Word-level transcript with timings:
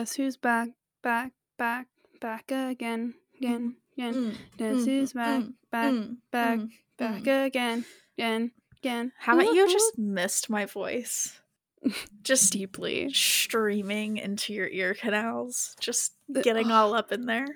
Guess 0.00 0.16
who's 0.16 0.38
back, 0.38 0.70
back, 1.02 1.32
back, 1.58 1.86
back 2.22 2.50
again, 2.50 3.12
again, 3.38 3.76
again. 3.98 4.14
Mm, 4.14 4.34
Guess 4.56 4.76
mm, 4.76 4.84
who's 4.86 5.12
back, 5.12 5.40
mm, 5.42 5.52
back, 5.70 5.92
mm, 5.92 6.16
back, 6.32 6.58
mm, 6.58 6.70
back 6.96 7.22
mm. 7.22 7.44
again, 7.44 7.84
again, 8.16 8.50
again. 8.78 9.12
Haven't 9.18 9.52
you 9.52 9.70
just 9.70 9.98
missed 9.98 10.48
my 10.48 10.64
voice? 10.64 11.38
Just 12.22 12.54
deeply? 12.54 13.12
streaming 13.12 14.16
into 14.16 14.54
your 14.54 14.68
ear 14.68 14.94
canals, 14.94 15.76
just 15.80 16.14
getting 16.42 16.70
all 16.70 16.94
up 16.94 17.12
in 17.12 17.26
there. 17.26 17.46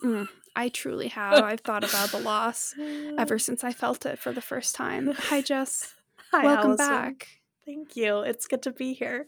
Mm, 0.00 0.28
I 0.54 0.68
truly 0.68 1.08
have. 1.18 1.42
I've 1.42 1.62
thought 1.62 1.82
about 1.82 2.10
the 2.10 2.20
loss 2.20 2.72
ever 3.18 3.40
since 3.40 3.64
I 3.64 3.72
felt 3.72 4.06
it 4.06 4.20
for 4.20 4.30
the 4.30 4.40
first 4.40 4.76
time. 4.76 5.12
Hi, 5.12 5.40
Jess. 5.42 5.92
Hi, 6.30 6.44
Welcome 6.44 6.70
Allison. 6.70 6.88
back. 6.88 7.28
Thank 7.66 7.96
you. 7.96 8.20
It's 8.20 8.46
good 8.46 8.62
to 8.62 8.70
be 8.70 8.92
here. 8.92 9.26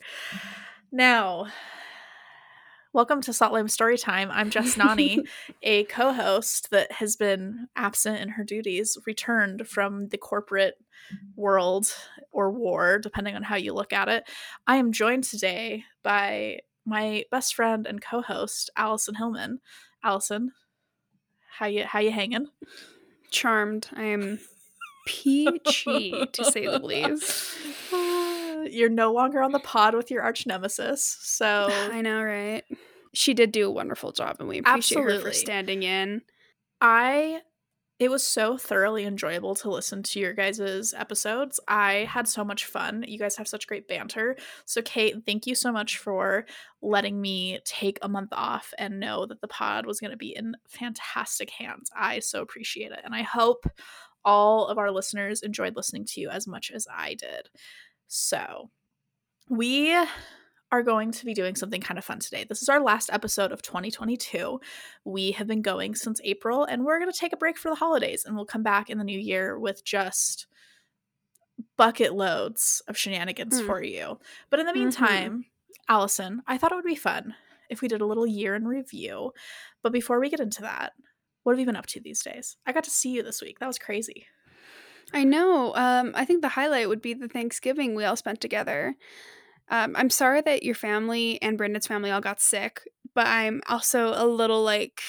Now, 0.93 1.49
welcome 2.97 3.21
to 3.21 3.31
Salt 3.31 3.53
Lime 3.53 3.67
Storytime. 3.67 4.31
I'm 4.31 4.49
Jess 4.49 4.75
Nani, 4.79 5.23
a 5.63 5.85
co 5.85 6.15
host 6.15 6.71
that 6.71 6.91
has 6.93 7.15
been 7.15 7.69
absent 7.77 8.23
in 8.23 8.31
her 8.31 8.43
duties, 8.43 8.97
returned 9.07 9.69
from 9.69 10.09
the 10.09 10.17
corporate 10.17 10.77
world 11.37 11.95
or 12.33 12.51
war, 12.51 12.99
depending 12.99 13.37
on 13.37 13.43
how 13.43 13.57
you 13.57 13.75
look 13.75 13.93
at 13.93 14.09
it. 14.09 14.25
I 14.66 14.77
am 14.77 14.93
joined 14.93 15.25
today 15.25 15.85
by 16.03 16.61
my 16.87 17.25
best 17.30 17.55
friend 17.55 17.87
and 17.87 18.01
co 18.01 18.23
host, 18.23 18.71
Allison 18.79 19.16
Hillman. 19.16 19.60
Allison, 20.03 20.53
how 21.59 21.66
you 21.66 21.85
how 21.85 21.99
you 21.99 22.13
hanging? 22.13 22.47
Charmed. 23.31 23.91
I 23.95 24.05
am 24.05 24.38
peachy, 25.07 26.27
to 26.33 26.45
say 26.47 26.65
the 26.65 26.79
least. 26.83 27.59
You're 28.71 28.89
no 28.89 29.13
longer 29.13 29.43
on 29.43 29.53
the 29.53 29.59
pod 29.61 29.95
with 29.95 30.11
your 30.11 30.23
arch 30.23 30.47
nemesis, 30.47 31.19
so 31.21 31.69
I 31.93 32.01
know, 32.01 32.23
right? 32.23 32.65
She 33.15 33.35
did 33.35 33.53
do 33.53 33.67
a 33.67 33.71
wonderful 33.71 34.13
job, 34.13 34.37
and 34.41 34.49
we 34.49 34.59
appreciate 34.59 35.03
her 35.03 35.21
for 35.21 35.33
standing 35.33 35.83
in. 35.83 36.23
I 36.81 37.41
it 37.99 38.11
was 38.11 38.23
so 38.23 38.59
thoroughly 38.59 39.07
enjoyable 39.07 39.55
to 39.55 39.71
listen 39.71 40.03
to 40.03 40.21
your 40.21 40.35
guys' 40.35 40.93
episodes. 40.95 41.59
I 41.67 42.07
had 42.11 42.29
so 42.29 42.45
much 42.45 42.67
fun. 42.67 43.05
You 43.09 43.19
guys 43.19 43.37
have 43.37 43.49
such 43.49 43.67
great 43.67 43.89
banter. 43.89 44.37
So 44.67 44.83
Kate, 44.83 45.17
thank 45.25 45.47
you 45.47 45.55
so 45.55 45.73
much 45.73 45.97
for 45.97 46.45
letting 46.83 47.19
me 47.19 47.59
take 47.65 47.99
a 48.03 48.09
month 48.09 48.33
off 48.33 48.75
and 48.77 49.01
know 49.01 49.25
that 49.25 49.41
the 49.41 49.49
pod 49.49 49.87
was 49.87 49.99
going 49.99 50.11
to 50.11 50.17
be 50.19 50.37
in 50.37 50.57
fantastic 50.69 51.49
hands. 51.49 51.91
I 51.97 52.19
so 52.19 52.43
appreciate 52.43 52.93
it. 52.93 53.01
And 53.03 53.15
I 53.15 53.23
hope 53.23 53.65
all 54.27 54.67
of 54.67 54.77
our 54.77 54.91
listeners 54.91 55.41
enjoyed 55.41 55.77
listening 55.77 56.05
to 56.05 56.21
you 56.21 56.29
as 56.29 56.47
much 56.47 56.71
as 56.71 56.87
I 56.95 57.15
did. 57.15 57.49
So, 58.09 58.71
we 59.49 59.95
are 60.73 60.82
going 60.82 61.12
to 61.12 61.24
be 61.24 61.35
doing 61.35 61.54
something 61.54 61.80
kind 61.80 61.99
of 61.99 62.04
fun 62.04 62.18
today. 62.18 62.45
This 62.48 62.60
is 62.63 62.68
our 62.68 62.80
last 62.80 63.09
episode 63.13 63.52
of 63.52 63.63
2022. 63.63 64.60
We 65.04 65.31
have 65.32 65.47
been 65.47 65.62
going 65.62 65.94
since 65.94 66.21
April 66.25 66.65
and 66.65 66.84
we're 66.84 66.98
going 66.98 67.10
to 67.12 67.19
take 67.19 67.32
a 67.32 67.37
break 67.37 67.56
for 67.56 67.69
the 67.69 67.76
holidays 67.76 68.25
and 68.25 68.34
we'll 68.34 68.44
come 68.47 68.65
back 68.65 68.91
in 68.91 68.98
the 68.98 69.04
new 69.04 69.19
year 69.19 69.59
with 69.59 69.84
just 69.84 70.47
bucket 71.76 72.15
loads 72.15 72.82
of 72.88 72.98
shenanigans 72.98 73.60
Hmm. 73.60 73.66
for 73.66 73.82
you. 73.82 74.19
But 74.50 74.60
in 74.60 74.66
the 74.66 74.72
Mhm. 74.72 74.76
meantime, 74.76 75.47
Allison, 75.88 76.43
I 76.47 76.59
thought 76.59 76.72
it 76.72 76.76
would 76.76 76.84
be 76.84 76.97
fun 76.97 77.36
if 77.70 77.81
we 77.81 77.88
did 77.88 78.00
a 78.00 78.06
little 78.06 78.26
year 78.26 78.54
in 78.56 78.66
review. 78.66 79.32
But 79.82 79.92
before 79.92 80.19
we 80.20 80.28
get 80.31 80.41
into 80.41 80.62
that, 80.62 80.94
what 81.44 81.52
have 81.52 81.60
you 81.60 81.66
been 81.66 81.76
up 81.76 81.86
to 81.86 82.00
these 82.00 82.22
days? 82.22 82.56
I 82.66 82.72
got 82.72 82.84
to 82.84 82.91
see 82.91 83.10
you 83.10 83.22
this 83.22 83.41
week. 83.41 83.60
That 83.60 83.69
was 83.69 83.78
crazy. 83.78 84.26
I 85.12 85.25
know. 85.25 85.75
Um, 85.75 86.12
I 86.15 86.25
think 86.25 86.43
the 86.43 86.49
highlight 86.49 86.89
would 86.89 87.03
be 87.03 87.15
the 87.15 87.28
Thanksgiving 87.28 87.94
we 87.94 88.05
all 88.05 88.17
spent 88.17 88.41
together. 88.41 88.97
Um, 89.69 89.94
I'm 89.97 90.11
sorry 90.11 90.41
that 90.43 90.62
your 90.62 90.75
family 90.75 91.41
and 91.43 91.59
Brendan's 91.59 91.87
family 91.87 92.11
all 92.11 92.21
got 92.21 92.41
sick, 92.41 92.83
but 93.15 93.27
I'm 93.27 93.62
also 93.69 94.12
a 94.15 94.27
little 94.27 94.62
like 94.62 95.00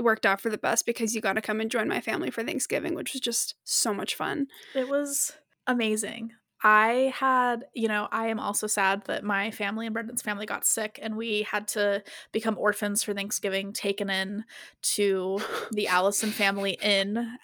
worked 0.00 0.24
out 0.24 0.40
for 0.40 0.48
the 0.48 0.58
best 0.58 0.86
because 0.86 1.14
you 1.14 1.20
got 1.20 1.34
to 1.34 1.42
come 1.42 1.60
and 1.60 1.70
join 1.70 1.88
my 1.88 2.00
family 2.00 2.30
for 2.30 2.42
Thanksgiving, 2.42 2.94
which 2.94 3.12
was 3.12 3.20
just 3.20 3.56
so 3.64 3.92
much 3.92 4.14
fun. 4.14 4.46
It 4.74 4.88
was 4.88 5.32
amazing. 5.66 6.32
I 6.64 7.12
had, 7.14 7.64
you 7.74 7.88
know, 7.88 8.08
I 8.12 8.28
am 8.28 8.38
also 8.38 8.68
sad 8.68 9.04
that 9.06 9.24
my 9.24 9.50
family 9.50 9.86
and 9.86 9.92
Brendan's 9.92 10.22
family 10.22 10.46
got 10.46 10.64
sick 10.64 10.98
and 11.02 11.16
we 11.16 11.42
had 11.42 11.66
to 11.68 12.04
become 12.30 12.56
orphans 12.56 13.02
for 13.02 13.12
Thanksgiving, 13.12 13.72
taken 13.72 14.08
in 14.08 14.44
to 14.82 15.40
the 15.72 15.88
Allison 15.88 16.30
family 16.30 16.78
inn 16.80 17.36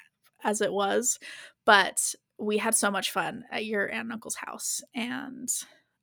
as 0.45 0.61
it 0.61 0.73
was. 0.73 1.19
But 1.69 2.15
we 2.39 2.57
had 2.57 2.75
so 2.75 2.91
much 2.91 3.11
fun 3.11 3.45
at 3.53 3.67
your 3.67 3.91
aunt 3.91 4.05
and 4.05 4.13
uncle's 4.13 4.37
house. 4.37 4.81
And 4.95 5.51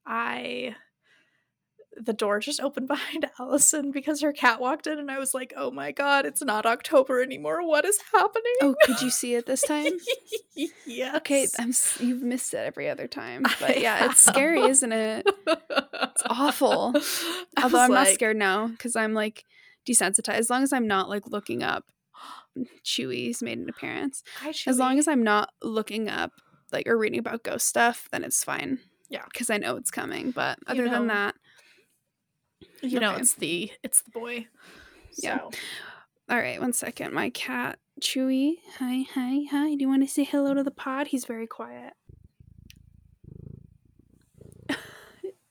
I 0.06 0.76
the 2.00 2.12
door 2.12 2.38
just 2.38 2.60
opened 2.60 2.86
behind 2.86 3.28
Allison 3.40 3.90
because 3.90 4.20
her 4.20 4.32
cat 4.32 4.60
walked 4.60 4.86
in 4.86 5.00
and 5.00 5.10
I 5.10 5.18
was 5.18 5.34
like, 5.34 5.52
"Oh 5.56 5.72
my 5.72 5.90
god, 5.90 6.24
it's 6.24 6.40
not 6.40 6.66
October 6.66 7.20
anymore. 7.20 7.66
What 7.66 7.84
is 7.84 7.98
happening?" 8.12 8.52
Oh, 8.62 8.76
could 8.84 9.02
you 9.02 9.10
see 9.20 9.34
it 9.34 9.46
this 9.46 9.62
time? 9.62 9.90
yes. 10.86 11.16
Okay, 11.16 11.48
I'm 11.58 11.72
you've 11.98 12.22
missed 12.22 12.54
it 12.54 12.58
every 12.58 12.88
other 12.88 13.08
time, 13.08 13.42
but 13.60 13.80
yeah, 13.80 14.04
it's 14.04 14.20
scary, 14.20 14.62
isn't 14.62 14.92
it? 14.92 15.26
It's 15.48 16.22
awful. 16.30 16.94
Although 17.60 17.80
I'm 17.80 17.92
not 17.92 18.06
scared 18.06 18.36
now 18.36 18.68
because 18.68 18.94
I'm 18.94 19.14
like 19.14 19.44
desensitized. 19.84 20.34
As 20.34 20.48
long 20.48 20.62
as 20.62 20.72
I'm 20.72 20.86
not 20.86 21.08
like 21.08 21.26
looking 21.26 21.64
up, 21.64 21.86
Chewy's 22.84 23.42
made 23.42 23.58
an 23.58 23.68
appearance. 23.68 24.22
Hi, 24.40 24.52
As 24.66 24.78
long 24.78 24.98
as 24.98 25.08
I'm 25.08 25.22
not 25.22 25.50
looking 25.62 26.08
up 26.08 26.32
like 26.72 26.86
or 26.86 26.96
reading 26.96 27.18
about 27.18 27.42
ghost 27.42 27.66
stuff, 27.66 28.08
then 28.10 28.24
it's 28.24 28.42
fine. 28.42 28.78
Yeah. 29.08 29.24
because 29.32 29.50
I 29.50 29.58
know 29.58 29.76
it's 29.76 29.90
coming. 29.90 30.32
But 30.32 30.58
You 30.66 30.72
other 30.72 30.88
than 30.88 31.06
that, 31.08 31.34
you 32.82 32.98
know 32.98 33.14
it's 33.14 33.34
the 33.34 33.70
it's 33.82 34.02
the 34.02 34.10
boy. 34.10 34.46
Yeah. 35.18 35.40
All 36.28 36.36
right. 36.38 36.60
One 36.60 36.72
second, 36.72 37.12
my 37.12 37.30
cat 37.30 37.78
Chewy. 38.00 38.56
Hi, 38.78 39.06
hi, 39.14 39.44
hi. 39.50 39.74
Do 39.74 39.78
you 39.80 39.88
want 39.88 40.02
to 40.02 40.08
say 40.08 40.24
hello 40.24 40.54
to 40.54 40.62
the 40.62 40.70
pod? 40.70 41.06
He's 41.08 41.24
very 41.24 41.46
quiet. 41.46 41.94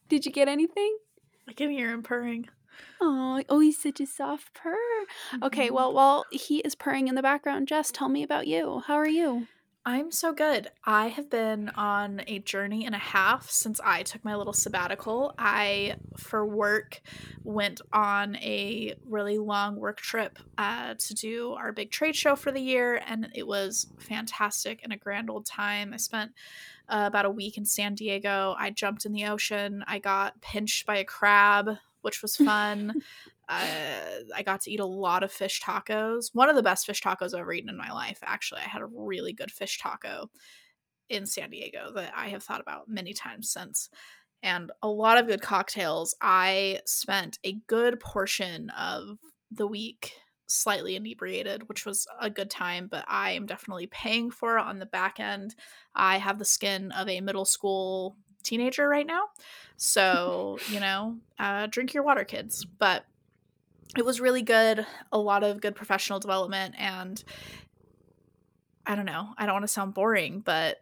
Did 0.10 0.26
you 0.26 0.32
get 0.32 0.48
anything? 0.48 0.98
I 1.48 1.54
can 1.54 1.72
hear 1.72 1.92
him 1.92 2.04
purring. 2.04 2.48
Oh, 3.02 3.42
oh, 3.50 3.60
he's 3.60 3.78
such 3.82 4.00
a 4.00 4.06
soft 4.06 4.54
purr. 4.54 5.06
Okay, 5.44 5.70
Mhm. 5.70 5.74
well, 5.74 5.94
while 5.94 6.26
he 6.32 6.60
is 6.60 6.76
purring 6.76 7.08
in 7.08 7.16
the 7.16 7.22
background, 7.22 7.68
Jess, 7.68 7.92
tell 7.92 8.10
me 8.10 8.24
about 8.24 8.48
you. 8.48 8.82
How 8.88 8.96
are 8.96 9.08
you? 9.08 9.48
I'm 9.88 10.12
so 10.12 10.34
good. 10.34 10.72
I 10.84 11.10
have 11.10 11.30
been 11.30 11.70
on 11.70 12.24
a 12.26 12.40
journey 12.40 12.88
and 12.88 12.96
a 12.96 13.00
half 13.00 13.52
since 13.52 13.80
I 13.84 14.02
took 14.02 14.26
my 14.26 14.36
little 14.36 14.52
sabbatical. 14.52 15.36
I, 15.38 15.98
for 16.18 16.44
work, 16.44 17.02
went 17.44 17.82
on 17.94 18.36
a 18.38 18.96
really 19.06 19.38
long 19.38 19.76
work 19.76 20.02
trip 20.02 20.40
uh, 20.58 20.96
to 20.98 21.14
do 21.14 21.52
our 21.52 21.72
big 21.72 21.92
trade 21.92 22.16
show 22.16 22.36
for 22.36 22.52
the 22.52 22.60
year, 22.62 23.00
and 23.06 23.30
it 23.36 23.46
was 23.46 23.86
fantastic 24.00 24.80
and 24.84 24.92
a 24.92 24.98
grand 24.98 25.30
old 25.30 25.46
time. 25.46 25.94
I 25.94 25.98
spent 25.98 26.32
uh, 26.90 27.04
about 27.06 27.26
a 27.26 27.30
week 27.30 27.56
in 27.56 27.66
San 27.66 27.94
Diego. 27.94 28.56
I 28.58 28.72
jumped 28.72 29.06
in 29.06 29.12
the 29.14 29.26
ocean. 29.26 29.84
I 29.88 30.00
got 30.00 30.42
pinched 30.42 30.88
by 30.88 30.98
a 30.98 31.06
crab, 31.06 31.70
which 32.06 32.22
was 32.22 32.36
fun. 32.36 32.94
uh, 33.50 33.98
I 34.36 34.44
got 34.46 34.62
to 34.62 34.72
eat 34.72 34.80
a 34.80 34.86
lot 34.86 35.24
of 35.24 35.32
fish 35.32 35.60
tacos. 35.60 36.30
One 36.34 36.50
of 36.50 36.56
the 36.56 36.64
best 36.64 36.86
fish 36.86 37.02
tacos 37.02 37.34
I've 37.34 37.42
ever 37.42 37.52
eaten 37.52 37.70
in 37.70 37.78
my 37.78 37.92
life. 37.92 38.20
Actually, 38.24 38.62
I 38.62 38.70
had 38.70 38.84
a 38.84 38.86
really 38.86 39.34
good 39.34 39.52
fish 39.52 39.80
taco 39.80 40.30
in 41.10 41.26
San 41.26 41.50
Diego 41.50 41.92
that 41.96 42.14
I 42.16 42.30
have 42.30 42.44
thought 42.44 42.62
about 42.62 42.88
many 42.88 43.12
times 43.12 43.50
since. 43.50 43.90
And 44.44 44.72
a 44.84 44.88
lot 44.88 45.18
of 45.18 45.26
good 45.26 45.42
cocktails. 45.42 46.16
I 46.22 46.82
spent 46.86 47.40
a 47.44 47.58
good 47.66 48.00
portion 48.00 48.70
of 48.70 49.18
the 49.50 49.66
week 49.66 50.14
slightly 50.46 50.96
inebriated, 50.96 51.68
which 51.68 51.88
was 51.88 52.06
a 52.22 52.30
good 52.30 52.52
time, 52.52 52.88
but 52.90 53.04
I 53.08 53.32
am 53.32 53.48
definitely 53.48 53.88
paying 53.88 54.30
for 54.30 54.60
it 54.60 54.62
on 54.62 54.78
the 54.78 54.86
back 54.86 55.20
end. 55.20 55.56
I 55.96 56.20
have 56.20 56.38
the 56.38 56.46
skin 56.46 56.92
of 56.92 57.10
a 57.10 57.22
middle 57.22 57.46
school 57.46 58.16
teenager 58.46 58.88
right 58.88 59.06
now. 59.08 59.24
So, 59.78 60.62
you 60.70 60.80
know, 60.80 61.18
uh, 61.40 61.68
drink 61.68 61.94
your 61.94 62.04
water, 62.04 62.24
kids. 62.24 62.66
But 62.66 63.06
it 63.98 64.06
was 64.06 64.20
really 64.22 64.42
good 64.42 64.86
a 65.12 65.18
lot 65.18 65.44
of 65.44 65.62
good 65.62 65.76
professional 65.76 66.20
development 66.20 66.76
and 66.78 67.24
i 68.86 68.96
don't 68.96 69.06
know 69.06 69.30
i 69.38 69.46
don't 69.46 69.56
want 69.56 69.64
to 69.64 69.68
sound 69.70 69.94
boring 69.94 70.40
but 70.42 70.78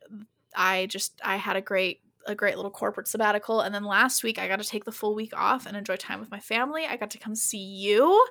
i 0.55 0.85
just 0.87 1.19
i 1.23 1.35
had 1.35 1.55
a 1.55 1.61
great 1.61 1.99
a 2.25 2.33
great 2.35 2.55
little 2.55 2.71
corporate 2.71 3.07
sabbatical 3.07 3.59
and 3.61 3.75
then 3.75 3.83
last 3.83 4.23
week 4.23 4.39
i 4.39 4.47
got 4.47 4.59
to 4.59 4.67
take 4.67 4.85
the 4.85 4.91
full 4.91 5.13
week 5.13 5.33
off 5.35 5.65
and 5.65 5.75
enjoy 5.75 5.95
time 5.95 6.19
with 6.19 6.31
my 6.31 6.39
family 6.39 6.85
i 6.85 6.95
got 6.95 7.11
to 7.11 7.19
come 7.19 7.35
see 7.35 7.57
you 7.63 8.25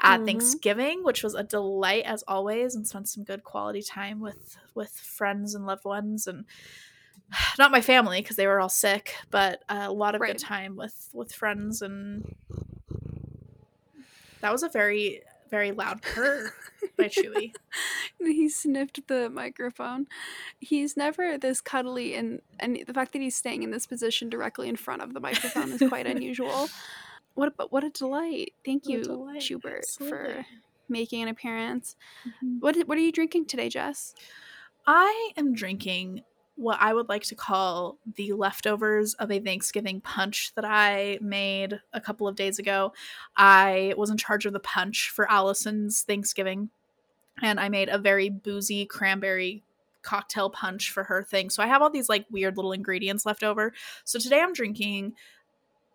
at 0.00 0.20
Mhm. 0.20 0.26
thanksgiving 0.26 1.04
which 1.04 1.22
was 1.22 1.34
a 1.34 1.44
delight 1.44 2.04
as 2.04 2.24
always 2.26 2.74
and 2.74 2.86
spent 2.86 3.08
some 3.08 3.24
good 3.24 3.44
quality 3.44 3.82
time 3.82 4.20
with 4.20 4.58
with 4.74 4.90
friends 4.92 5.54
and 5.54 5.66
loved 5.66 5.84
ones 5.84 6.26
and 6.26 6.44
not 7.58 7.70
my 7.70 7.80
family 7.80 8.20
because 8.20 8.36
they 8.36 8.46
were 8.46 8.60
all 8.60 8.68
sick 8.68 9.14
but 9.30 9.62
a 9.68 9.90
lot 9.92 10.14
of 10.14 10.20
Right. 10.20 10.32
good 10.32 10.38
time 10.38 10.76
with 10.76 11.10
with 11.12 11.32
friends 11.32 11.82
and 11.82 12.34
that 14.40 14.52
was 14.52 14.62
a 14.62 14.68
very, 14.68 15.22
very 15.50 15.72
loud 15.72 16.00
purr 16.02 16.52
by 16.96 17.04
Chewy. 17.08 17.52
he 18.20 18.48
sniffed 18.48 19.06
the 19.08 19.28
microphone. 19.28 20.06
He's 20.60 20.96
never 20.96 21.36
this 21.38 21.60
cuddly, 21.60 22.14
and 22.14 22.40
and 22.60 22.78
the 22.86 22.94
fact 22.94 23.12
that 23.14 23.22
he's 23.22 23.34
staying 23.36 23.62
in 23.64 23.70
this 23.72 23.86
position 23.86 24.28
directly 24.28 24.68
in 24.68 24.76
front 24.76 25.02
of 25.02 25.12
the 25.14 25.20
microphone 25.20 25.72
is 25.72 25.82
quite 25.88 26.06
unusual. 26.06 26.68
What 27.34 27.52
a, 27.60 27.66
what 27.66 27.84
a 27.84 27.90
delight. 27.90 28.52
Thank 28.64 28.86
What 28.86 28.92
you, 28.92 29.02
delight, 29.04 29.42
Schubert, 29.44 29.86
for 29.86 30.44
making 30.88 31.22
an 31.22 31.28
appearance. 31.28 31.94
Mhm. 32.26 32.58
What 32.60 32.76
what 32.88 32.98
are 32.98 33.00
you 33.00 33.12
drinking 33.12 33.46
today, 33.46 33.68
Jess? 33.68 34.12
I 34.88 35.30
am 35.36 35.52
drinking 35.54 36.22
what 36.58 36.78
I 36.80 36.92
would 36.92 37.08
like 37.08 37.22
to 37.24 37.36
call 37.36 37.98
the 38.16 38.32
leftovers 38.32 39.14
of 39.14 39.30
a 39.30 39.38
Thanksgiving 39.38 40.00
punch 40.00 40.52
that 40.56 40.64
I 40.64 41.18
made 41.22 41.80
a 41.92 42.00
couple 42.00 42.26
of 42.26 42.34
days 42.34 42.58
ago. 42.58 42.92
I 43.36 43.94
was 43.96 44.10
in 44.10 44.16
charge 44.16 44.44
of 44.44 44.52
the 44.52 44.58
punch 44.58 45.10
for 45.10 45.30
Allison's 45.30 46.02
Thanksgiving, 46.02 46.70
and 47.40 47.60
I 47.60 47.68
made 47.68 47.88
a 47.88 47.96
very 47.96 48.28
boozy 48.28 48.86
cranberry 48.86 49.62
cocktail 50.02 50.50
punch 50.50 50.90
for 50.90 51.04
her 51.04 51.22
thing. 51.22 51.48
So 51.48 51.62
I 51.62 51.68
have 51.68 51.80
all 51.80 51.90
these 51.90 52.08
like 52.08 52.26
weird 52.28 52.56
little 52.56 52.72
ingredients 52.72 53.24
left 53.24 53.44
over. 53.44 53.72
So 54.04 54.18
today 54.18 54.40
I'm 54.40 54.52
drinking 54.52 55.12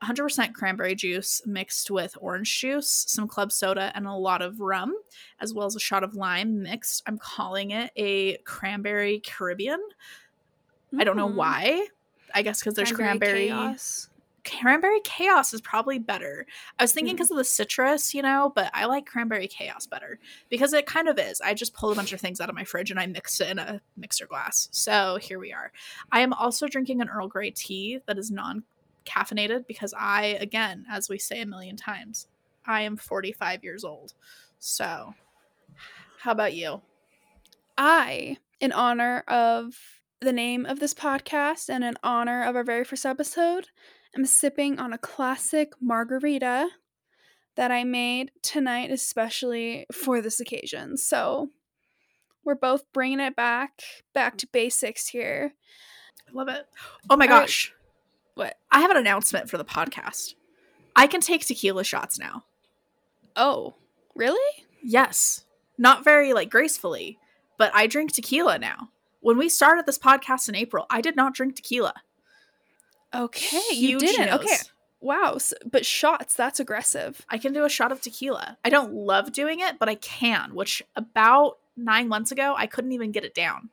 100% 0.01 0.53
cranberry 0.53 0.95
juice 0.95 1.41
mixed 1.45 1.91
with 1.91 2.17
orange 2.21 2.59
juice, 2.59 3.05
some 3.07 3.27
club 3.27 3.51
soda, 3.51 3.91
and 3.95 4.07
a 4.07 4.13
lot 4.13 4.41
of 4.41 4.61
rum, 4.61 4.95
as 5.41 5.53
well 5.53 5.65
as 5.65 5.75
a 5.75 5.79
shot 5.79 6.03
of 6.03 6.15
lime 6.15 6.63
mixed. 6.63 7.03
I'm 7.05 7.17
calling 7.17 7.71
it 7.71 7.91
a 7.97 8.37
cranberry 8.37 9.19
Caribbean. 9.19 9.81
I 10.97 11.03
don't 11.03 11.17
know 11.17 11.29
Mm. 11.29 11.35
why. 11.35 11.87
I 12.33 12.41
guess 12.41 12.59
because 12.59 12.73
there's 12.75 12.91
cranberry. 12.91 13.47
chaos. 13.47 14.09
Cranberry 14.45 14.99
chaos 15.05 15.53
is 15.53 15.61
probably 15.61 15.99
better. 15.99 16.45
I 16.77 16.83
was 16.83 16.91
thinking 16.91 17.13
Mm. 17.13 17.17
because 17.17 17.31
of 17.31 17.37
the 17.37 17.43
citrus, 17.45 18.13
you 18.13 18.21
know, 18.21 18.51
but 18.53 18.69
I 18.73 18.85
like 18.85 19.05
cranberry 19.05 19.47
chaos 19.47 19.85
better 19.87 20.19
because 20.49 20.73
it 20.73 20.85
kind 20.85 21.07
of 21.07 21.17
is. 21.17 21.39
I 21.39 21.53
just 21.53 21.73
pulled 21.73 21.93
a 21.93 21.95
bunch 21.95 22.11
of 22.11 22.19
things 22.19 22.41
out 22.41 22.49
of 22.49 22.55
my 22.55 22.65
fridge 22.65 22.91
and 22.91 22.99
I 22.99 23.05
mixed 23.05 23.39
it 23.39 23.49
in 23.49 23.57
a 23.59 23.79
mixer 23.95 24.25
glass. 24.27 24.67
So 24.71 25.17
here 25.21 25.39
we 25.39 25.53
are. 25.53 25.71
I 26.11 26.19
am 26.21 26.33
also 26.33 26.67
drinking 26.67 27.01
an 27.01 27.07
Earl 27.09 27.27
Grey 27.29 27.51
tea 27.51 27.99
that 28.05 28.17
is 28.17 28.31
non 28.31 28.63
caffeinated 29.05 29.65
because 29.67 29.93
I, 29.97 30.37
again, 30.41 30.85
as 30.89 31.07
we 31.09 31.17
say 31.19 31.41
a 31.41 31.45
million 31.45 31.77
times, 31.77 32.27
I 32.65 32.81
am 32.81 32.97
45 32.97 33.63
years 33.63 33.83
old. 33.85 34.13
So, 34.59 35.13
how 36.19 36.31
about 36.31 36.53
you? 36.53 36.81
I, 37.77 38.37
in 38.59 38.71
honor 38.71 39.23
of 39.27 40.01
the 40.23 40.33
name 40.33 40.65
of 40.65 40.79
this 40.79 40.93
podcast 40.93 41.69
and 41.69 41.83
in 41.83 41.95
honor 42.03 42.43
of 42.43 42.55
our 42.55 42.63
very 42.63 42.83
first 42.83 43.05
episode, 43.05 43.67
I'm 44.15 44.25
sipping 44.25 44.79
on 44.79 44.93
a 44.93 44.97
classic 44.97 45.73
margarita 45.81 46.69
that 47.55 47.71
I 47.71 47.83
made 47.83 48.31
tonight, 48.41 48.91
especially 48.91 49.85
for 49.91 50.21
this 50.21 50.39
occasion. 50.39 50.97
So 50.97 51.49
we're 52.43 52.55
both 52.55 52.83
bringing 52.93 53.19
it 53.19 53.35
back, 53.35 53.83
back 54.13 54.37
to 54.37 54.47
basics 54.47 55.07
here. 55.07 55.53
I 56.27 56.31
love 56.31 56.47
it. 56.47 56.65
Oh 57.09 57.17
my 57.17 57.25
All 57.25 57.31
right. 57.31 57.41
gosh. 57.41 57.73
What? 58.35 58.57
I 58.71 58.79
have 58.79 58.91
an 58.91 58.97
announcement 58.97 59.49
for 59.49 59.57
the 59.57 59.65
podcast. 59.65 60.35
I 60.95 61.07
can 61.07 61.21
take 61.21 61.45
tequila 61.45 61.83
shots 61.83 62.17
now. 62.17 62.45
Oh, 63.35 63.75
really? 64.15 64.63
Yes. 64.83 65.45
Not 65.77 66.03
very 66.03 66.33
like 66.33 66.49
gracefully, 66.49 67.17
but 67.57 67.71
I 67.75 67.87
drink 67.87 68.13
tequila 68.13 68.57
now. 68.57 68.89
When 69.23 69.37
we 69.37 69.47
started 69.47 69.85
this 69.85 69.97
podcast 69.97 70.49
in 70.49 70.55
April, 70.55 70.85
I 70.89 70.99
did 70.99 71.15
not 71.15 71.33
drink 71.33 71.55
tequila. 71.55 71.93
Okay, 73.15 73.61
you 73.71 73.97
didn't. 73.97 74.33
Okay, 74.33 74.57
wow. 74.99 75.33
s 75.35 75.53
but 75.69 75.85
shots, 75.85 76.35
that's 76.35 76.59
aggressive. 76.59 77.25
I 77.29 77.37
can 77.37 77.53
do 77.53 77.63
a 77.63 77.69
shot 77.69 77.93
of 77.93 78.01
tequila. 78.01 78.57
I 78.65 78.69
don't 78.69 78.93
love 78.93 79.31
doing 79.31 79.61
it, 79.61 79.79
but 79.79 79.87
I 79.87 79.95
can, 79.95 80.53
which 80.53 80.83
about 80.97 81.57
nine 81.77 82.09
months 82.09 82.31
ago, 82.33 82.53
I 82.57 82.67
couldn't 82.67 82.91
even 82.91 83.13
get 83.13 83.23
it 83.23 83.33
down. 83.33 83.69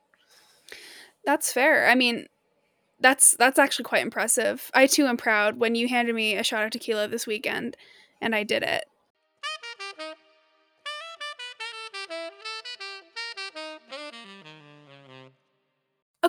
That's 1.25 1.51
fair. 1.51 1.89
I 1.89 1.95
mean, 1.95 2.27
that's 3.01 3.35
that's 3.37 3.59
actually 3.59 3.85
quite 3.85 4.03
impressive. 4.03 4.71
I 4.73 4.87
too 4.87 5.05
am 5.05 5.17
proud 5.17 5.57
when 5.59 5.75
you 5.75 5.89
handed 5.89 6.15
me 6.15 6.35
a 6.35 6.43
shot 6.43 6.63
of 6.63 6.71
tequila 6.71 7.09
this 7.09 7.27
weekend 7.27 7.75
and 8.21 8.33
I 8.33 8.43
did 8.43 8.63
it. 8.63 8.85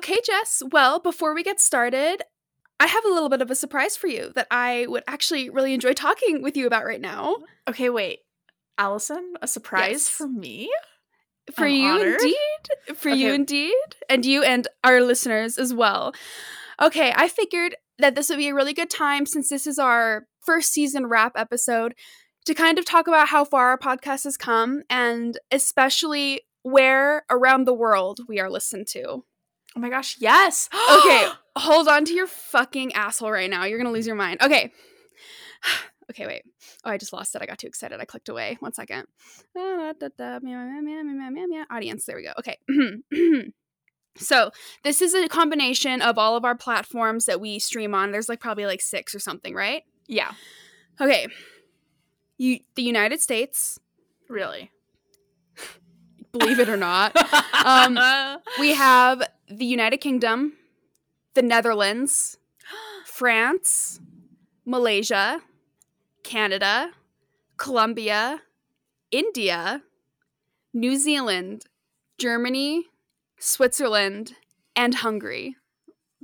Okay, 0.03 0.21
Jess. 0.25 0.63
Well, 0.73 0.99
before 0.99 1.33
we 1.33 1.45
get 1.45 1.61
started, 1.61 2.23
I 2.81 2.87
have 2.89 3.05
a 3.05 3.09
little 3.09 3.29
bit 3.29 3.41
of 3.41 3.53
a 3.53 3.55
surprise 3.55 3.97
for 3.97 4.09
you 4.09 4.33
that 4.35 4.49
I 4.51 4.87
would 4.89 5.05
actually 5.07 5.49
really 5.49 5.75
enjoy 5.75 5.93
talking 5.93 6.43
with 6.43 6.57
you 6.57 6.67
about 6.67 6.85
right 6.85 7.01
now. 7.01 7.35
Mm-hmm. 7.35 7.45
Okay, 7.71 7.89
wait. 7.89 8.19
Allison, 8.79 9.35
a 9.41 9.47
surprise 9.47 9.91
Yes. 9.93 10.09
for 10.09 10.27
me? 10.27 10.69
For 11.55 11.67
I'm 11.67 11.73
you, 11.75 11.89
honored. 11.89 12.21
indeed. 12.21 12.97
For 12.97 13.11
you, 13.11 13.33
indeed. 13.33 13.75
And 14.09 14.27
you 14.27 14.43
and 14.43 14.67
our 14.83 15.01
listeners 15.01 15.57
as 15.57 15.73
well. 15.73 16.13
Okay, 16.81 17.13
I 17.15 17.29
figured 17.29 17.77
that 17.99 18.17
this 18.17 18.29
would 18.29 18.39
be 18.39 18.49
a 18.49 18.55
really 18.55 18.73
good 18.73 18.91
time 18.91 19.25
since 19.27 19.49
this 19.51 19.67
is 19.69 19.79
our 19.79 20.27
first 20.45 20.73
season 20.73 21.07
wrap 21.07 21.35
episode 21.37 21.95
to 22.47 22.55
kind 22.55 22.77
of 22.79 22.85
talk 22.85 23.07
about 23.07 23.29
how 23.29 23.45
far 23.45 23.69
our 23.69 23.79
podcast 23.79 24.25
has 24.25 24.37
come 24.37 24.83
and 24.91 25.39
especially 25.53 26.41
where 26.63 27.25
around 27.31 27.67
the 27.67 27.75
world 27.75 28.21
we 28.27 28.41
are 28.41 28.51
listened 28.51 28.89
to. 28.89 29.25
Oh 29.77 29.81
my 29.81 29.89
gosh, 29.89 30.17
yes. 30.19 30.69
Okay, 30.73 31.29
hold 31.57 31.89
on 31.89 32.05
to 32.05 32.13
your 32.13 32.27
fucking 32.27 32.93
asshole 32.95 33.31
right 33.31 33.49
now. 33.51 33.65
You're 33.65 33.79
gonna 33.79 33.93
lose 33.93 34.07
your 34.07 34.17
mind. 34.17 34.41
Okay. 34.43 34.73
Okay, 36.11 36.27
wait. 36.27 36.43
Oh, 36.85 36.91
I 36.91 36.99
just 36.99 37.13
lost 37.13 37.35
it. 37.37 37.41
I 37.43 37.47
got 37.47 37.59
too 37.59 37.69
excited. 37.69 37.99
I 37.99 38.05
clicked 38.05 38.29
away. 38.29 38.57
One 38.61 38.75
second. 38.75 39.07
Audience. 41.71 42.05
There 42.05 42.17
we 42.17 42.25
go. 42.25 42.33
Okay. 42.39 42.59
so 44.17 44.51
this 44.83 45.01
is 45.01 45.15
a 45.15 45.29
combination 45.29 46.03
of 46.03 46.19
all 46.19 46.37
of 46.37 46.45
our 46.45 46.57
platforms 46.57 47.25
that 47.27 47.41
we 47.41 47.59
stream 47.61 47.95
on. 47.95 48.11
There's 48.11 48.29
like 48.29 48.41
probably 48.41 48.67
like 48.67 48.83
six 48.83 49.15
or 49.15 49.21
something, 49.21 49.55
right? 49.55 49.85
yeah, 50.07 50.33
Okay. 51.01 51.29
You, 52.37 52.59
the 52.75 52.83
United 52.83 53.21
States, 53.23 53.79
really. 54.29 54.71
believe 56.33 56.59
it 56.59 56.69
or 56.69 56.77
not. 56.77 57.17
Um, 57.65 57.97
we 58.59 58.75
have 58.75 59.23
the 59.59 59.65
United 59.65 59.99
Kingdom, 59.99 60.55
the 61.35 61.43
Netherlands, 61.43 62.39
France, 63.07 64.01
Malaysia, 64.65 65.41
Canada, 66.23 66.93
Colombia, 67.57 68.43
India, 69.11 69.83
New 70.73 70.97
Zealand, 70.97 71.67
Germany, 72.19 72.87
Switzerland, 73.39 74.35
and 74.75 74.97
Hungary. 74.97 75.57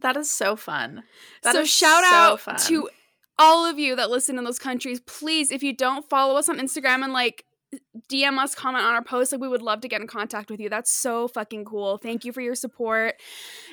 that 0.00 0.16
is 0.16 0.30
so 0.30 0.56
fun. 0.56 1.02
That 1.42 1.54
so 1.54 1.64
shout 1.64 2.04
so 2.04 2.11
out 2.11 2.40
fun. 2.40 2.56
to 2.56 2.88
all 3.38 3.66
of 3.66 3.78
you 3.78 3.94
that 3.97 4.11
listen 4.11 4.38
in 4.38 4.44
those 4.44 4.58
countries. 4.58 5.00
Please, 5.00 5.50
if 5.50 5.62
you 5.62 5.73
don't 5.73 6.08
follow 6.08 6.37
us 6.37 6.49
on 6.49 6.58
Instagram 6.58 7.02
and 7.04 7.12
like 7.12 7.44
DM 8.10 8.38
us, 8.38 8.54
comment 8.54 8.84
on 8.84 8.94
our 8.94 9.02
post. 9.02 9.32
like 9.32 9.40
we 9.40 9.48
would 9.48 9.62
love 9.62 9.80
to 9.82 9.88
get 9.88 10.00
in 10.00 10.06
contact 10.06 10.50
with 10.50 10.60
you. 10.60 10.68
That's 10.68 10.90
so 10.90 11.28
fucking 11.28 11.64
cool. 11.64 11.98
Thank 11.98 12.25
you 12.25 12.32
for 12.32 12.40
your 12.40 12.54
support. 12.54 13.14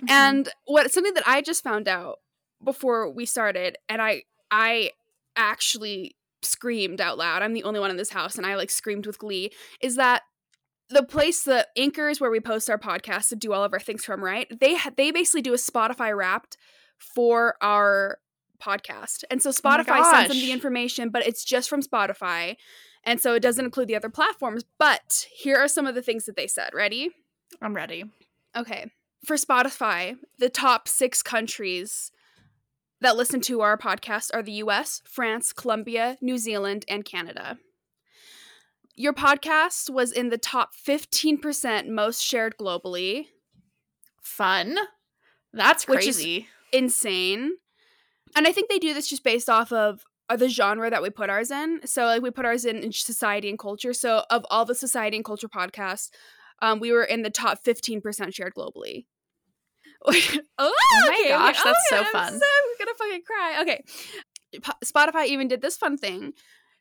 Mhm. 0.01 0.09
And 0.09 0.49
what 0.65 0.91
something 0.91 1.13
that 1.13 1.27
I 1.27 1.41
just 1.41 1.63
found 1.63 1.87
out 1.87 2.19
before 2.63 3.09
we 3.09 3.25
started, 3.25 3.77
and 3.87 4.01
I 4.01 4.23
I 4.51 4.91
actually 5.35 6.15
screamed 6.41 7.01
out 7.01 7.17
loud. 7.17 7.41
I'm 7.41 7.53
the 7.53 7.63
only 7.63 7.79
one 7.79 7.89
in 7.91 7.97
this 7.97 8.11
house, 8.11 8.35
and 8.37 8.45
I 8.45 8.55
like 8.55 8.69
screamed 8.69 9.05
with 9.05 9.17
glee. 9.17 9.51
Is 9.81 9.95
that 9.95 10.23
the 10.89 11.03
place, 11.03 11.43
the 11.43 11.67
anchors 11.75 12.21
where 12.21 12.29
we 12.29 12.39
post 12.39 12.69
our 12.69 12.77
podcast 12.77 13.29
to 13.29 13.35
do 13.35 13.53
all 13.53 13.63
of 13.63 13.73
our 13.73 13.79
things 13.79 14.05
from, 14.05 14.23
right? 14.23 14.47
They 14.59 14.75
ha- 14.75 14.91
they 14.95 15.11
basically 15.11 15.41
do 15.41 15.53
a 15.53 15.57
Spotify 15.57 16.15
Wrapped 16.15 16.57
for 16.99 17.55
our 17.61 18.19
podcast, 18.61 19.23
and 19.31 19.41
so 19.41 19.49
Oh 19.49 19.53
Spotify 19.53 20.09
sends 20.11 20.29
them 20.29 20.39
the 20.39 20.51
information, 20.51 21.09
but 21.09 21.25
it's 21.25 21.43
just 21.43 21.69
from 21.69 21.81
Spotify, 21.81 22.55
and 23.05 23.21
so 23.21 23.33
it 23.35 23.41
doesn't 23.41 23.65
include 23.65 23.87
the 23.87 23.95
other 23.95 24.09
platforms. 24.09 24.63
But 24.79 25.27
here 25.35 25.57
are 25.57 25.67
some 25.67 25.85
of 25.85 25.95
the 25.95 26.01
things 26.01 26.25
that 26.25 26.35
they 26.35 26.47
said. 26.47 26.71
Ready? 26.73 27.11
I'm 27.61 27.75
ready. 27.75 28.05
Okay. 28.55 28.91
For 29.25 29.35
Spotify, 29.35 30.17
the 30.39 30.49
top 30.49 30.87
six 30.87 31.21
countries 31.21 32.11
that 33.01 33.17
listen 33.17 33.41
to 33.41 33.61
our 33.61 33.77
podcast 33.77 34.31
are 34.33 34.41
the 34.41 34.53
US, 34.53 35.01
France, 35.05 35.53
Colombia, 35.53 36.17
New 36.21 36.37
Zealand, 36.37 36.85
and 36.87 37.05
Canada. 37.05 37.57
Your 38.95 39.13
podcast 39.13 39.89
was 39.89 40.11
in 40.11 40.29
the 40.29 40.37
top 40.37 40.71
15% 40.75 41.89
most 41.89 42.21
shared 42.21 42.55
globally. 42.57 43.25
Fun. 44.21 44.77
That's 45.53 45.85
crazy. 45.85 46.47
Insane. 46.71 47.57
And 48.35 48.47
I 48.47 48.51
think 48.51 48.69
they 48.69 48.79
do 48.79 48.93
this 48.93 49.07
just 49.07 49.23
based 49.23 49.49
off 49.49 49.71
of 49.71 50.03
uh, 50.29 50.35
the 50.35 50.49
genre 50.49 50.89
that 50.89 51.01
we 51.01 51.09
put 51.09 51.29
ours 51.29 51.51
in. 51.51 51.81
So, 51.85 52.05
like, 52.05 52.21
we 52.21 52.31
put 52.31 52.45
ours 52.45 52.65
in, 52.65 52.77
in 52.77 52.91
society 52.91 53.49
and 53.49 53.59
culture. 53.59 53.93
So, 53.93 54.23
of 54.29 54.45
all 54.49 54.65
the 54.65 54.75
society 54.75 55.17
and 55.17 55.25
culture 55.25 55.49
podcasts, 55.49 56.09
um, 56.61 56.79
we 56.79 56.91
were 56.91 57.03
in 57.03 57.21
the 57.21 57.29
top 57.29 57.63
15% 57.63 58.33
shared 58.33 58.53
globally. 58.55 59.05
oh, 60.07 60.11
my 60.11 61.09
okay, 61.09 61.29
gosh, 61.29 61.59
okay, 61.59 61.69
that's 61.69 61.89
so 61.89 62.03
fun. 62.05 62.33
So, 62.39 62.45
I'm 62.45 62.85
gonna 62.85 62.97
fucking 62.97 63.21
cry. 63.25 63.61
Okay, 63.61 63.83
Po- 64.61 64.73
Spotify 64.83 65.25
even 65.27 65.47
did 65.47 65.61
this 65.61 65.77
fun 65.77 65.97
thing. 65.97 66.33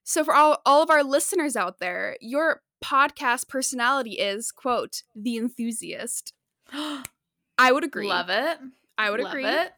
So 0.04 0.24
for 0.24 0.34
all 0.34 0.60
all 0.66 0.82
of 0.82 0.90
our 0.90 1.02
listeners 1.02 1.56
out 1.56 1.78
there, 1.78 2.16
your 2.20 2.62
podcast 2.84 3.48
personality 3.48 4.12
is 4.12 4.52
quote 4.52 5.02
the 5.14 5.36
enthusiast. 5.36 6.32
I 6.72 7.72
would 7.72 7.84
agree. 7.84 8.08
Love 8.08 8.28
it. 8.30 8.58
I 8.98 9.10
would 9.10 9.20
Love 9.20 9.32
agree. 9.32 9.46
it. 9.46 9.72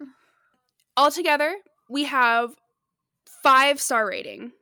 Altogether, 0.96 1.54
we 1.88 2.04
have 2.04 2.54
five 3.46 3.80
star 3.80 4.06
rating 4.06 4.52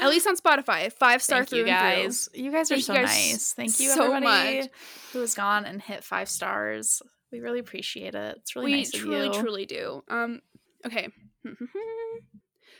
At 0.00 0.10
least 0.10 0.26
on 0.26 0.36
Spotify, 0.36 0.92
five 0.92 1.22
star 1.22 1.40
Thank 1.40 1.48
through 1.48 1.58
you 1.60 1.64
through. 1.64 1.72
guys. 1.72 2.28
You 2.34 2.52
guys 2.52 2.70
are 2.70 2.74
Thank 2.74 2.84
so 2.84 2.94
guys 2.94 3.04
nice. 3.04 3.52
Thank 3.54 3.80
you 3.80 3.90
so 3.90 4.04
everybody 4.12 4.60
much. 4.60 4.70
who 5.12 5.20
has 5.20 5.34
gone 5.34 5.64
and 5.64 5.80
hit 5.80 6.04
five 6.04 6.28
stars. 6.28 7.02
We 7.30 7.40
really 7.40 7.58
appreciate 7.60 8.14
it. 8.14 8.36
It's 8.38 8.54
really 8.54 8.72
we 8.72 8.76
nice 8.78 8.90
truly, 8.92 9.26
of 9.28 9.34
you. 9.34 9.40
truly 9.40 9.66
do. 9.66 10.04
Um, 10.08 10.40
okay. 10.86 11.08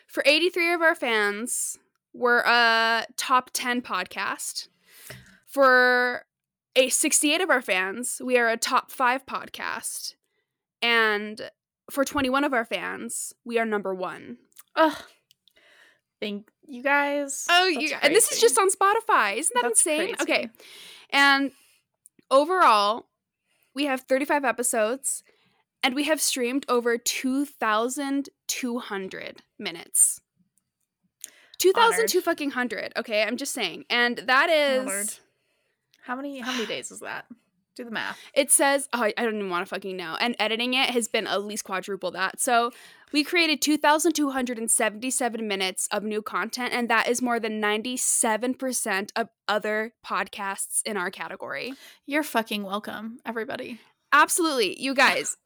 For 0.07 0.23
83 0.27 0.75
of 0.75 0.83
our 0.83 0.95
fans, 0.95 1.79
we're 2.13 2.41
a 2.41 3.07
top 3.17 3.51
10 3.55 3.81
podcast. 3.81 4.69
For 5.47 6.27
a 6.77 6.91
68 6.91 7.41
of 7.41 7.49
our 7.49 7.63
fans, 7.63 8.21
we 8.23 8.37
are 8.37 8.49
a 8.51 8.59
top 8.59 8.91
5 8.91 9.25
podcast. 9.25 10.15
And 10.83 11.51
for 11.91 12.05
21 12.05 12.45
of 12.45 12.53
our 12.53 12.65
fans, 12.67 13.33
we 13.45 13.59
are 13.59 13.65
number 13.65 13.95
1. 13.95 14.37
Ugh. 14.77 15.03
Thank 16.23 16.49
you 16.69 16.83
guys. 16.85 17.47
Oh, 17.51 17.69
That's 17.75 17.91
you, 17.91 17.97
and 18.01 18.15
this 18.15 18.31
is 18.31 18.41
just 18.41 18.57
on 18.57 18.71
Spotify. 18.71 19.39
Isn't 19.39 19.53
that 19.55 19.63
That's 19.65 19.85
insane? 19.85 20.15
crazy. 20.15 20.23
Okay. 20.23 20.49
And 21.11 21.51
overall, 22.31 23.07
we 23.75 23.87
have 23.87 24.03
35 24.03 24.45
episodes 24.45 25.25
and 25.83 25.97
we 25.97 26.05
have 26.05 26.21
streamed 26.21 26.65
over 26.69 26.97
2,200 26.97 29.43
minutes. 29.59 30.21
2,002 31.59 32.19
Honored. 32.19 32.25
fucking 32.25 32.51
hundred. 32.53 32.93
Okay, 32.97 33.25
I'm 33.25 33.37
just 33.37 33.53
saying. 33.53 33.85
And 33.91 34.19
that 34.19 34.49
is 34.49 34.83
Honored. 34.83 35.11
How 36.05 36.15
many 36.15 36.39
how 36.39 36.53
many 36.53 36.67
days 36.67 36.93
is 36.93 37.01
that? 37.01 37.27
Do 37.75 37.85
the 37.85 37.91
math. 37.91 38.19
it 38.35 38.51
says 38.51 38.89
oh, 38.93 39.03
I 39.03 39.15
I 39.17 39.25
don't 39.25 39.37
even 39.37 39.51
want 39.51 39.67
to 39.67 39.75
fucking 39.75 39.97
know. 39.97 40.17
And 40.21 40.37
editing 40.39 40.75
it 40.75 40.91
has 40.91 41.09
been 41.09 41.27
at 41.27 41.45
least 41.45 41.65
quadruple 41.65 42.11
that. 42.13 42.41
So 42.41 42.71
we 43.13 43.25
created 43.25 43.61
2,277 43.61 45.47
minutes 45.49 45.89
of 45.91 46.03
new 46.03 46.23
content, 46.23 46.73
and 46.73 46.89
that 46.89 47.09
is 47.09 47.21
more 47.21 47.39
than 47.39 47.61
97% 47.61 49.11
of 49.17 49.29
other 49.47 49.93
podcasts 50.05 50.81
in 50.87 50.97
our 50.97 51.11
category. 51.11 51.75
You're 52.07 52.23
fucking 52.23 52.63
welcome, 52.63 53.19
everybody. 53.27 53.81
Absolutely, 54.13 54.81
you 54.81 54.95
guys. 54.95 55.37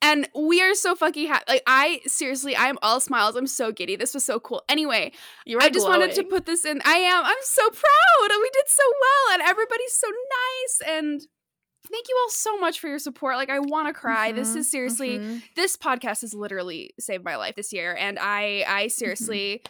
And 0.00 0.28
we 0.34 0.62
are 0.62 0.74
so 0.74 0.94
fucking 0.94 1.26
happy. 1.26 1.44
Like, 1.48 1.62
I 1.66 2.00
seriously, 2.06 2.56
I'm 2.56 2.78
all 2.82 3.00
smiles. 3.00 3.34
I'm 3.36 3.48
so 3.48 3.72
giddy. 3.72 3.96
This 3.96 4.14
was 4.14 4.22
so 4.22 4.38
cool. 4.38 4.62
Anyway, 4.68 5.12
You 5.44 5.58
I 5.60 5.70
just 5.70 5.88
wanted 5.88 6.14
to 6.14 6.22
put 6.24 6.46
this 6.46 6.64
in. 6.64 6.80
I 6.84 6.98
am. 6.98 7.24
I'm 7.24 7.34
so 7.42 7.68
proud. 7.68 8.30
And 8.30 8.40
we 8.40 8.50
did 8.52 8.68
so 8.68 8.82
well. 9.00 9.34
And 9.34 9.42
everybody's 9.42 9.94
so 9.94 10.06
nice. 10.06 10.96
And 10.96 11.22
thank 11.90 12.08
you 12.08 12.16
all 12.22 12.30
so 12.30 12.58
much 12.58 12.80
for 12.80 12.88
your 12.88 12.98
support. 12.98 13.36
Like, 13.36 13.50
I 13.50 13.58
want 13.60 13.88
to 13.88 13.94
cry. 13.94 14.32
This 14.32 14.50
Mhm, 14.50 14.56
is 14.56 14.70
seriously, 14.70 15.18
mhm. 15.18 15.42
this 15.56 15.76
podcast 15.76 16.20
has 16.22 16.34
literally 16.34 16.92
saved 16.98 17.24
my 17.24 17.36
life 17.36 17.54
this 17.56 17.72
year. 17.72 17.94
And 17.98 18.18
I, 18.18 18.64
I 18.66 18.88
seriously, 18.88 19.62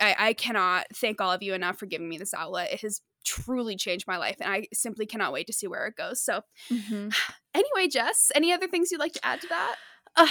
I, 0.00 0.16
I 0.18 0.32
cannot 0.34 0.86
thank 0.94 1.20
all 1.20 1.30
of 1.32 1.42
you 1.42 1.54
enough 1.54 1.78
for 1.78 1.86
giving 1.86 2.08
me 2.08 2.18
this 2.18 2.34
outlet. 2.34 2.72
It 2.72 2.80
has 2.80 3.00
truly 3.24 3.76
changed 3.76 4.06
my 4.08 4.16
life. 4.16 4.36
And 4.40 4.52
I 4.52 4.66
simply 4.72 5.06
cannot 5.06 5.32
wait 5.32 5.46
to 5.46 5.52
see 5.52 5.66
where 5.68 5.86
it 5.86 5.94
goes. 5.96 6.20
So, 6.22 6.42
Mhm. 6.70 7.14
anyway, 7.54 7.88
Jess, 7.88 8.32
any 8.34 8.52
other 8.52 8.66
things 8.68 8.90
you'd 8.90 8.98
like 9.00 9.12
to 9.12 9.24
add 9.24 9.40
to 9.42 9.48
that? 9.48 9.76
Ugh, 10.16 10.28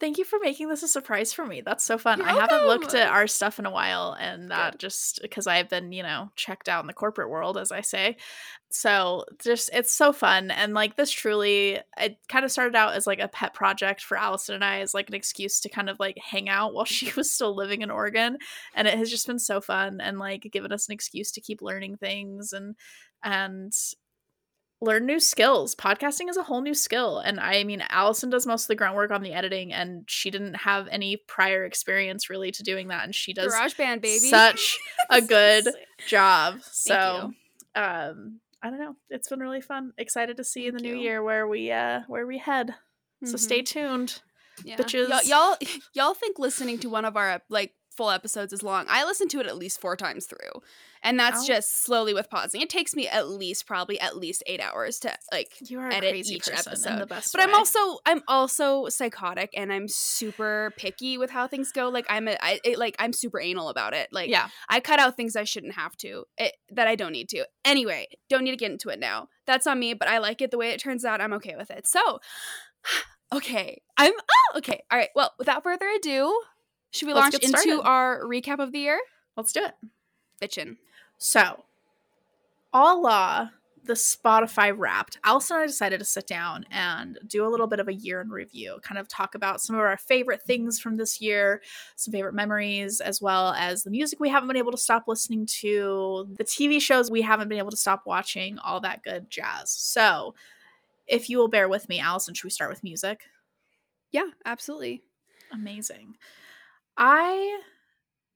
thank 0.00 0.18
you 0.18 0.24
for 0.24 0.38
making 0.40 0.68
this 0.68 0.82
a 0.82 0.88
surprise 0.88 1.32
for 1.32 1.46
me. 1.46 1.60
That's 1.60 1.84
so 1.84 1.98
fun. 1.98 2.18
You're 2.18 2.28
I 2.28 2.32
haven't 2.32 2.66
looked 2.66 2.94
at 2.94 3.10
our 3.10 3.26
stuff 3.26 3.58
in 3.58 3.66
a 3.66 3.70
while, 3.70 4.16
and 4.18 4.50
that 4.50 4.72
Good. 4.72 4.80
just 4.80 5.20
because 5.22 5.46
I've 5.46 5.68
been, 5.68 5.92
you 5.92 6.02
know, 6.02 6.30
checked 6.36 6.68
out 6.68 6.82
in 6.82 6.86
the 6.86 6.92
corporate 6.92 7.30
world, 7.30 7.56
as 7.56 7.72
I 7.72 7.80
say. 7.80 8.16
So 8.70 9.24
just 9.38 9.70
it's 9.72 9.92
so 9.92 10.12
fun, 10.12 10.50
and 10.50 10.74
like 10.74 10.96
this 10.96 11.10
truly, 11.10 11.78
it 11.98 12.18
kind 12.28 12.44
of 12.44 12.52
started 12.52 12.74
out 12.74 12.94
as 12.94 13.06
like 13.06 13.20
a 13.20 13.28
pet 13.28 13.54
project 13.54 14.02
for 14.02 14.16
Allison 14.16 14.54
and 14.54 14.64
I, 14.64 14.80
as 14.80 14.94
like 14.94 15.08
an 15.08 15.14
excuse 15.14 15.60
to 15.60 15.68
kind 15.68 15.90
of 15.90 16.00
like 16.00 16.18
hang 16.18 16.48
out 16.48 16.74
while 16.74 16.84
she 16.86 17.12
was 17.16 17.30
still 17.30 17.54
living 17.54 17.82
in 17.82 17.90
Oregon, 17.90 18.38
and 18.74 18.88
it 18.88 18.98
has 18.98 19.10
just 19.10 19.26
been 19.26 19.38
so 19.38 19.60
fun 19.60 20.00
and 20.00 20.18
like 20.18 20.48
given 20.50 20.72
us 20.72 20.88
an 20.88 20.92
excuse 20.92 21.32
to 21.32 21.40
keep 21.40 21.62
learning 21.62 21.96
things 21.96 22.52
and 22.52 22.76
and 23.24 23.72
learn 24.82 25.06
new 25.06 25.20
skills. 25.20 25.74
Podcasting 25.76 26.28
is 26.28 26.36
a 26.36 26.42
whole 26.42 26.60
new 26.60 26.74
skill. 26.74 27.18
And 27.20 27.38
I 27.40 27.62
mean, 27.64 27.82
Allison 27.88 28.28
does 28.30 28.46
most 28.46 28.64
of 28.64 28.68
the 28.68 28.74
groundwork 28.74 29.10
on 29.12 29.22
the 29.22 29.32
editing, 29.32 29.72
and 29.72 30.04
she 30.08 30.30
didn't 30.30 30.54
have 30.54 30.88
any 30.90 31.16
prior 31.28 31.64
experience 31.64 32.28
really 32.28 32.50
to 32.50 32.62
doing 32.62 32.88
that. 32.88 33.04
And 33.04 33.14
she 33.14 33.32
does 33.32 33.52
Garage 33.52 33.74
band, 33.74 34.02
baby. 34.02 34.18
such 34.28 34.76
a 35.10 35.22
good 35.22 35.68
job. 36.08 36.58
So, 36.62 37.32
um, 37.76 38.40
I 38.62 38.70
don't 38.70 38.78
know. 38.80 38.96
It's 39.08 39.28
been 39.28 39.40
really 39.40 39.60
fun. 39.60 39.92
Excited 39.98 40.36
to 40.36 40.44
see 40.44 40.66
in 40.66 40.74
the 40.74 40.80
Thank 40.80 40.94
new 40.94 41.00
year 41.00 41.22
where 41.22 41.46
we 41.48 41.70
uh 41.72 42.00
where 42.08 42.26
we 42.26 42.38
head. 42.38 42.74
So 43.24 43.34
Mhm. 43.36 43.38
stay 43.38 43.62
tuned. 43.62 44.20
Yeah. 44.64 44.76
bitches. 44.76 45.08
Y'all, 45.08 45.22
y'all, 45.24 45.56
y'all 45.94 46.14
think 46.14 46.38
listening 46.38 46.78
to 46.80 46.90
one 46.90 47.04
of 47.04 47.16
our 47.16 47.40
like 47.48 47.72
full 47.96 48.10
episodes 48.10 48.52
is 48.52 48.62
long. 48.62 48.86
I 48.88 49.04
listen 49.04 49.28
to 49.28 49.40
it 49.40 49.46
at 49.46 49.56
least 49.56 49.80
four 49.80 49.96
times 49.96 50.26
through, 50.26 50.62
and 51.02 51.18
that's 51.18 51.42
Ow. 51.42 51.46
just 51.46 51.82
slowly 51.82 52.14
with 52.14 52.30
pausing. 52.30 52.60
It 52.60 52.70
takes 52.70 52.94
me 52.94 53.08
at 53.08 53.28
least 53.28 53.66
probably 53.66 53.98
at 54.00 54.16
least 54.16 54.42
eight 54.46 54.60
hours 54.60 54.98
to 55.00 55.12
like. 55.32 55.52
You 55.68 55.80
are 55.80 55.90
Edit 55.90 56.14
each 56.14 56.48
episode. 56.48 57.00
the 57.00 57.06
best 57.06 57.32
But 57.32 57.42
I'm 57.42 57.54
also 57.54 57.98
I'm 58.06 58.22
also 58.28 58.88
psychotic 58.88 59.50
and 59.56 59.72
I'm 59.72 59.88
super 59.88 60.72
picky 60.76 61.18
with 61.18 61.30
how 61.30 61.46
things 61.46 61.72
go. 61.72 61.88
Like 61.88 62.06
I'm 62.08 62.28
a 62.28 62.36
I 62.40 62.60
it, 62.64 62.78
like 62.78 62.96
I'm 62.98 63.12
super 63.12 63.40
anal 63.40 63.68
about 63.68 63.94
it. 63.94 64.08
Like 64.12 64.30
yeah. 64.30 64.48
I 64.68 64.80
cut 64.80 64.98
out 64.98 65.16
things 65.16 65.36
I 65.36 65.44
shouldn't 65.44 65.74
have 65.74 65.96
to, 65.98 66.24
it, 66.38 66.54
that 66.70 66.88
I 66.88 66.94
don't 66.94 67.12
need 67.12 67.28
to. 67.30 67.46
Anyway, 67.64 68.06
don't 68.28 68.44
need 68.44 68.52
to 68.52 68.56
get 68.56 68.72
into 68.72 68.88
it 68.88 68.98
now. 68.98 69.28
That's 69.46 69.66
on 69.66 69.78
me, 69.78 69.94
but 69.94 70.08
I 70.08 70.18
like 70.18 70.40
it 70.40 70.50
the 70.50 70.58
way 70.58 70.70
it 70.70 70.80
turns 70.80 71.04
out. 71.04 71.20
I'm 71.20 71.32
okay 71.34 71.56
with 71.56 71.70
it. 71.70 71.86
So, 71.86 72.20
okay, 73.34 73.82
I'm 73.96 74.12
oh, 74.12 74.58
okay. 74.58 74.82
All 74.90 74.98
right. 74.98 75.10
Well, 75.14 75.32
without 75.38 75.62
further 75.62 75.88
ado, 75.88 76.40
should 76.92 77.06
we 77.06 77.14
Let's 77.14 77.34
launch 77.34 77.44
into 77.44 77.82
our 77.82 78.22
recap 78.22 78.58
of 78.58 78.72
the 78.72 78.78
year? 78.78 79.00
Let's 79.36 79.52
do 79.52 79.64
it. 79.64 79.74
Bitchin'. 80.40 80.76
So, 81.18 81.64
a 82.72 82.94
la 82.94 83.48
the 83.84 83.94
Spotify 83.94 84.72
wrapped, 84.76 85.18
Allison 85.24 85.56
and 85.56 85.64
I 85.64 85.66
decided 85.66 85.98
to 85.98 86.04
sit 86.04 86.26
down 86.26 86.64
and 86.70 87.18
do 87.26 87.44
a 87.44 87.48
little 87.48 87.66
bit 87.66 87.80
of 87.80 87.88
a 87.88 87.94
year 87.94 88.20
in 88.20 88.30
review, 88.30 88.78
kind 88.82 88.98
of 88.98 89.08
talk 89.08 89.34
about 89.34 89.60
some 89.60 89.74
of 89.74 89.80
our 89.80 89.96
favorite 89.96 90.42
things 90.42 90.78
from 90.78 90.96
this 90.96 91.20
year, 91.20 91.62
some 91.96 92.12
favorite 92.12 92.34
memories, 92.34 93.00
as 93.00 93.20
well 93.20 93.52
as 93.54 93.82
the 93.82 93.90
music 93.90 94.20
we 94.20 94.28
haven't 94.28 94.46
been 94.46 94.56
able 94.56 94.70
to 94.70 94.78
stop 94.78 95.08
listening 95.08 95.46
to, 95.46 96.28
the 96.38 96.44
TV 96.44 96.80
shows 96.80 97.10
we 97.10 97.22
haven't 97.22 97.48
been 97.48 97.58
able 97.58 97.72
to 97.72 97.76
stop 97.76 98.02
watching, 98.06 98.58
all 98.60 98.80
that 98.80 99.02
good 99.02 99.28
jazz. 99.28 99.70
So, 99.70 100.34
if 101.08 101.28
you 101.28 101.38
will 101.38 101.48
bear 101.48 101.68
with 101.68 101.88
me, 101.88 101.98
Allison, 101.98 102.34
should 102.34 102.44
we 102.44 102.50
start 102.50 102.70
with 102.70 102.84
music? 102.84 103.22
Yeah, 104.12 104.28
absolutely. 104.44 105.02
Amazing. 105.50 106.14
I 107.04 107.58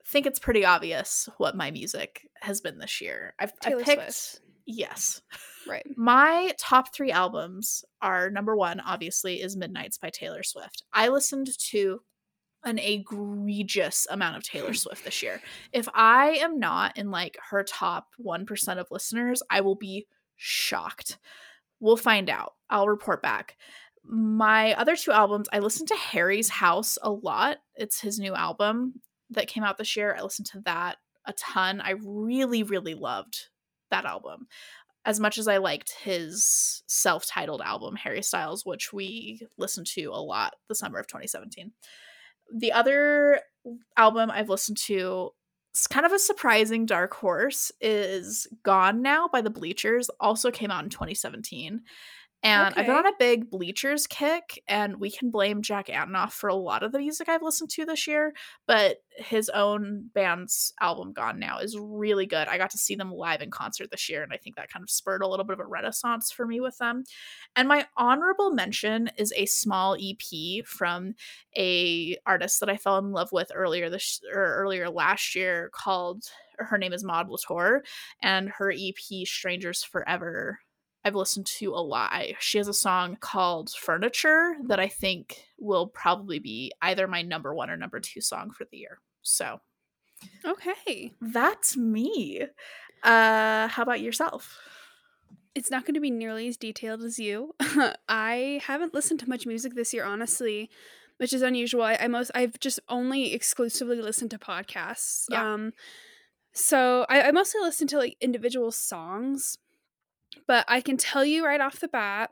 think 0.09 0.27
it's 0.27 0.41
pretty 0.41 0.65
obvious 0.65 1.29
what 1.39 1.57
my 1.57 1.71
music 1.71 2.29
has 2.41 2.61
been 2.61 2.79
this 2.79 3.01
year. 3.01 3.33
I've, 3.39 3.53
I 3.63 3.69
Taylor 3.69 3.85
picked 3.85 4.13
Swift. 4.13 4.41
yes. 4.67 5.23
Right. 5.69 5.87
My 5.97 6.53
top 6.59 6.93
three 6.93 7.13
albums 7.13 7.85
are 8.03 8.29
number 8.29 8.57
one, 8.57 8.81
obviously, 8.81 9.41
is 9.41 9.57
Midnights 9.57 9.99
by 9.99 10.11
Taylor 10.11 10.43
Swift. 10.43 10.83
I 10.93 11.09
listened 11.09 11.49
to 11.71 12.01
an 12.65 12.81
egregious 12.81 14.09
amount 14.11 14.37
of 14.37 14.43
Taylor 14.43 14.75
Swift 14.75 15.05
this 15.05 15.23
year. 15.23 15.41
If 15.73 15.89
I 15.95 16.31
am 16.41 16.59
not 16.59 16.99
in 16.99 17.13
like 17.13 17.39
her 17.51 17.63
top 17.63 18.09
1% 18.25 18.79
of 18.79 18.89
listeners, 18.91 19.45
I 19.49 19.61
will 19.61 19.77
be 19.77 20.09
shocked. 20.35 21.19
We'll 21.79 21.97
find 21.97 22.29
out. 22.29 22.55
I'll 22.69 22.89
report 22.89 23.23
back. 23.23 23.57
My 24.09 24.75
other 24.75 24.97
two 24.97 25.13
albums, 25.13 25.49
I 25.53 25.59
listened 25.59 25.89
to 25.89 25.97
Harry's 25.97 26.49
House 26.49 26.99
a 27.03 27.11
lot. 27.11 27.59
It's 27.75 28.01
his 28.01 28.19
new 28.19 28.35
album 28.35 29.01
that 29.31 29.49
came 29.49 29.65
out 29.65 29.79
this 29.79 29.97
year. 29.97 30.15
I 30.17 30.23
listened 30.23 30.47
to 30.53 30.61
that 30.65 30.99
a 31.27 31.33
ton. 31.33 31.81
I 31.81 31.95
really, 32.03 32.63
really 32.63 32.95
loved 32.95 33.49
that 33.91 34.05
album 34.05 34.47
as 35.07 35.21
much 35.21 35.39
as 35.39 35.47
I 35.47 35.59
liked 35.59 35.93
his 36.03 36.83
self 36.87 37.27
titled 37.27 37.63
album, 37.63 37.95
Harry 37.97 38.23
Styles, 38.23 38.67
which 38.67 38.93
we 38.93 39.47
listened 39.57 39.87
to 39.95 40.07
a 40.07 40.21
lot 40.21 40.55
the 40.69 40.75
summer 40.75 40.99
of 40.99 41.07
2017. 41.07 41.73
The 42.55 42.73
other 42.73 43.41
album 43.97 44.31
I've 44.31 44.49
listened 44.49 44.79
to, 44.87 45.31
it's 45.73 45.87
kind 45.87 46.05
of 46.05 46.13
a 46.13 46.19
surprising 46.19 46.87
dark 46.87 47.15
horse, 47.15 47.71
is 47.81 48.49
Gone 48.65 49.01
Now 49.01 49.29
by 49.33 49.41
the 49.41 49.51
Bleachers, 49.51 50.11
also 50.21 50.51
came 50.51 50.71
out 50.71 50.85
in 50.85 50.91
2017. 50.91 51.83
And 52.43 52.75
I've 52.77 52.87
been 52.87 52.95
on 52.95 53.07
a 53.07 53.13
big 53.19 53.51
Bleachers 53.51 54.07
kick, 54.07 54.63
and 54.69 55.01
we 55.01 55.11
can 55.11 55.31
blame 55.31 55.63
Jack 55.63 55.89
Antonoff 55.89 56.31
for 56.33 56.49
a 56.49 56.55
lot 56.55 56.85
of 56.85 56.93
the 56.93 56.99
music 56.99 57.29
I've 57.29 57.43
listened 57.43 57.71
to 57.71 57.85
this 57.85 58.07
year, 58.07 58.35
but 58.67 58.99
his 59.17 59.49
own 59.49 60.11
band's 60.15 60.73
album 60.81 61.13
Gone 61.13 61.41
Now 61.41 61.59
is 61.59 61.77
really 61.77 62.27
good. 62.27 62.47
I 62.47 62.59
got 62.59 62.71
to 62.71 62.79
see 62.79 62.95
them 62.95 63.13
live 63.13 63.43
in 63.43 63.51
concert 63.51 63.91
this 63.91 64.09
year, 64.09 64.23
and 64.23 64.33
I 64.33 64.37
think 64.37 64.55
that 64.57 64.71
kind 64.71 64.83
of 64.83 64.91
spurred 64.91 65.23
a 65.23 65.29
little 65.29 65.45
bit 65.45 65.55
of 65.55 65.61
a 65.61 65.67
renaissance 65.67 66.31
for 66.31 66.47
me 66.47 66.61
with 66.61 66.79
them. 66.79 67.05
And 67.57 67.67
my 67.67 67.87
honorable 67.97 68.53
mention 68.53 69.11
is 69.17 69.33
a 69.35 69.47
small 69.47 69.97
EP 70.01 70.65
from 70.65 71.15
a 71.57 72.17
artist 72.27 72.61
that 72.61 72.69
I 72.69 72.77
fell 72.77 72.99
in 72.99 73.11
love 73.11 73.33
with 73.33 73.51
earlier 73.55 73.91
this 73.91 74.21
or 74.33 74.57
earlier 74.57 74.89
last 74.89 75.35
year 75.35 75.71
called 75.73 76.25
her 76.59 76.79
name 76.79 76.93
is 76.93 77.05
Maude 77.05 77.29
Latour, 77.29 77.83
and 78.23 78.49
her 78.49 78.71
EP 78.71 79.27
Strangers 79.27 79.83
Forever 79.85 80.61
I've 81.07 81.15
listened 81.15 81.47
to 81.47 81.71
a 81.73 81.79
lot. 81.81 82.11
I- 82.13 82.35
She 82.41 82.59
has 82.59 82.67
a 82.67 82.75
song 82.75 83.17
called 83.21 83.71
Furniture 83.71 84.57
that 84.67 84.81
I 84.81 84.89
think 84.89 85.45
will 85.59 85.87
probably 85.87 86.41
be 86.41 86.73
either 86.83 87.07
my 87.07 87.23
number 87.23 87.55
one 87.55 87.71
or 87.71 87.77
number 87.77 88.01
two 88.01 88.21
song 88.21 88.51
for 88.51 88.65
the 88.71 88.77
year. 88.79 88.99
So 89.23 89.61
Okay. 90.45 91.13
That's 91.21 91.77
me. 91.77 92.43
Uh, 93.05 93.69
how 93.69 93.83
about 93.83 94.01
yourself? 94.01 94.59
It's 95.55 95.71
not 95.71 95.85
going 95.85 95.95
to 95.95 96.01
be 96.01 96.11
nearly 96.11 96.49
as 96.49 96.57
detailed 96.57 97.03
as 97.03 97.19
you. 97.19 97.55
I 98.09 98.61
haven't 98.65 98.93
listened 98.95 99.21
to 99.21 99.29
much 99.29 99.47
music 99.47 99.75
this 99.75 99.95
year, 99.95 100.05
honestly, 100.05 100.71
which 101.19 101.33
is 101.33 101.43
unusual. 101.43 101.83
I, 101.83 101.97
I 102.01 102.09
most 102.09 102.31
I've 102.35 102.59
just 102.59 102.81
only 102.89 103.33
exclusively 103.33 104.03
listened 104.03 104.33
to 104.33 104.39
podcasts. 104.39 105.27
Yeah. 105.31 105.53
Um, 105.55 105.73
so 106.53 107.07
I, 107.09 107.23
I 107.23 107.31
mostly 107.33 107.61
listen 107.61 107.87
to 107.89 107.99
like 107.99 108.17
individual 108.21 108.73
songs, 108.73 109.59
but 110.47 110.65
I 110.69 110.81
can 110.81 110.97
tell 110.97 111.25
you 111.25 111.45
right 111.45 111.61
off 111.61 111.81
the 111.81 111.89
bat 111.89 112.31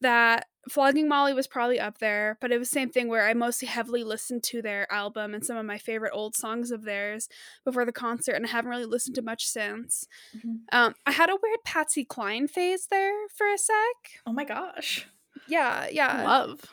that 0.00 0.46
Flogging 0.68 1.08
Molly 1.08 1.32
was 1.32 1.46
probably 1.46 1.78
up 1.78 1.98
there, 1.98 2.36
but 2.40 2.50
it 2.50 2.58
was 2.58 2.68
the 2.68 2.74
same 2.74 2.90
thing 2.90 3.08
where 3.08 3.26
I 3.26 3.34
mostly 3.34 3.68
heavily 3.68 4.02
listened 4.02 4.42
to 4.44 4.60
their 4.60 4.92
album 4.92 5.32
and 5.32 5.44
some 5.44 5.56
of 5.56 5.64
my 5.64 5.78
favorite 5.78 6.12
old 6.12 6.34
songs 6.34 6.70
of 6.70 6.82
theirs 6.82 7.28
before 7.64 7.84
the 7.84 7.92
concert, 7.92 8.32
and 8.32 8.44
I 8.44 8.48
haven't 8.50 8.70
really 8.70 8.84
listened 8.84 9.14
to 9.14 9.22
much 9.22 9.46
since. 9.46 10.06
Mhm. 10.36 10.60
Um, 10.72 10.94
I 11.06 11.12
had 11.12 11.30
a 11.30 11.36
weird 11.40 11.62
Patsy 11.64 12.04
Cline 12.04 12.48
phase 12.48 12.88
there 12.88 13.28
for 13.28 13.46
a 13.50 13.56
sec. 13.56 14.20
Oh 14.26 14.32
my 14.32 14.44
gosh. 14.44 15.06
Yeah, 15.46 15.86
yeah, 15.90 16.24
Love. 16.24 16.64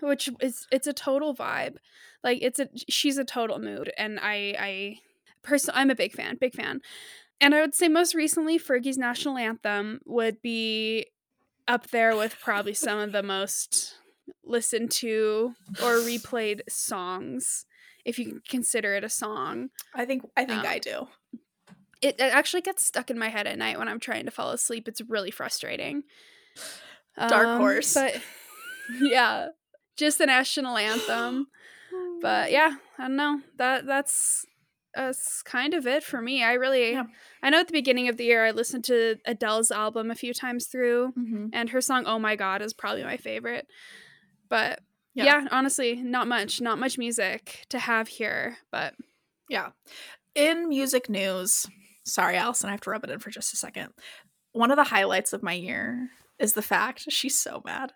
which 0.00 0.30
is 0.40 0.66
it's 0.70 0.86
a 0.86 0.92
total 0.92 1.34
vibe. 1.34 1.76
Like 2.22 2.38
it's 2.40 2.60
a 2.60 2.68
she's 2.88 3.18
a 3.18 3.24
total 3.24 3.58
mood, 3.58 3.92
and 3.98 4.20
I 4.22 4.54
I 4.58 4.98
person 5.42 5.74
I'm 5.76 5.90
a 5.90 5.96
big 5.96 6.12
fan, 6.12 6.36
big 6.36 6.54
fan. 6.54 6.80
And 7.42 7.54
I 7.54 7.60
would 7.60 7.74
say 7.74 7.88
most 7.88 8.14
recently, 8.14 8.58
Fergie's 8.58 8.96
national 8.96 9.36
anthem 9.36 10.00
would 10.06 10.40
be 10.40 11.06
up 11.66 11.88
there 11.90 12.16
with 12.16 12.36
probably 12.40 12.72
some 12.72 12.98
of 12.98 13.12
the 13.12 13.22
most 13.22 13.96
listened 14.44 14.90
to 14.92 15.54
or 15.82 15.96
replayed 15.96 16.60
songs, 16.68 17.66
if 18.04 18.18
you 18.18 18.26
can 18.26 18.42
consider 18.48 18.94
it 18.94 19.02
a 19.04 19.08
song. 19.08 19.70
I 19.94 20.04
think 20.04 20.22
I 20.36 20.44
think 20.44 20.60
Um, 20.60 20.66
I 20.66 20.78
do. 20.78 21.08
It, 22.00 22.16
it 22.20 22.32
actually 22.32 22.62
gets 22.62 22.84
stuck 22.84 23.10
in 23.10 23.18
my 23.18 23.28
head 23.28 23.46
at 23.46 23.58
night 23.58 23.78
when 23.78 23.88
I'm 23.88 24.00
trying 24.00 24.24
to 24.24 24.30
fall 24.30 24.50
asleep. 24.50 24.86
It's 24.88 25.00
really 25.00 25.30
frustrating. 25.30 26.04
Dark 27.16 27.46
Um, 27.46 27.60
horse. 27.60 27.94
But 27.94 28.20
yeah, 29.00 29.48
just 29.96 30.18
the 30.18 30.26
national 30.26 30.76
anthem. 30.76 31.48
But 32.22 32.52
yeah, 32.52 32.76
I 32.98 33.02
don't 33.08 33.16
know. 33.16 33.40
That 33.58 33.84
that's 33.84 34.46
that's 34.94 35.42
kind 35.42 35.74
of 35.74 35.86
it 35.86 36.02
for 36.04 36.20
me. 36.20 36.42
I 36.42 36.54
really 36.54 36.92
Yeah. 36.92 37.04
I 37.42 37.50
know 37.50 37.60
at 37.60 37.66
the 37.68 37.72
beginning 37.72 38.08
of 38.08 38.16
the 38.16 38.24
year 38.24 38.44
I 38.44 38.50
listened 38.50 38.84
to 38.84 39.16
Adele's 39.24 39.70
album 39.70 40.10
a 40.10 40.14
few 40.14 40.34
times 40.34 40.66
through 40.66 41.12
Mhm. 41.18 41.50
and 41.52 41.70
her 41.70 41.80
song 41.80 42.04
Oh 42.06 42.18
My 42.18 42.36
God 42.36 42.62
is 42.62 42.72
probably 42.72 43.02
my 43.04 43.16
favorite. 43.16 43.66
But 44.48 44.80
Yeah. 45.14 45.24
yeah. 45.24 45.48
honestly, 45.50 45.96
not 45.96 46.26
much, 46.28 46.60
not 46.60 46.78
much 46.78 46.98
music 46.98 47.64
to 47.70 47.78
have 47.78 48.08
here, 48.08 48.58
but 48.70 48.94
Yeah. 49.48 49.70
In 50.34 50.68
music 50.68 51.08
news, 51.10 51.66
sorry, 52.04 52.36
Allison, 52.36 52.68
I 52.68 52.72
have 52.72 52.80
to 52.82 52.90
rub 52.90 53.04
it 53.04 53.10
in 53.10 53.18
for 53.18 53.30
just 53.30 53.52
a 53.52 53.56
second. 53.56 53.92
One 54.52 54.70
of 54.70 54.76
the 54.76 54.84
highlights 54.84 55.32
of 55.32 55.42
my 55.42 55.52
year 55.54 56.10
is 56.38 56.54
the 56.54 56.62
fact 56.62 57.10
she's 57.10 57.38
so 57.38 57.62
mad. 57.64 57.92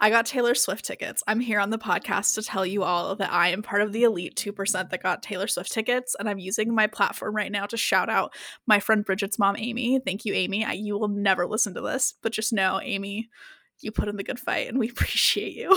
I 0.00 0.10
got 0.10 0.26
Taylor 0.26 0.54
Swift 0.54 0.84
tickets. 0.84 1.22
I'm 1.26 1.40
here 1.40 1.60
on 1.60 1.70
the 1.70 1.78
podcast 1.78 2.34
to 2.34 2.42
tell 2.42 2.66
you 2.66 2.82
all 2.82 3.14
that 3.16 3.32
I 3.32 3.48
am 3.48 3.62
part 3.62 3.80
of 3.80 3.92
the 3.92 4.02
elite 4.02 4.34
2% 4.36 4.90
that 4.90 5.02
got 5.02 5.22
Taylor 5.22 5.46
Swift 5.46 5.72
tickets. 5.72 6.16
And 6.18 6.28
I'm 6.28 6.38
using 6.38 6.74
my 6.74 6.86
platform 6.86 7.34
right 7.34 7.50
now 7.50 7.66
to 7.66 7.76
shout 7.76 8.10
out 8.10 8.34
my 8.66 8.80
friend 8.80 9.04
Bridget's 9.04 9.38
mom, 9.38 9.56
Amy. 9.56 10.00
Thank 10.04 10.24
you, 10.24 10.34
Amy. 10.34 10.64
I, 10.64 10.72
you 10.72 10.98
will 10.98 11.08
never 11.08 11.46
listen 11.46 11.74
to 11.74 11.80
this, 11.80 12.14
but 12.22 12.32
just 12.32 12.52
know, 12.52 12.80
Amy, 12.82 13.30
you 13.80 13.92
put 13.92 14.08
in 14.08 14.16
the 14.16 14.24
good 14.24 14.40
fight 14.40 14.68
and 14.68 14.78
we 14.78 14.88
appreciate 14.90 15.54
you. 15.54 15.76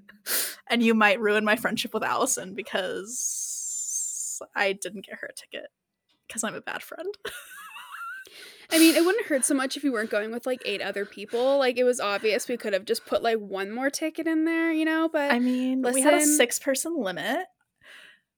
and 0.70 0.82
you 0.82 0.94
might 0.94 1.20
ruin 1.20 1.44
my 1.44 1.56
friendship 1.56 1.92
with 1.92 2.04
Allison 2.04 2.54
because 2.54 4.40
I 4.54 4.72
didn't 4.72 5.06
get 5.06 5.18
her 5.18 5.28
a 5.28 5.34
ticket 5.34 5.68
because 6.26 6.44
I'm 6.44 6.54
a 6.54 6.60
bad 6.60 6.82
friend. 6.82 7.12
I 8.72 8.78
mean, 8.78 8.96
it 8.96 9.04
wouldn't 9.04 9.26
hurt 9.26 9.44
so 9.44 9.54
much 9.54 9.76
if 9.76 9.84
you 9.84 9.92
weren't 9.92 10.10
going 10.10 10.32
with 10.32 10.46
like 10.46 10.62
eight 10.64 10.80
other 10.80 11.04
people. 11.04 11.58
Like 11.58 11.76
it 11.76 11.84
was 11.84 12.00
obvious 12.00 12.48
we 12.48 12.56
could 12.56 12.72
have 12.72 12.84
just 12.84 13.04
put 13.06 13.22
like 13.22 13.38
one 13.38 13.70
more 13.70 13.90
ticket 13.90 14.26
in 14.26 14.44
there, 14.44 14.72
you 14.72 14.84
know, 14.84 15.08
but 15.12 15.30
I 15.30 15.38
mean, 15.38 15.82
we 15.82 16.00
had 16.00 16.14
a 16.14 16.24
six 16.24 16.58
person 16.58 16.96
limit. 16.96 17.46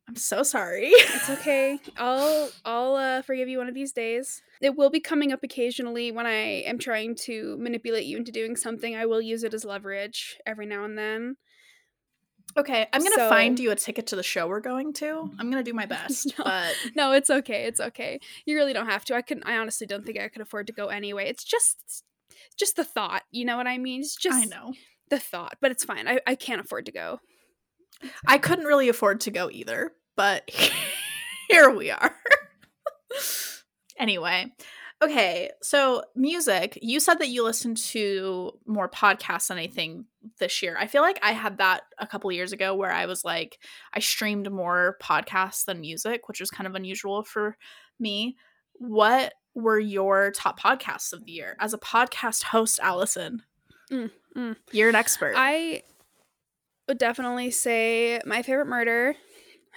I'm 0.09 0.17
so 0.17 0.43
sorry. 0.43 0.89
It's 0.89 1.31
okay. 1.31 1.79
I'll 1.97 2.51
I'll 2.65 2.95
uh, 2.95 3.23
forgive 3.23 3.49
you 3.49 3.59
one 3.59 3.69
of 3.69 3.75
these 3.75 3.93
days. 3.93 4.43
It 4.61 4.77
will 4.77 4.91
be 4.91 5.01
coming 5.01 5.33
up 5.33 5.43
occasionally 5.43 6.13
when 6.13 6.27
I 6.27 6.63
am 6.67 6.79
trying 6.79 7.15
to 7.23 7.57
manipulate 7.59 8.05
you 8.05 8.19
into 8.19 8.33
doing 8.33 8.57
something. 8.57 8.95
I 8.95 9.07
will 9.07 9.23
use 9.23 9.45
it 9.45 9.55
as 9.55 9.65
leverage 9.65 10.39
every 10.47 10.67
now 10.67 10.85
and 10.85 10.99
then. 10.99 11.37
Okay, 12.57 12.87
I'm 12.93 13.03
gonna 13.03 13.15
So- 13.17 13.29
find 13.29 13.59
you 13.59 13.71
a 13.73 13.77
ticket 13.77 14.07
to 14.09 14.17
the 14.17 14.23
show 14.23 14.47
we're 14.47 14.61
going 14.61 14.93
to. 14.95 15.31
I'm 15.39 15.51
gonna 15.51 15.63
do 15.65 15.73
my 15.73 15.87
best, 15.97 16.39
No. 16.39 16.45
but 16.45 16.75
No, 16.95 17.13
it's 17.13 17.31
okay. 17.31 17.65
It's 17.65 17.81
okay. 17.81 18.21
You 18.47 18.57
really 18.57 18.73
don't 18.73 18.87
have 18.89 19.05
to. 19.07 19.15
I 19.17 19.23
couldn't. 19.23 19.45
I 19.47 19.57
honestly 19.59 19.87
don't 19.87 20.05
think 20.07 20.19
I 20.19 20.29
could 20.29 20.43
afford 20.43 20.67
to 20.69 20.73
go 20.73 20.87
anyway. 20.89 21.29
It's 21.29 21.43
just, 21.45 22.05
just 22.57 22.77
the 22.77 22.85
thought. 22.85 23.23
You 23.33 23.45
know 23.45 23.57
what 23.57 23.67
I 23.67 23.79
mean? 23.79 24.01
It's 24.03 24.15
just 24.17 24.37
I 24.41 24.45
know 24.45 24.73
the 25.11 25.19
thought. 25.19 25.57
But 25.61 25.73
it's 25.73 25.85
fine. 25.85 26.07
I, 26.07 26.21
I 26.27 26.35
can't 26.37 26.61
afford 26.61 26.87
to 26.87 26.93
go. 26.93 27.21
I 28.27 28.39
couldn't 28.39 28.67
really 28.67 28.89
afford 28.89 29.21
to 29.23 29.31
go 29.31 29.51
either, 29.51 29.93
but 30.17 30.49
here 31.49 31.71
we 31.71 31.91
are. 31.91 32.15
anyway, 33.99 34.53
okay, 35.03 35.51
so 35.63 36.03
music. 36.15 36.79
You 36.83 37.01
said 37.01 37.15
that 37.21 37.29
you 37.29 37.43
listen 37.45 37.75
to 37.77 38.53
more 38.67 38.89
podcasts 38.89 39.49
than 39.49 39.59
anything 39.59 40.07
this 40.39 40.63
year. 40.63 40.77
I 40.79 40.87
feel 40.87 41.03
like 41.03 41.19
I 41.23 41.33
had 41.33 41.59
that 41.59 41.83
a 41.99 42.07
couple 42.07 42.31
years 42.33 42.53
ago 42.53 42.75
where 42.75 42.93
I 42.93 43.07
was 43.07 43.25
like, 43.25 43.59
I 43.93 44.01
streamed 44.01 44.51
more 44.51 44.97
podcasts 45.03 45.65
than 45.65 45.81
music, 45.81 46.29
which 46.29 46.41
was 46.41 46.51
kind 46.51 46.67
of 46.67 46.75
unusual 46.75 47.23
for 47.23 47.57
me. 47.99 48.37
What 48.75 49.35
were 49.55 49.79
your 49.79 50.33
top 50.33 50.59
podcasts 50.59 51.13
of 51.13 51.25
the 51.25 51.33
year 51.33 51.57
as 51.61 51.75
a 51.75 51.79
podcast 51.79 52.45
host, 52.45 52.81
Allison? 52.83 53.43
Mm, 53.91 54.11
mm. 54.37 54.57
You're 54.73 54.89
an 54.89 54.95
expert. 54.95 55.35
I 55.37 55.83
would 56.89 56.99
definitely 56.99 57.51
say 57.51 58.21
my 58.27 58.43
favorite 58.43 58.67
murder 58.67 59.15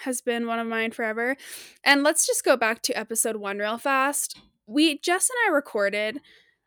has 0.03 0.21
been 0.21 0.47
one 0.47 0.59
of 0.59 0.67
mine 0.67 0.91
forever. 0.91 1.35
And 1.83 2.03
let's 2.03 2.27
just 2.27 2.43
go 2.43 2.55
back 2.57 2.81
to 2.83 2.97
episode 2.97 3.37
one 3.37 3.57
real 3.57 3.77
fast. 3.77 4.39
We 4.65 4.99
Jess 4.99 5.29
and 5.29 5.37
I 5.47 5.55
recorded 5.55 6.19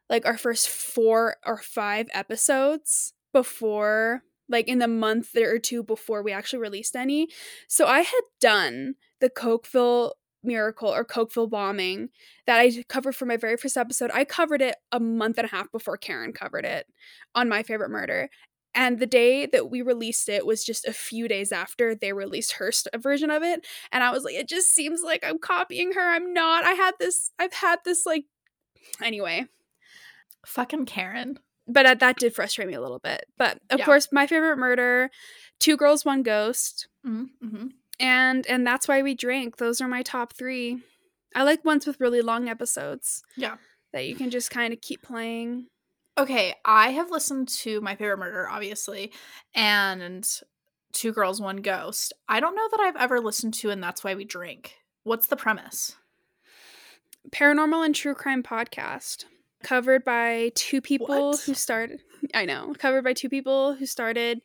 like 0.09 0.26
our 0.26 0.38
first 0.38 0.68
four 0.68 1.37
or 1.46 1.59
five 1.59 2.09
episodes 2.12 3.14
before 3.32 4.22
like 4.48 4.68
in 4.68 4.80
the 4.80 4.88
month 4.88 5.36
or 5.36 5.58
two 5.58 5.82
before 5.82 6.22
we 6.22 6.32
actually 6.32 6.58
released 6.58 6.96
any. 6.96 7.28
So 7.68 7.86
I 7.86 8.00
had 8.00 8.22
done 8.40 8.96
the 9.20 9.30
Cokeville 9.30 10.12
miracle 10.42 10.88
or 10.88 11.04
Cokeville 11.04 11.50
bombing 11.50 12.08
that 12.46 12.58
I 12.58 12.82
covered 12.88 13.14
for 13.14 13.26
my 13.26 13.36
very 13.36 13.56
first 13.56 13.76
episode. 13.76 14.10
I 14.12 14.24
covered 14.24 14.62
it 14.62 14.76
a 14.90 14.98
month 14.98 15.38
and 15.38 15.46
a 15.46 15.50
half 15.50 15.70
before 15.70 15.96
Karen 15.96 16.32
covered 16.32 16.64
it 16.64 16.86
on 17.34 17.48
my 17.48 17.62
favorite 17.62 17.90
murder. 17.90 18.28
And 18.74 18.98
the 18.98 19.06
day 19.06 19.46
that 19.46 19.68
we 19.68 19.82
released 19.82 20.28
it 20.28 20.46
was 20.46 20.64
just 20.64 20.86
a 20.86 20.92
few 20.92 21.26
days 21.26 21.50
after 21.50 21.94
they 21.94 22.12
released 22.12 22.52
her 22.52 22.70
st- 22.70 23.02
version 23.02 23.30
of 23.30 23.42
it. 23.42 23.66
And 23.90 24.02
I 24.04 24.10
was 24.10 24.22
like, 24.24 24.34
it 24.34 24.48
just 24.48 24.72
seems 24.72 25.02
like 25.02 25.24
I'm 25.26 25.38
copying 25.38 25.92
her. 25.92 26.08
I'm 26.08 26.32
not. 26.32 26.64
I 26.64 26.72
had 26.72 26.94
this, 27.00 27.32
I've 27.38 27.52
had 27.52 27.80
this 27.84 28.06
like, 28.06 28.24
anyway. 29.02 29.46
Fucking 30.46 30.86
Karen. 30.86 31.38
But 31.72 31.87
uh, 31.87 31.94
that 31.94 32.18
did 32.18 32.35
frustrate 32.35 32.66
me 32.68 32.74
a 32.74 32.80
little 32.80 32.98
bit. 32.98 33.26
But 33.38 33.61
of 33.70 33.78
Yeah. 33.78 33.85
course, 33.85 34.09
my 34.12 34.26
favorite 34.26 34.56
murder, 34.56 35.11
Two 35.59 35.76
Girls, 35.76 36.04
One 36.04 36.22
Ghost. 36.22 36.88
Mm-hmm. 37.06 37.68
And 38.00 38.46
and 38.46 38.66
that's 38.66 38.88
why 38.88 39.02
we 39.02 39.14
drink. 39.14 39.59
Those 39.59 39.80
are 39.80 39.88
my 39.88 40.02
top 40.02 40.33
three. 40.35 40.83
I 41.35 41.42
like 41.44 41.64
ones 41.64 41.87
with 41.87 42.00
really 42.00 42.22
long 42.22 42.48
episodes. 42.48 43.22
Yeah. 43.37 43.56
That 43.92 44.06
you 44.06 44.14
can 44.16 44.30
just 44.30 44.50
kind 44.50 44.72
of 44.72 44.80
keep 44.80 45.02
playing. 45.02 45.66
Okay, 46.18 46.54
I 46.64 46.90
have 46.90 47.11
listened 47.11 47.48
to 47.61 47.80
My 47.80 47.94
Favorite 47.94 48.18
Murder, 48.18 48.48
obviously, 48.48 49.12
and 49.54 50.26
Two 50.92 51.12
Girls, 51.12 51.40
One 51.40 51.59
Ghost. 51.59 52.12
I 52.28 52.40
don't 52.40 52.56
know 52.56 52.68
that 52.70 52.80
I've 52.80 52.96
ever 52.96 53.20
listened 53.20 53.54
to 53.54 53.70
And 53.70 53.83
That's 53.83 54.02
Why 54.04 54.14
We 54.14 54.24
Drink. 54.24 54.74
What's 55.04 55.26
the 55.28 55.37
premise? 55.37 55.96
paranormal 57.30 57.85
and 57.85 57.94
true 57.94 58.14
crime 58.14 58.42
podcast 58.42 59.24
covered 59.62 60.04
by 60.04 60.50
two 60.54 60.80
people 60.80 61.06
What? 61.06 61.38
who 61.38 61.54
started 61.54 62.00
I 62.34 62.44
know, 62.44 62.74
covered 62.78 63.04
by 63.04 63.14
two 63.14 63.28
people 63.28 63.74
who 63.74 63.86
started 63.86 64.42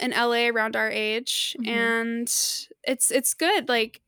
in 0.00 0.12
LA 0.12 0.48
around 0.48 0.76
our 0.76 0.90
age 0.90 1.56
Mhm. 1.58 1.66
and 1.66 2.28
it's 2.84 3.10
it's 3.10 3.34
good. 3.34 3.68
Like 3.68 4.02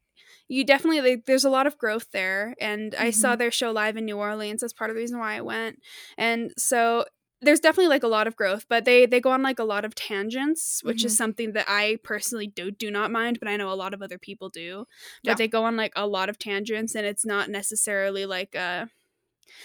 you 0.48 0.64
definitely 0.64 1.00
like 1.02 1.26
there's 1.26 1.44
a 1.44 1.50
lot 1.50 1.66
of 1.66 1.78
growth 1.78 2.10
there 2.12 2.54
and 2.60 2.94
I 2.96 3.10
saw 3.10 3.36
Mhm. 3.36 3.36
their 3.36 3.50
show 3.50 3.72
live 3.72 3.96
in 3.96 4.04
New 4.06 4.18
Orleans. 4.18 4.60
That's 4.62 4.72
part 4.74 4.90
of 4.90 4.96
the 4.96 5.00
reason 5.02 5.18
why 5.18 5.36
I 5.36 5.40
went. 5.42 5.80
And 6.18 6.52
so 6.58 7.06
there's 7.42 7.60
definitely 7.60 7.88
like 7.88 8.04
a 8.04 8.08
lot 8.08 8.26
of 8.28 8.36
growth, 8.36 8.66
but 8.68 8.84
they 8.84 9.06
they 9.06 9.20
go 9.20 9.30
on 9.32 9.42
like 9.42 9.58
a 9.58 9.64
lot 9.64 9.84
of 9.84 9.94
tangents, 9.94 10.80
which 10.84 11.04
is 11.04 11.12
Mhm. 11.12 11.16
something 11.16 11.52
that 11.54 11.66
I 11.68 11.98
personally 12.04 12.46
do 12.48 12.70
do 12.70 12.90
not 12.90 13.10
mind, 13.12 13.38
but 13.40 13.48
I 13.48 13.56
know 13.56 13.72
a 13.72 13.74
lot 13.74 13.94
of 13.94 14.02
other 14.02 14.18
people 14.18 14.48
do. 14.50 14.86
But 15.26 15.32
Yeah. 15.32 15.36
they 15.38 15.48
go 15.48 15.64
on 15.64 15.76
like 15.76 15.92
a 15.96 16.06
lot 16.06 16.28
of 16.30 16.38
tangents, 16.38 16.94
and 16.94 17.06
it's 17.06 17.24
not 17.26 17.50
necessarily 17.50 18.26
like 18.26 18.54
a. 18.54 18.90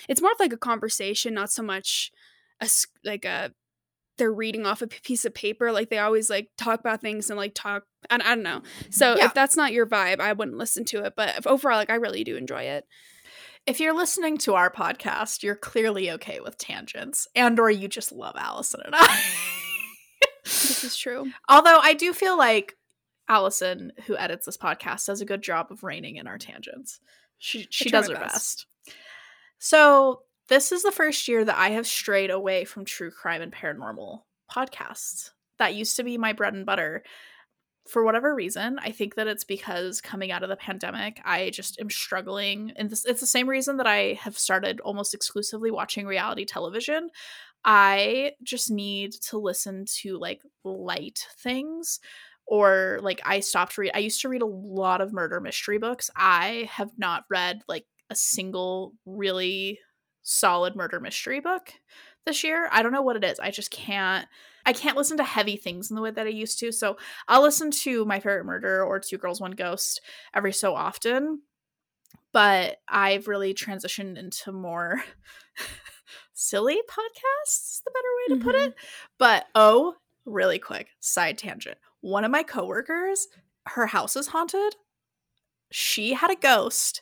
It's 0.10 0.22
more 0.22 0.32
of 0.32 0.40
like 0.40 0.54
a 0.54 0.58
conversation, 0.58 1.34
not 1.34 1.52
so 1.52 1.64
much 1.64 2.12
a 2.62 2.70
like 3.04 3.26
a 3.26 3.52
they're 4.18 4.32
reading 4.34 4.66
off 4.66 4.82
a 4.82 4.88
piece 4.88 5.26
of 5.26 5.34
paper. 5.36 5.72
Like 5.72 5.90
they 5.90 6.00
always 6.00 6.28
like 6.30 6.50
talk 6.58 6.80
about 6.80 7.02
things 7.02 7.30
and 7.30 7.38
like 7.38 7.54
talk. 7.54 7.84
I, 8.10 8.16
I 8.16 8.36
don't 8.36 8.42
know. 8.44 8.64
So 8.90 9.16
Yeah. 9.16 9.26
if 9.26 9.34
that's 9.36 9.56
not 9.56 9.74
your 9.74 9.86
vibe, 9.86 10.20
I 10.20 10.34
wouldn't 10.34 10.58
listen 10.58 10.86
to 10.86 11.04
it. 11.06 11.14
But 11.16 11.38
if 11.38 11.46
overall, 11.46 11.78
like 11.78 11.92
I 11.92 11.96
really 11.96 12.24
do 12.24 12.36
enjoy 12.36 12.64
it. 12.64 12.86
If 13.68 13.80
you're 13.80 13.94
listening 13.94 14.38
to 14.40 14.56
our 14.56 14.72
podcast, 14.72 15.44
you're 15.44 15.54
clearly 15.56 16.10
okay 16.12 16.40
with 16.40 16.58
tangents, 16.58 17.28
and 17.36 17.60
or 17.60 17.70
you 17.70 17.88
just 17.90 18.12
love 18.14 18.36
Allison 18.38 18.80
and 18.86 18.96
I. 18.96 19.22
This 20.44 20.84
is 20.84 20.98
true. 20.98 21.30
Although 21.50 21.78
I 21.80 21.94
do 21.94 22.14
feel 22.14 22.38
like 22.38 22.76
Allison, 23.28 23.92
who 24.06 24.18
edits 24.18 24.46
this 24.46 24.58
podcast, 24.58 25.06
does 25.06 25.20
a 25.22 25.26
good 25.26 25.42
job 25.42 25.68
of 25.70 25.84
reining 25.84 26.16
in 26.16 26.28
our 26.28 26.38
tangents. 26.38 27.00
She 27.40 27.68
she 27.70 27.90
does 27.90 28.08
her 28.08 28.16
best. 28.16 28.34
best. 28.34 28.66
So 29.60 30.22
this 30.50 30.72
is 30.72 30.84
the 30.84 30.92
first 30.92 31.28
year 31.28 31.44
that 31.44 31.58
I 31.58 31.72
have 31.72 31.88
strayed 31.88 32.30
away 32.30 32.66
from 32.66 32.86
true 32.86 33.12
crime 33.12 33.42
and 33.42 33.52
paranormal 33.52 34.22
podcasts. 34.52 35.32
That 35.60 35.76
used 35.76 35.98
to 35.98 36.04
be 36.04 36.18
my 36.18 36.34
bread 36.34 36.54
and 36.54 36.66
butter. 36.66 37.04
For 37.90 38.04
whatever 38.04 38.36
reason, 38.36 38.80
I 38.80 38.92
think 38.92 39.16
that 39.16 39.28
it's 39.28 39.46
because 39.46 40.02
coming 40.02 40.30
out 40.30 40.44
of 40.44 40.50
the 40.50 40.58
pandemic, 40.58 41.22
I 41.24 41.52
just 41.52 41.80
am 41.80 41.90
struggling. 41.90 42.74
And 42.76 42.90
this, 42.90 43.06
it's 43.06 43.22
the 43.22 43.26
same 43.26 43.48
reason 43.48 43.78
that 43.78 43.88
I 43.88 44.20
have 44.22 44.38
started 44.38 44.82
almost 44.82 45.14
exclusively 45.14 45.72
watching 45.72 46.06
reality 46.06 46.44
television. 46.44 47.10
I 47.64 48.34
just 48.44 48.70
need 48.70 49.14
to 49.30 49.38
listen 49.38 49.86
to 50.02 50.18
like 50.20 50.42
light 50.66 51.26
things 51.40 52.00
or 52.46 53.00
like 53.02 53.22
I 53.26 53.42
stopped 53.42 53.78
read 53.78 53.92
I 53.94 54.00
used 54.00 54.22
to 54.22 54.30
read 54.30 54.42
a 54.42 54.46
lot 54.46 55.02
of 55.02 55.14
murder 55.14 55.42
mystery 55.42 55.78
books. 55.78 56.10
I 56.16 56.70
have 56.72 56.92
not 56.98 57.26
read 57.30 57.62
like 57.68 57.86
a 58.10 58.16
single 58.16 58.94
really 59.06 59.80
solid 60.24 60.76
murder 60.76 61.00
mystery 61.00 61.40
book 61.40 61.72
this 62.26 62.44
year. 62.44 62.68
I 62.72 62.84
don't 62.84 62.92
know 62.92 63.02
what 63.02 63.16
it 63.16 63.24
is. 63.24 63.40
I 63.40 63.52
just 63.52 63.72
can't 63.72 64.28
I 64.66 64.74
can't 64.74 64.98
listen 64.98 65.16
to 65.18 65.24
heavy 65.24 65.56
things 65.56 65.90
in 65.90 65.96
the 65.96 66.02
way 66.02 66.12
that 66.12 66.28
I 66.28 66.30
used 66.30 66.60
to. 66.60 66.74
So 66.74 66.98
I'll 67.30 67.42
listen 67.42 67.72
to 67.72 68.04
My 68.04 68.20
Favorite 68.20 68.44
Murder 68.44 68.84
or 68.84 69.00
Two 69.00 69.18
Girls 69.18 69.40
One 69.40 69.52
Ghost 69.52 70.02
every 70.34 70.52
so 70.52 70.76
often. 70.76 71.42
But 72.34 72.78
I've 72.88 73.30
really 73.30 73.54
transitioned 73.54 74.18
into 74.18 74.52
more 74.52 75.02
silly 76.34 76.80
podcasts, 76.90 77.82
the 77.86 77.92
better 77.92 78.08
way 78.18 78.38
to 78.38 78.44
put 78.44 78.56
mm-hmm. 78.56 78.68
it. 78.68 78.76
But 79.18 79.46
oh, 79.56 79.96
really 80.26 80.60
quick, 80.60 80.90
side 81.00 81.38
tangent. 81.38 81.78
One 82.02 82.26
of 82.26 82.32
my 82.32 82.44
coworkers, 82.44 83.30
her 83.68 83.88
house 83.88 84.18
is 84.18 84.28
haunted. 84.28 84.76
She 85.72 86.14
had 86.14 86.30
a 86.30 86.36
ghost 86.36 87.02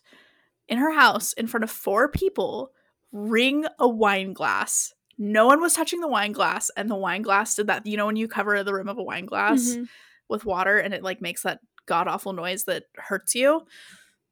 in 0.68 0.78
her 0.78 0.92
house 0.92 1.34
in 1.34 1.48
front 1.48 1.64
of 1.64 1.72
four 1.72 2.08
people 2.10 2.72
ring 3.12 3.66
a 3.80 3.88
wine 3.88 4.34
glass. 4.34 4.94
No 5.18 5.46
one 5.46 5.62
was 5.62 5.74
touching 5.74 6.02
the 6.02 6.08
wine 6.08 6.32
glass, 6.34 6.70
and 6.76 6.90
the 6.90 6.96
wine 6.96 7.22
glass 7.22 7.56
did 7.56 7.68
that. 7.68 7.86
You 7.86 7.96
know, 7.98 8.06
when 8.06 8.16
you 8.18 8.28
cover 8.28 8.62
the 8.64 8.74
rim 8.74 8.90
of 8.90 8.98
a 8.98 9.04
wine 9.04 9.26
glass 9.26 9.62
Mhm. 9.76 9.88
with 10.28 10.44
water 10.46 10.78
and 10.78 10.94
it 10.94 11.04
like 11.04 11.22
makes 11.22 11.44
that 11.44 11.60
god 11.86 12.08
awful 12.08 12.34
noise 12.34 12.64
that 12.66 12.86
hurts 12.96 13.36
you. 13.36 13.66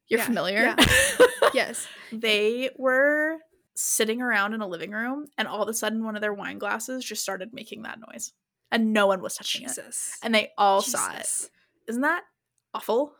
You're 0.08 0.18
Yeah, 0.20 0.26
familiar? 0.26 0.76
Yes. 1.54 1.86
they 2.12 2.70
were 2.76 3.38
sitting 3.76 4.20
around 4.20 4.54
in 4.54 4.60
a 4.60 4.66
living 4.66 4.90
room, 4.90 5.26
and 5.38 5.48
all 5.48 5.62
of 5.62 5.68
a 5.68 5.74
sudden, 5.74 6.04
one 6.04 6.16
of 6.16 6.20
their 6.20 6.34
wine 6.34 6.58
glasses 6.58 7.04
just 7.04 7.22
started 7.22 7.52
making 7.54 7.82
that 7.82 7.98
noise, 8.00 8.32
and 8.70 8.92
no 8.92 9.06
one 9.06 9.22
was 9.22 9.36
touching 9.36 9.62
it. 9.62 9.68
Jesus. 9.68 10.18
And 10.22 10.34
they 10.34 10.52
all 10.58 10.82
saw 10.82 11.12
it. 11.12 11.18
Jesus. 11.18 11.50
Isn't 11.88 12.02
that 12.02 12.24
awful? 12.74 13.14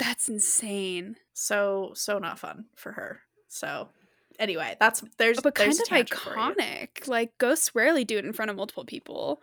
That's 0.00 0.28
insane. 0.28 1.16
So 1.34 1.92
so 1.94 2.18
not 2.18 2.38
fun 2.40 2.64
for 2.74 2.92
her. 2.92 3.20
So 3.48 3.90
anyway, 4.38 4.76
that's 4.80 5.04
there's 5.18 5.40
But 5.40 5.54
kind 5.54 5.68
there's 5.68 5.78
a 5.78 5.82
of 5.82 5.88
tangent 5.88 6.20
for 6.20 6.36
you. 6.36 6.54
iconic. 6.54 7.06
Like 7.06 7.36
ghosts 7.38 7.74
rarely 7.74 8.04
do 8.04 8.18
it 8.18 8.24
in 8.24 8.32
front 8.32 8.50
of 8.50 8.56
multiple 8.56 8.84
people. 8.84 9.40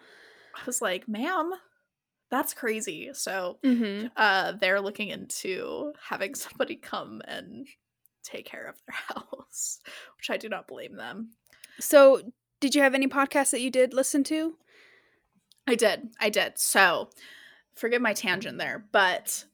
I 0.55 0.59
was 0.65 0.81
like, 0.81 1.07
ma'am, 1.07 1.53
that's 2.31 2.53
crazy. 2.53 3.11
So 3.13 3.59
Mm-hmm. 3.63 4.07
uh 4.17 4.53
they're 4.53 4.81
looking 4.81 5.09
into 5.09 5.93
having 6.09 6.35
somebody 6.43 6.75
come 6.75 7.21
and 7.25 7.67
take 8.23 8.45
care 8.45 8.67
of 8.67 8.75
their 8.85 8.95
house, 9.15 9.79
which 10.17 10.29
I 10.29 10.37
do 10.37 10.49
not 10.49 10.67
blame 10.67 10.97
them. 10.97 11.31
So, 11.79 12.31
did 12.59 12.73
you 12.73 12.81
have 12.81 12.95
any 12.95 13.07
podcasts 13.07 13.51
that 13.51 13.61
you 13.61 13.69
did 13.69 13.93
listen 13.93 14.23
to? 14.25 14.55
I 15.67 15.75
did. 15.75 16.09
I 16.19 16.29
did. 16.29 16.57
So, 16.57 17.09
forgive 17.75 18.01
my 18.01 18.13
tangent 18.13 18.57
there, 18.57 18.83
but 18.91 19.45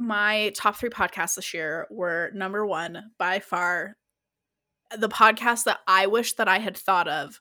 my 0.00 0.50
top 0.56 0.76
three 0.76 0.88
podcasts 0.88 1.36
this 1.36 1.52
year 1.52 1.86
were 1.90 2.30
number 2.34 2.66
one 2.66 3.10
by 3.18 3.38
far. 3.38 3.96
The 4.96 5.08
podcast 5.08 5.64
that 5.64 5.80
I 5.86 6.06
wish 6.06 6.32
that 6.32 6.48
I 6.48 6.58
had 6.58 6.76
thought 6.76 7.06
of 7.06 7.38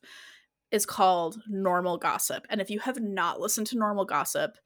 is 0.72 0.86
called 0.86 1.41
Normal 1.48 1.98
Gossip. 1.98 2.45
And 2.50 2.62
if 2.62 2.69
you 2.69 2.80
have 2.80 3.00
not 3.00 3.39
listened 3.39 3.67
to 3.67 3.78
Normal 3.78 4.06
Gossip, 4.06 4.58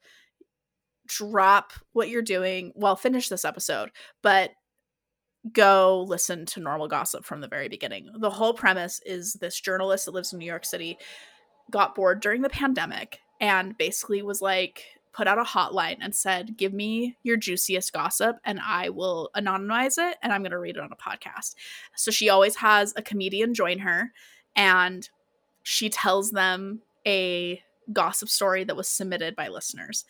drop 1.06 1.72
what 1.92 2.08
you're 2.08 2.20
doing. 2.20 2.72
Well, 2.74 2.96
finish 2.96 3.28
this 3.28 3.44
episode, 3.44 3.90
but 4.22 4.50
go 5.52 6.04
listen 6.06 6.46
to 6.46 6.60
Normal 6.60 6.88
Gossip 6.88 7.24
from 7.24 7.40
the 7.40 7.48
very 7.48 7.68
beginning. 7.68 8.08
The 8.18 8.30
whole 8.30 8.54
premise 8.54 9.00
is 9.06 9.34
this 9.34 9.60
journalist 9.60 10.06
that 10.06 10.14
lives 10.14 10.32
in 10.32 10.40
New 10.40 10.46
York 10.46 10.64
City 10.64 10.98
got 11.70 11.94
bored 11.94 12.20
during 12.20 12.42
the 12.42 12.50
pandemic 12.50 13.20
and 13.40 13.78
basically 13.78 14.20
was 14.20 14.42
like 14.42 14.84
put 15.14 15.26
out 15.28 15.38
a 15.38 15.44
hotline 15.44 15.96
and 16.00 16.14
said 16.14 16.56
give 16.56 16.74
me 16.74 17.16
your 17.22 17.36
juiciest 17.36 17.92
gossip 17.92 18.36
and 18.44 18.60
i 18.66 18.88
will 18.88 19.30
anonymize 19.36 19.96
it 19.96 20.16
and 20.22 20.32
i'm 20.32 20.42
going 20.42 20.50
to 20.50 20.58
read 20.58 20.76
it 20.76 20.82
on 20.82 20.90
a 20.92 20.96
podcast. 20.96 21.54
So 21.96 22.10
she 22.10 22.28
always 22.28 22.56
has 22.56 22.92
a 22.96 23.02
comedian 23.02 23.54
join 23.54 23.78
her 23.78 24.12
and 24.56 25.08
she 25.62 25.88
tells 25.88 26.30
them 26.30 26.82
a 27.06 27.62
gossip 27.92 28.28
story 28.28 28.64
that 28.64 28.76
was 28.76 28.88
submitted 28.88 29.36
by 29.36 29.48
listeners. 29.48 30.04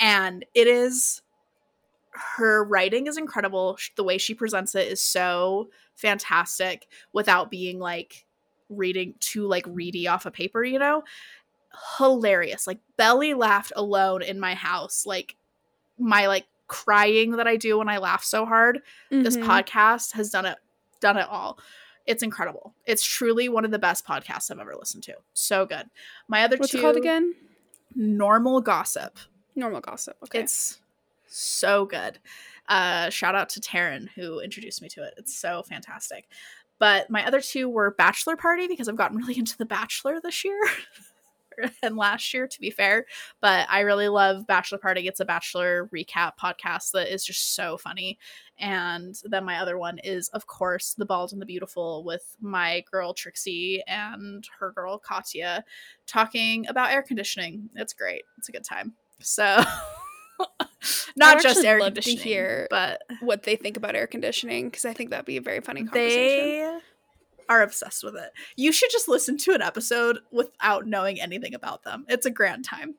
And 0.00 0.44
it 0.54 0.66
is 0.66 1.22
her 2.12 2.64
writing 2.64 3.06
is 3.06 3.16
incredible. 3.16 3.78
The 3.96 4.04
way 4.04 4.18
she 4.18 4.34
presents 4.34 4.74
it 4.74 4.88
is 4.88 5.00
so 5.00 5.70
fantastic 5.94 6.86
without 7.12 7.50
being 7.50 7.78
like 7.78 8.24
reading 8.68 9.14
too 9.18 9.46
like 9.46 9.64
reedy 9.66 10.06
off 10.06 10.26
a 10.26 10.30
paper 10.30 10.62
you 10.62 10.78
know 10.78 11.02
hilarious 11.96 12.66
like 12.66 12.78
belly 12.96 13.34
laughed 13.34 13.72
alone 13.76 14.22
in 14.22 14.38
my 14.40 14.54
house 14.54 15.04
like 15.06 15.36
my 15.98 16.26
like 16.26 16.46
crying 16.66 17.32
that 17.32 17.46
i 17.46 17.56
do 17.56 17.78
when 17.78 17.88
i 17.88 17.98
laugh 17.98 18.22
so 18.24 18.44
hard 18.44 18.80
this 19.10 19.36
Mhm. 19.36 19.44
podcast 19.44 20.12
has 20.12 20.30
done 20.30 20.44
it 20.46 20.58
done 21.00 21.16
it 21.16 21.26
all 21.28 21.58
it's 22.06 22.22
incredible 22.22 22.74
it's 22.86 23.04
truly 23.04 23.48
one 23.48 23.64
of 23.64 23.70
the 23.70 23.78
best 23.78 24.06
podcasts 24.06 24.50
i've 24.50 24.58
ever 24.58 24.74
listened 24.76 25.02
to 25.04 25.14
so 25.34 25.64
good 25.66 25.88
my 26.28 26.42
other 26.44 26.56
What's 26.56 26.72
two 26.72 26.78
it 26.78 26.82
called 26.82 26.96
again? 26.96 27.34
normal 27.94 28.60
gossip 28.60 29.18
Normal 29.54 29.80
gossip. 29.80 30.16
Okay. 30.22 30.38
it's 30.38 30.78
so 31.26 31.84
good. 31.84 32.20
Uh, 32.68 33.10
shout 33.10 33.34
out 33.34 33.48
to 33.48 33.60
Taryn 33.60 34.08
who 34.10 34.38
introduced 34.38 34.80
me 34.80 34.88
to 34.90 35.02
it. 35.02 35.14
It's 35.16 35.36
so 35.36 35.64
fantastic. 35.64 36.28
But 36.78 37.10
my 37.10 37.26
other 37.26 37.40
two 37.40 37.68
were 37.68 37.90
Bachelor 37.90 38.36
Party 38.36 38.68
because 38.68 38.88
I've 38.88 38.94
gotten 38.96 39.16
really 39.16 39.36
into 39.36 39.58
The 39.58 39.64
Bachelor 39.66 40.20
this 40.22 40.44
year 40.44 40.60
and 41.82 41.96
last 41.96 42.32
year, 42.32 42.46
to 42.46 42.60
be 42.60 42.70
fair. 42.70 43.06
But 43.40 43.66
I 43.70 43.80
really 43.80 44.08
love 44.08 44.46
Bachelor 44.46 44.78
Party. 44.78 45.06
It's 45.06 45.20
a 45.20 45.24
Bachelor 45.24 45.88
recap 45.94 46.32
podcast 46.40 46.92
that 46.92 47.12
is 47.12 47.24
just 47.24 47.54
so 47.54 47.76
funny. 47.76 48.18
And 48.58 49.14
then 49.24 49.44
my 49.44 49.58
other 49.58 49.78
one 49.78 49.98
is, 49.98 50.28
of 50.30 50.46
course, 50.46 50.94
The 50.94 51.06
Bald 51.06 51.32
and 51.32 51.40
the 51.40 51.46
Beautiful 51.46 52.04
with 52.04 52.36
my 52.40 52.84
girl 52.90 53.14
Trixie 53.14 53.82
and 53.86 54.44
her 54.58 54.72
girl 54.72 54.98
Katya 54.98 55.64
talking 56.06 56.66
about 56.68 56.90
air 56.90 57.02
conditioning. 57.02 57.70
It's 57.74 57.92
great. 57.92 58.22
It's 58.36 58.48
a 58.48 58.52
good 58.52 58.64
time. 58.64 58.94
So, 59.20 59.62
not 61.16 61.42
just 61.42 61.64
air 61.64 61.80
love 61.80 61.94
to 61.94 62.00
conditioning, 62.00 62.18
hear 62.18 62.66
but 62.70 63.02
what 63.20 63.42
they 63.42 63.56
think 63.56 63.76
about 63.76 63.94
air 63.94 64.06
conditioning 64.06 64.68
because 64.68 64.84
I 64.84 64.92
think 64.92 65.10
that'd 65.10 65.26
be 65.26 65.36
a 65.36 65.42
very 65.42 65.60
funny 65.60 65.82
conversation. 65.82 66.16
they 66.16 66.78
are 67.48 67.62
obsessed 67.62 68.04
with 68.04 68.14
it. 68.16 68.30
You 68.56 68.72
should 68.72 68.90
just 68.90 69.08
listen 69.08 69.36
to 69.38 69.52
an 69.52 69.62
episode 69.62 70.18
without 70.30 70.86
knowing 70.86 71.20
anything 71.20 71.54
about 71.54 71.82
them. 71.84 72.04
It's 72.08 72.26
a 72.26 72.30
grand 72.30 72.64
time. 72.64 72.96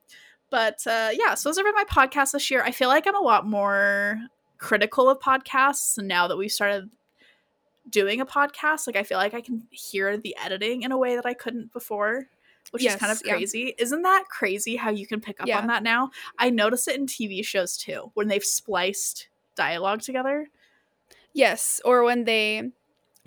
But 0.49 0.85
uh, 0.87 1.09
yeah, 1.13 1.35
so 1.35 1.49
those 1.49 1.59
are 1.59 1.63
my 1.73 1.83
podcasts 1.89 2.31
this 2.31 2.49
year. 2.49 2.63
I 2.63 2.71
feel 2.71 2.87
like 2.89 3.05
I'm 3.07 3.15
a 3.15 3.19
lot 3.21 3.45
more 3.45 4.19
critical 4.57 5.09
of 5.09 5.19
podcasts 5.19 6.01
now 6.03 6.27
that 6.27 6.37
we've 6.37 6.51
started 6.51 6.89
doing 7.89 8.19
a 8.21 8.25
podcast. 8.25 8.87
Like 8.87 8.95
I 8.95 9.03
feel 9.03 9.17
like 9.17 9.33
I 9.33 9.41
can 9.41 9.67
hear 9.71 10.17
the 10.17 10.35
editing 10.43 10.81
in 10.83 10.91
a 10.91 10.97
way 10.97 11.15
that 11.15 11.25
I 11.25 11.33
couldn't 11.35 11.71
before, 11.71 12.27
which 12.71 12.83
is 12.85 12.95
kind 12.95 13.11
of 13.11 13.19
Yes, 13.19 13.27
yeah. 13.27 13.33
crazy. 13.33 13.75
Isn't 13.77 14.01
that 14.01 14.25
crazy 14.29 14.75
how 14.75 14.89
you 14.89 15.05
can 15.07 15.21
pick 15.21 15.39
up 15.39 15.47
Yeah. 15.47 15.59
on 15.59 15.67
that 15.67 15.83
now? 15.83 16.09
I 16.39 16.49
notice 16.49 16.87
it 16.87 16.97
in 16.99 17.05
TV 17.05 17.43
shows 17.45 17.77
too, 17.77 18.11
when 18.15 18.27
they've 18.27 18.43
spliced 18.43 19.29
dialogue 19.55 20.01
together. 20.01 20.49
Yes, 21.33 21.79
or 21.85 22.03
when 22.03 22.23
they 22.23 22.71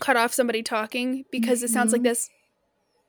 cut 0.02 0.16
off 0.16 0.34
somebody 0.34 0.62
talking 0.62 1.24
because 1.30 1.62
it 1.62 1.70
sounds 1.70 1.92
like 1.92 2.02
Mhm. 2.02 2.04
this. 2.04 2.30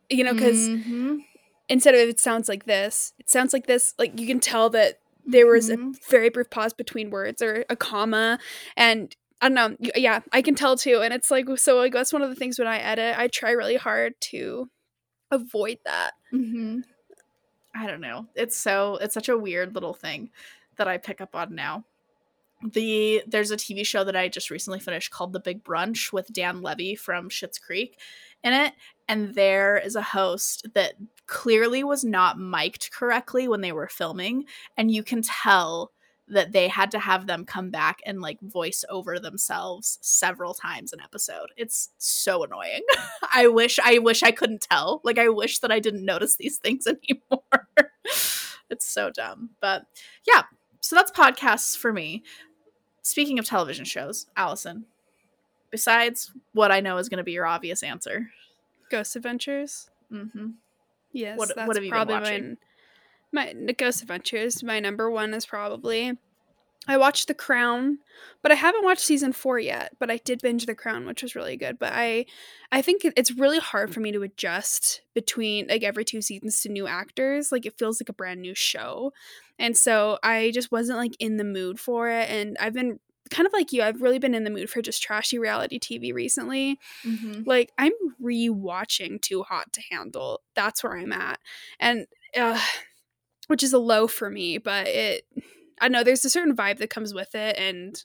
You 0.10 0.24
know, 0.24 0.34
because 0.34 0.70
Mhm. 0.70 1.26
instead 1.70 1.96
of 1.96 2.02
it 2.08 2.20
sounds 2.20 2.48
like 2.48 2.66
this, 2.66 3.14
it 3.18 3.30
sounds 3.30 3.52
like 3.54 3.66
this. 3.68 3.94
Like 3.98 4.20
you 4.20 4.28
can 4.28 4.40
tell 4.40 4.70
that 4.72 5.00
there 5.26 5.48
was 5.48 5.70
a 5.70 5.78
Mhm. 5.78 5.96
very 6.10 6.30
brief 6.30 6.50
pause 6.50 6.74
between 6.74 7.10
words 7.10 7.42
or 7.42 7.66
a 7.70 7.76
comma, 7.76 8.38
and 8.78 9.16
I 9.42 9.50
don't 9.50 9.56
know. 9.80 9.92
Yeah, 9.96 10.20
I 10.32 10.42
can 10.42 10.56
tell 10.56 10.76
too, 10.78 11.02
and 11.02 11.14
it's 11.14 11.32
like 11.32 11.46
so. 11.58 11.78
Like 11.78 11.94
that's 11.94 12.14
one 12.14 12.22
of 12.22 12.30
the 12.30 12.36
things 12.36 12.60
when 12.60 12.68
I 12.68 12.78
edit, 12.80 13.18
I 13.18 13.28
try 13.28 13.52
really 13.52 13.76
hard 13.78 14.14
to 14.32 14.70
avoid 15.32 15.80
that. 15.86 16.12
hmm 16.30 16.82
I 17.76 17.88
don't 17.88 18.02
know. 18.02 18.28
It's 18.36 18.56
so 18.56 18.98
it's 18.98 19.14
such 19.16 19.30
a 19.30 19.38
weird 19.38 19.74
little 19.74 19.94
thing 19.96 20.30
that 20.78 20.88
I 20.88 20.98
pick 20.98 21.22
up 21.22 21.34
on 21.36 21.56
now. 21.56 21.86
The 22.72 23.24
there's 23.28 23.52
a 23.52 23.58
TV 23.58 23.86
show 23.86 24.04
that 24.04 24.16
I 24.16 24.30
just 24.30 24.50
recently 24.50 24.80
finished 24.80 25.12
called 25.12 25.34
The 25.34 25.40
Big 25.40 25.64
Brunch 25.64 26.14
with 26.14 26.32
Dan 26.32 26.62
Levy 26.62 26.96
from 26.96 27.30
Schitt's 27.30 27.60
Creek 27.60 28.00
in 28.44 28.54
it, 28.54 28.74
and 29.08 29.36
there 29.36 29.78
is 29.78 29.96
a 29.96 30.02
host 30.02 30.68
that 30.74 30.94
clearly 31.28 31.84
was 31.84 32.04
not 32.04 32.40
mic'd 32.40 32.92
correctly 32.92 33.48
when 33.48 33.62
they 33.62 33.72
were 33.72 33.88
filming, 33.88 34.46
and 34.78 34.92
you 34.92 35.04
can 35.04 35.22
tell 35.22 35.92
that 36.28 36.54
they 36.54 36.68
had 36.68 36.92
to 36.92 37.00
have 37.00 37.28
them 37.28 37.46
come 37.46 37.70
back 37.70 38.00
and 38.06 38.22
like 38.22 38.40
voice 38.42 38.86
over 38.90 39.20
themselves 39.20 40.00
several 40.02 40.54
times 40.54 40.94
an 40.94 41.02
episode. 41.02 41.48
It's 41.58 41.90
so 41.98 42.44
annoying. 42.44 42.82
I 43.34 43.48
wish 43.48 43.78
I 43.84 44.00
wish 44.00 44.24
I 44.24 44.32
couldn't 44.32 44.62
tell. 44.62 45.02
Like 45.04 45.20
I 45.20 45.30
wish 45.30 45.60
that 45.60 45.72
I 45.72 45.80
didn't 45.80 46.06
notice 46.06 46.38
these 46.38 46.58
things 46.58 46.88
anymore. 46.88 47.68
it's 48.70 48.86
so 48.86 49.10
dumb. 49.10 49.52
But 49.60 49.84
yeah, 50.26 50.44
so 50.80 50.96
that's 50.96 51.12
podcasts 51.12 51.78
for 51.78 51.92
me. 51.94 52.24
Speaking 53.04 53.38
of 53.38 53.46
television 53.46 53.86
shows, 53.86 54.26
Allison, 54.36 54.86
besides 55.70 56.32
what 56.54 56.72
I 56.72 56.80
know 56.80 56.98
is 56.98 57.10
going 57.10 57.18
to 57.20 57.24
be 57.24 57.34
your 57.34 57.46
obvious 57.46 57.84
answer, 57.84 58.32
Ghost 58.90 59.16
Adventures. 59.16 59.90
mm-hmm. 60.12 60.48
Yes, 61.12 61.38
What- 61.38 61.56
that's 61.56 61.68
what 61.68 61.76
have 61.78 61.84
you 61.84 61.92
been 61.92 61.96
probably 62.08 62.16
watching? 62.16 62.58
my 63.32 63.54
my 63.54 63.72
Ghost 63.74 64.02
Adventures. 64.02 64.64
My 64.64 64.80
number 64.80 65.10
one 65.12 65.34
is 65.34 65.46
probably. 65.46 66.18
I 66.88 66.98
watched 66.98 67.28
The 67.30 67.34
Crown, 67.34 68.00
but 68.42 68.52
I 68.52 68.56
haven't 68.56 68.84
watched 68.84 69.02
season 69.02 69.32
four 69.32 69.58
yet. 69.58 69.94
But 70.00 70.12
I 70.12 70.18
did 70.18 70.42
binge 70.42 70.66
The 70.66 70.76
Crown, 70.76 71.06
which 71.06 71.24
was 71.24 71.36
really 71.36 71.56
good. 71.56 71.80
But 71.80 71.94
I, 71.94 72.26
I 72.72 72.82
think 72.82 73.02
it's 73.16 73.32
really 73.32 73.60
hard 73.60 73.94
for 73.94 74.00
me 74.02 74.12
to 74.12 74.22
adjust 74.24 75.02
between 75.14 75.68
like 75.68 75.84
every 75.84 76.04
two 76.04 76.22
seasons 76.22 76.62
to 76.62 76.70
new 76.70 76.86
actors. 76.86 77.52
Like 77.52 77.66
it 77.66 77.78
feels 77.78 78.02
like 78.02 78.10
a 78.10 78.14
brand 78.14 78.42
new 78.42 78.54
show, 78.54 79.14
and 79.58 79.78
so 79.78 80.20
I 80.24 80.52
just 80.54 80.72
wasn't 80.72 80.98
like 80.98 81.16
in 81.20 81.38
the 81.38 81.44
mood 81.46 81.80
for 81.80 82.10
it. 82.10 82.30
And 82.30 82.58
I've 82.60 82.74
been 82.74 83.00
kind 83.30 83.48
of 83.48 83.54
like 83.54 83.72
you. 83.72 83.82
I've 83.82 84.02
really 84.02 84.20
been 84.20 84.36
in 84.36 84.44
the 84.44 84.50
mood 84.50 84.70
for 84.70 84.82
just 84.82 85.02
trashy 85.02 85.40
reality 85.40 85.80
TV 85.80 86.14
recently 86.14 86.80
Mm-hmm. 87.06 87.44
like 87.46 87.72
I'm 87.78 87.94
rewatching 88.22 89.22
Too 89.22 89.44
Hot 89.44 89.72
to 89.74 89.82
Handle. 89.90 90.42
That's 90.54 90.84
where 90.84 90.98
I'm 90.98 91.14
at, 91.14 91.40
and 91.80 92.08
uh, 92.38 92.60
which 93.48 93.64
is 93.64 93.72
a 93.74 93.80
low 93.80 94.08
for 94.08 94.30
me. 94.30 94.58
But 94.58 94.88
it, 94.88 95.26
I 95.82 95.88
know 95.88 96.04
there's 96.04 96.26
a 96.26 96.30
certain 96.30 96.56
vibe 96.56 96.78
that 96.80 96.90
comes 96.90 97.14
with 97.14 97.36
it, 97.36 97.58
and 97.58 98.02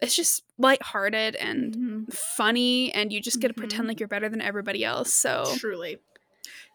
it's 0.00 0.14
just 0.16 0.42
lighthearted 0.58 1.36
and 1.36 1.74
Mm-hmm. 1.76 2.04
funny, 2.36 2.92
and 2.94 3.12
you 3.12 3.20
just 3.20 3.40
get 3.40 3.48
to 3.48 3.54
pretend 3.54 3.84
Mhm. 3.84 3.88
like 3.88 4.00
you're 4.00 4.08
better 4.08 4.28
than 4.28 4.40
everybody 4.40 4.84
else. 4.84 5.12
So, 5.14 5.44
Truly. 5.56 5.98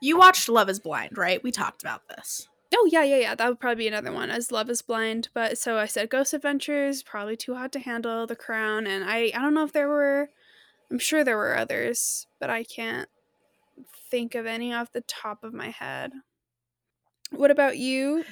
You 0.01 0.17
watched 0.17 0.47
Love 0.49 0.69
is 0.69 0.79
Blind, 0.79 1.17
right? 1.17 1.41
We 1.43 1.51
talked 1.51 1.81
about 1.81 2.07
this. 2.07 2.47
oh 2.75 2.87
yeah, 2.91 3.03
yeah, 3.03 3.17
yeah, 3.17 3.35
that 3.35 3.47
would 3.49 3.59
probably 3.59 3.83
be 3.83 3.87
another 3.87 4.11
one. 4.11 4.29
As 4.29 4.51
Love 4.51 4.69
is 4.69 4.81
Blind, 4.81 5.29
but 5.33 5.57
so 5.57 5.77
I 5.77 5.85
said 5.87 6.09
Ghost 6.09 6.33
Adventures, 6.33 7.01
probably 7.03 7.35
Too 7.35 7.55
Hot 7.55 7.71
to 7.73 7.79
Handle, 7.79 8.27
The 8.27 8.35
Crown, 8.35 8.85
and 8.87 9.03
I, 9.05 9.31
I 9.33 9.39
don't 9.41 9.53
know 9.53 9.63
if 9.63 9.71
there 9.73 9.87
were. 9.89 10.29
I'm 10.91 10.99
sure 10.99 11.23
there 11.23 11.37
were 11.37 11.57
others, 11.57 12.27
but 12.39 12.49
I 12.49 12.63
can't 12.63 13.09
think 14.09 14.35
of 14.35 14.45
any 14.45 14.73
off 14.73 14.91
the 14.93 15.01
top 15.01 15.43
of 15.43 15.53
my 15.53 15.69
head. 15.69 16.11
What 17.31 17.51
about 17.51 17.77
you? 17.77 18.23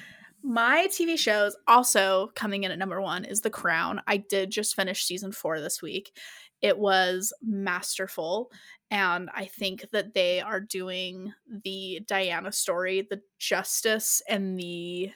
My 0.48 0.86
TV 0.86 1.18
shows 1.18 1.56
also 1.66 2.30
coming 2.36 2.62
in 2.62 2.70
at 2.70 2.78
number 2.78 3.02
one 3.02 3.24
is 3.24 3.40
The 3.40 3.50
Crown. 3.50 4.00
I 4.06 4.18
did 4.18 4.52
just 4.52 4.76
finish 4.76 5.04
season 5.04 5.32
four 5.32 5.60
this 5.60 5.82
week. 5.82 6.16
It 6.62 6.78
was 6.78 7.32
masterful. 7.42 8.52
And 8.88 9.28
I 9.34 9.46
think 9.46 9.86
that 9.90 10.14
they 10.14 10.40
are 10.40 10.60
doing 10.60 11.32
the 11.64 12.00
Diana 12.06 12.52
story, 12.52 13.04
the 13.10 13.22
justice 13.40 14.22
and 14.28 14.56
the 14.56 15.10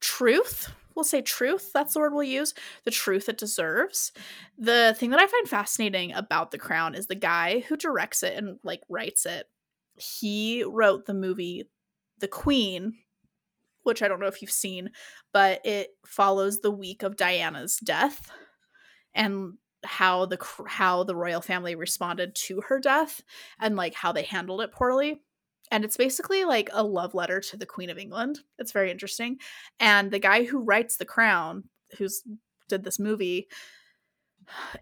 truth. 0.00 0.72
We'll 0.94 1.04
say 1.04 1.20
truth. 1.20 1.72
That's 1.74 1.92
the 1.92 2.00
word 2.00 2.14
we'll 2.14 2.22
use. 2.22 2.54
The 2.86 2.90
truth 2.90 3.28
it 3.28 3.36
deserves. 3.36 4.10
The 4.56 4.96
thing 4.98 5.10
that 5.10 5.20
I 5.20 5.26
find 5.26 5.46
fascinating 5.46 6.14
about 6.14 6.50
The 6.50 6.56
Crown 6.56 6.94
is 6.94 7.08
the 7.08 7.14
guy 7.14 7.58
who 7.68 7.76
directs 7.76 8.22
it 8.22 8.38
and 8.38 8.58
like 8.62 8.80
writes 8.88 9.26
it. 9.26 9.50
He 9.96 10.64
wrote 10.64 11.04
the 11.04 11.12
movie 11.12 11.68
The 12.20 12.28
Queen, 12.28 12.94
which 13.86 14.02
I 14.02 14.08
don't 14.08 14.20
know 14.20 14.26
if 14.26 14.42
you've 14.42 14.50
seen, 14.50 14.90
but 15.32 15.64
it 15.64 15.90
follows 16.04 16.60
the 16.60 16.70
week 16.70 17.02
of 17.02 17.16
Diana's 17.16 17.78
death 17.78 18.30
and 19.14 19.54
how 19.84 20.26
the 20.26 20.38
how 20.66 21.04
the 21.04 21.16
royal 21.16 21.40
family 21.40 21.74
responded 21.74 22.34
to 22.34 22.60
her 22.62 22.78
death 22.78 23.22
and 23.60 23.76
like 23.76 23.94
how 23.94 24.12
they 24.12 24.24
handled 24.24 24.60
it 24.60 24.72
poorly. 24.72 25.22
And 25.70 25.84
it's 25.84 25.96
basically 25.96 26.44
like 26.44 26.70
a 26.72 26.84
love 26.84 27.14
letter 27.14 27.40
to 27.40 27.56
the 27.56 27.66
Queen 27.66 27.90
of 27.90 27.98
England. 27.98 28.40
It's 28.58 28.72
very 28.72 28.90
interesting. 28.90 29.38
And 29.80 30.10
the 30.10 30.18
guy 30.18 30.44
who 30.44 30.62
writes 30.62 30.96
The 30.96 31.04
Crown, 31.04 31.64
who's 31.98 32.22
did 32.68 32.84
this 32.84 32.98
movie, 32.98 33.48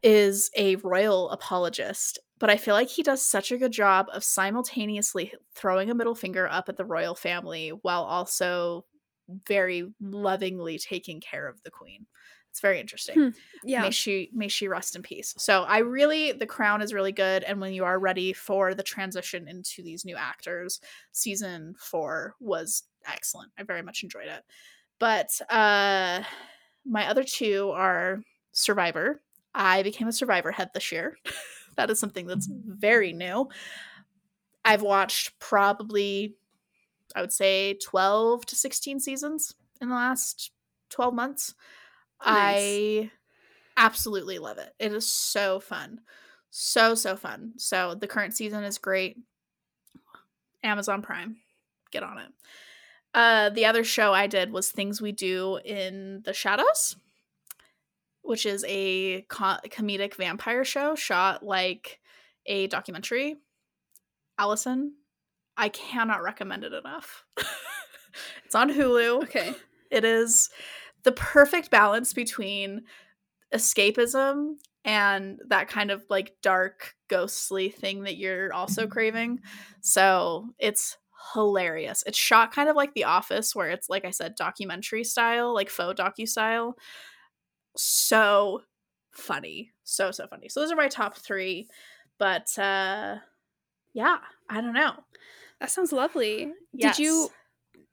is 0.02 0.50
a 0.56 0.76
royal 0.76 1.30
apologist. 1.30 2.18
But 2.38 2.50
I 2.50 2.56
feel 2.56 2.74
like 2.74 2.88
he 2.88 3.02
does 3.02 3.22
such 3.22 3.52
a 3.52 3.56
good 3.56 3.72
job 3.72 4.08
of 4.12 4.24
simultaneously 4.24 5.32
throwing 5.54 5.90
a 5.90 5.94
middle 5.94 6.14
finger 6.14 6.48
up 6.48 6.68
at 6.68 6.76
the 6.76 6.84
royal 6.84 7.14
family 7.14 7.70
while 7.70 8.02
also 8.02 8.84
very 9.28 9.92
lovingly 10.00 10.78
taking 10.78 11.20
care 11.20 11.48
of 11.48 11.62
the 11.62 11.70
queen. 11.70 12.06
It's 12.50 12.60
very 12.60 12.78
interesting. 12.78 13.16
Hmm, 13.16 13.28
Yeah. 13.64 13.82
May 13.82 13.90
she 13.90 14.30
may 14.32 14.46
she 14.46 14.68
rest 14.68 14.94
in 14.94 15.02
peace. 15.02 15.34
So 15.38 15.64
I 15.64 15.78
really 15.78 16.30
the 16.32 16.46
crown 16.46 16.82
is 16.82 16.94
really 16.94 17.10
good 17.10 17.42
and 17.42 17.60
when 17.60 17.72
you 17.72 17.84
are 17.84 17.98
ready 17.98 18.32
for 18.32 18.74
the 18.74 18.82
transition 18.84 19.48
into 19.48 19.82
these 19.82 20.04
new 20.04 20.14
actors, 20.14 20.80
season 21.10 21.74
4 21.80 22.36
was 22.38 22.84
excellent. 23.06 23.50
I 23.58 23.64
very 23.64 23.82
much 23.82 24.04
enjoyed 24.04 24.28
it. 24.28 24.44
But 25.00 25.30
uh 25.50 26.22
my 26.86 27.08
other 27.08 27.24
two 27.24 27.70
are 27.74 28.20
Survivor. 28.52 29.20
I 29.52 29.82
became 29.82 30.06
a 30.06 30.12
Survivor 30.12 30.52
head 30.52 30.70
this 30.74 30.92
year. 30.92 31.18
that 31.76 31.90
is 31.90 31.98
something 31.98 32.26
that's 32.26 32.48
very 32.50 33.12
new. 33.12 33.48
I've 34.64 34.82
watched 34.82 35.38
probably 35.40 36.36
I 37.14 37.20
would 37.20 37.32
say 37.32 37.78
12 37.82 38.46
to 38.46 38.56
16 38.56 39.00
seasons 39.00 39.54
in 39.80 39.88
the 39.88 39.94
last 39.94 40.50
12 40.90 41.14
months. 41.14 41.54
Nice. 42.24 42.32
I 42.56 43.10
absolutely 43.76 44.38
love 44.38 44.58
it. 44.58 44.72
It 44.78 44.92
is 44.92 45.06
so 45.06 45.60
fun. 45.60 46.00
So, 46.50 46.94
so 46.94 47.16
fun. 47.16 47.54
So, 47.56 47.94
the 47.94 48.06
current 48.06 48.34
season 48.34 48.64
is 48.64 48.78
great. 48.78 49.16
Amazon 50.62 51.02
Prime. 51.02 51.36
Get 51.90 52.02
on 52.02 52.18
it. 52.18 52.30
Uh, 53.12 53.50
the 53.50 53.66
other 53.66 53.84
show 53.84 54.12
I 54.12 54.26
did 54.26 54.52
was 54.52 54.70
Things 54.70 55.00
We 55.00 55.12
Do 55.12 55.58
in 55.64 56.22
the 56.24 56.32
Shadows, 56.32 56.96
which 58.22 58.44
is 58.44 58.64
a 58.66 59.22
co- 59.22 59.58
comedic 59.68 60.14
vampire 60.16 60.64
show 60.64 60.96
shot 60.96 61.44
like 61.44 62.00
a 62.46 62.66
documentary. 62.66 63.36
Allison, 64.36 64.94
I 65.56 65.68
cannot 65.68 66.22
recommend 66.22 66.64
it 66.64 66.72
enough. 66.72 67.24
it's 68.44 68.54
on 68.54 68.70
Hulu. 68.70 69.22
Okay. 69.24 69.54
It 69.90 70.04
is 70.04 70.50
the 71.04 71.12
perfect 71.12 71.70
balance 71.70 72.12
between 72.12 72.82
escapism 73.54 74.54
and 74.84 75.40
that 75.48 75.68
kind 75.68 75.90
of 75.90 76.04
like 76.10 76.36
dark 76.42 76.94
ghostly 77.08 77.68
thing 77.68 78.02
that 78.04 78.16
you're 78.16 78.52
also 78.52 78.86
craving. 78.86 79.40
So, 79.80 80.48
it's 80.58 80.96
hilarious. 81.32 82.04
It's 82.06 82.18
shot 82.18 82.52
kind 82.52 82.68
of 82.68 82.76
like 82.76 82.94
The 82.94 83.04
Office 83.04 83.54
where 83.54 83.70
it's 83.70 83.88
like 83.88 84.04
I 84.04 84.10
said 84.10 84.34
documentary 84.34 85.04
style, 85.04 85.54
like 85.54 85.70
faux 85.70 85.98
docu 85.98 86.28
style. 86.28 86.76
So 87.76 88.62
funny. 89.12 89.70
So 89.84 90.10
so 90.10 90.26
funny. 90.26 90.48
So 90.48 90.60
those 90.60 90.72
are 90.72 90.76
my 90.76 90.88
top 90.88 91.16
3. 91.16 91.68
But 92.18 92.56
uh 92.58 93.16
yeah, 93.92 94.18
I 94.50 94.60
don't 94.60 94.74
know. 94.74 94.94
That 95.64 95.70
sounds 95.70 95.92
lovely. 95.92 96.52
Yes. 96.74 96.98
Did 96.98 97.04
you 97.04 97.30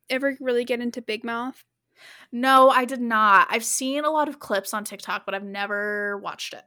ever 0.10 0.36
really 0.42 0.66
get 0.66 0.82
into 0.82 1.02
Big 1.02 1.24
Mouth? 1.24 1.64
No, 2.30 2.70
I 2.70 2.84
did 2.84 3.00
not. 3.00 3.48
I've 3.50 3.64
seen 3.64 4.04
a 4.04 4.10
lot 4.10 4.28
of 4.28 4.40
clips 4.40 4.74
on 4.74 4.84
TikTok, 4.84 5.26
but 5.26 5.34
I've 5.34 5.44
never 5.46 6.18
watched 6.18 6.54
it. 6.54 6.64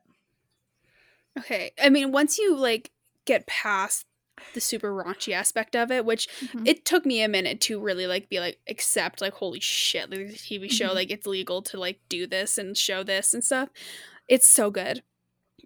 Okay. 1.39 1.73
I 1.83 1.91
mean, 1.91 2.11
once 2.11 2.39
you 2.39 2.57
like 2.57 2.91
get 3.27 3.47
past 3.47 4.07
the 4.55 4.61
super 4.63 4.91
raunchy 4.93 5.35
aspect 5.35 5.77
of 5.77 5.91
it, 5.91 6.07
which 6.07 6.27
Mhm. 6.41 6.67
it 6.67 6.85
took 6.87 7.05
me 7.05 7.21
a 7.23 7.29
minute 7.29 7.61
to 7.63 7.79
really 7.79 8.07
like 8.07 8.31
be 8.31 8.41
like 8.41 8.59
accept 8.67 9.21
like 9.21 9.35
holy 9.35 9.61
shit, 9.61 10.11
like 10.11 10.21
this 10.29 10.47
TV 10.47 10.71
show, 10.71 10.89
Mhm. 10.91 10.95
like 10.95 11.11
it's 11.11 11.27
legal 11.27 11.61
to 11.63 11.79
like 11.79 12.01
do 12.09 12.27
this 12.27 12.57
and 12.57 12.79
show 12.79 13.03
this 13.03 13.35
and 13.35 13.45
stuff. 13.45 13.69
It's 14.27 14.47
so 14.49 14.71
good. 14.71 15.03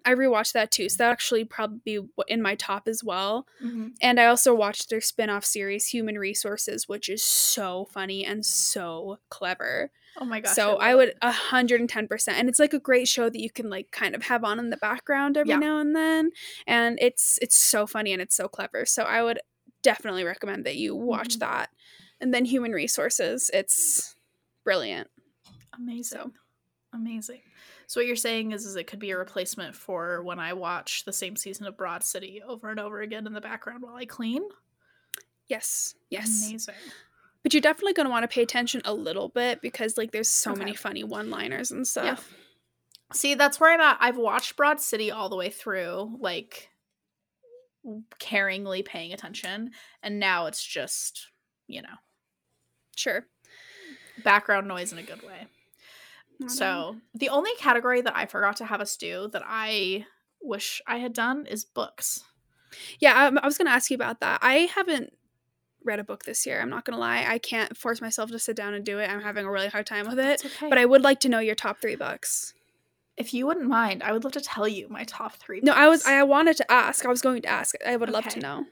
I 0.05 0.13
rewatched 0.13 0.53
that 0.53 0.71
too, 0.71 0.89
so 0.89 0.97
that 0.99 1.11
actually 1.11 1.43
probably 1.45 1.79
be 1.83 1.99
in 2.27 2.41
my 2.41 2.55
top 2.55 2.87
as 2.87 3.03
well. 3.03 3.47
Mhm. 3.63 3.93
And 4.01 4.19
I 4.19 4.25
also 4.25 4.53
watched 4.53 4.89
their 4.89 5.01
spin-off 5.01 5.45
series 5.45 5.87
Human 5.87 6.17
Resources, 6.17 6.87
which 6.87 7.09
is 7.09 7.23
so 7.23 7.85
funny 7.85 8.25
and 8.25 8.45
so 8.45 9.19
clever. 9.29 9.91
Oh 10.17 10.25
my 10.25 10.39
gosh. 10.41 10.55
so 10.55 10.71
love 10.71 10.79
I 10.81 10.95
would 10.95 11.13
a 11.21 11.31
hundred 11.31 11.79
and 11.81 11.89
ten 11.89 12.07
percent, 12.07 12.37
and 12.39 12.49
it's 12.49 12.59
like 12.59 12.73
a 12.73 12.79
great 12.79 13.07
show 13.07 13.29
that 13.29 13.39
you 13.39 13.49
can 13.51 13.69
like 13.69 13.91
kind 13.91 14.15
of 14.15 14.23
have 14.23 14.43
on 14.43 14.59
in 14.59 14.69
the 14.69 14.77
background 14.77 15.37
every 15.37 15.51
Yeah. 15.51 15.59
now 15.59 15.79
and 15.79 15.95
then, 15.95 16.31
and 16.67 16.97
it's 17.01 17.37
it's 17.41 17.55
so 17.55 17.85
funny 17.87 18.11
and 18.11 18.21
it's 18.21 18.35
so 18.35 18.47
clever. 18.47 18.85
So 18.85 19.03
I 19.03 19.23
would 19.23 19.39
definitely 19.81 20.23
recommend 20.25 20.65
that 20.65 20.75
you 20.77 20.95
watch 20.95 21.35
Mhm. 21.35 21.39
that. 21.39 21.69
and 22.21 22.33
then 22.33 22.43
human 22.43 22.73
resources. 22.73 23.49
It's 23.53 24.13
brilliant. 24.65 25.09
Amazing. 25.73 26.19
So. 26.19 26.31
Amazing. 26.91 27.41
So 27.89 27.99
what 27.99 28.05
you're 28.05 28.15
saying 28.15 28.51
is, 28.51 28.67
is 28.67 28.75
it 28.75 28.85
could 28.85 28.99
be 28.99 29.09
a 29.09 29.17
replacement 29.17 29.75
for 29.75 30.21
when 30.21 30.37
I 30.37 30.53
watch 30.53 31.05
the 31.05 31.11
same 31.11 31.35
season 31.35 31.65
of 31.65 31.75
Broad 31.75 32.03
City 32.03 32.39
over 32.47 32.69
and 32.69 32.79
over 32.79 33.01
again 33.01 33.25
in 33.25 33.33
the 33.33 33.41
background 33.41 33.81
while 33.81 33.95
I 33.95 34.05
clean. 34.05 34.43
Yes. 35.47 35.95
Yes. 36.11 36.47
Amazing. 36.47 36.75
But 37.41 37.51
you're 37.51 37.61
definitely 37.61 37.93
going 37.93 38.05
to 38.05 38.11
want 38.11 38.21
to 38.21 38.27
pay 38.27 38.43
attention 38.43 38.83
a 38.85 38.93
little 38.93 39.29
bit 39.29 39.59
because 39.63 39.97
like 39.97 40.11
there's 40.11 40.29
so 40.29 40.51
okay. 40.51 40.59
many 40.59 40.75
funny 40.75 41.03
one-liners 41.03 41.71
and 41.71 41.87
stuff. 41.87 42.31
Yeah. 42.31 43.15
See, 43.15 43.33
that's 43.33 43.59
where 43.59 43.73
I'm 43.73 43.81
at. 43.81 43.97
I've 43.99 44.17
watched 44.17 44.55
Broad 44.55 44.79
City 44.79 45.09
all 45.09 45.29
the 45.29 45.35
way 45.35 45.49
through, 45.49 46.15
like 46.19 46.69
caringly 48.19 48.85
paying 48.85 49.13
attention, 49.13 49.71
and 50.03 50.19
now 50.19 50.45
it's 50.45 50.63
just, 50.63 51.31
you 51.65 51.81
know, 51.81 51.97
sure. 52.95 53.25
Background 54.23 54.67
noise 54.67 54.91
in 54.91 54.99
a 54.99 55.03
good 55.03 55.23
way. 55.23 55.47
So, 56.47 56.95
the 57.13 57.29
only 57.29 57.51
category 57.57 58.01
that 58.01 58.15
I 58.15 58.25
forgot 58.25 58.55
to 58.57 58.65
have 58.65 58.79
us 58.79 58.95
do 58.95 59.27
that 59.33 59.43
I 59.45 60.05
wish 60.41 60.81
I 60.87 60.97
had 60.97 61.13
done 61.13 61.45
is 61.45 61.65
books. 61.65 62.23
Yeah, 62.99 63.13
I, 63.13 63.25
I 63.25 63.45
was 63.45 63.57
going 63.57 63.67
to 63.67 63.73
ask 63.73 63.91
you 63.91 63.95
about 63.95 64.21
that. 64.21 64.39
I 64.41 64.69
haven't 64.73 65.13
read 65.83 65.99
a 65.99 66.03
book 66.03 66.23
this 66.23 66.45
year. 66.45 66.61
I'm 66.61 66.69
not 66.69 66.85
going 66.85 66.95
to 66.95 66.99
lie. 66.99 67.25
I 67.27 67.37
can't 67.37 67.75
force 67.75 68.01
myself 68.01 68.31
to 68.31 68.39
sit 68.39 68.55
down 68.55 68.73
and 68.73 68.85
do 68.85 68.99
it. 68.99 69.09
I'm 69.09 69.21
having 69.21 69.45
a 69.45 69.51
really 69.51 69.67
hard 69.67 69.85
time 69.85 70.07
with 70.07 70.19
it. 70.19 70.45
Okay. 70.45 70.69
But 70.69 70.77
I 70.77 70.85
would 70.85 71.01
like 71.01 71.19
to 71.21 71.29
know 71.29 71.39
your 71.39 71.55
top 71.55 71.81
3 71.81 71.95
books. 71.95 72.53
If 73.17 73.33
you 73.33 73.45
wouldn't 73.45 73.67
mind, 73.67 74.01
I 74.01 74.13
would 74.13 74.23
love 74.23 74.33
to 74.33 74.41
tell 74.41 74.67
you 74.67 74.87
my 74.89 75.03
top 75.03 75.35
3. 75.35 75.61
No, 75.63 75.73
I 75.73 75.89
was 75.89 76.05
I 76.05 76.23
wanted 76.23 76.55
to 76.57 76.71
ask. 76.71 77.05
I 77.05 77.09
was 77.09 77.21
going 77.21 77.41
to 77.41 77.49
ask. 77.49 77.75
I 77.85 77.97
would 77.97 78.09
okay. 78.09 78.13
love 78.13 78.27
to 78.29 78.39
know. 78.39 78.65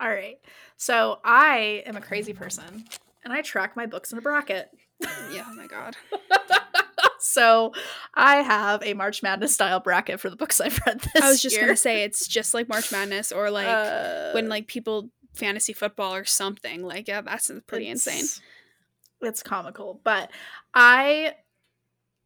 All 0.00 0.10
right. 0.10 0.38
So, 0.76 1.20
I 1.24 1.84
am 1.86 1.96
a 1.96 2.00
crazy 2.00 2.32
person 2.32 2.84
and 3.22 3.32
I 3.32 3.40
track 3.42 3.76
my 3.76 3.86
books 3.86 4.12
in 4.12 4.18
a 4.18 4.20
bracket. 4.20 4.68
yeah, 5.32 5.44
oh 5.46 5.54
my 5.54 5.66
god. 5.66 5.96
so 7.24 7.72
I 8.14 8.36
have 8.36 8.82
a 8.82 8.94
March 8.94 9.22
Madness 9.22 9.54
style 9.54 9.80
bracket 9.80 10.20
for 10.20 10.28
the 10.28 10.36
books 10.36 10.60
I've 10.60 10.78
read 10.86 11.00
this 11.00 11.14
year. 11.14 11.24
I 11.24 11.28
was 11.28 11.42
just 11.42 11.56
year. 11.56 11.64
gonna 11.64 11.76
say 11.76 12.04
it's 12.04 12.28
just 12.28 12.54
like 12.54 12.68
March 12.68 12.92
Madness 12.92 13.32
or 13.32 13.50
like 13.50 13.66
uh, 13.66 14.32
when 14.32 14.48
like 14.48 14.66
people 14.66 15.10
fantasy 15.34 15.72
football 15.72 16.14
or 16.14 16.24
something. 16.24 16.82
Like, 16.82 17.08
yeah, 17.08 17.20
that's 17.20 17.50
pretty 17.66 17.88
it's, 17.88 18.06
insane. 18.06 18.42
It's 19.20 19.42
comical. 19.42 20.00
But 20.04 20.30
I 20.74 21.34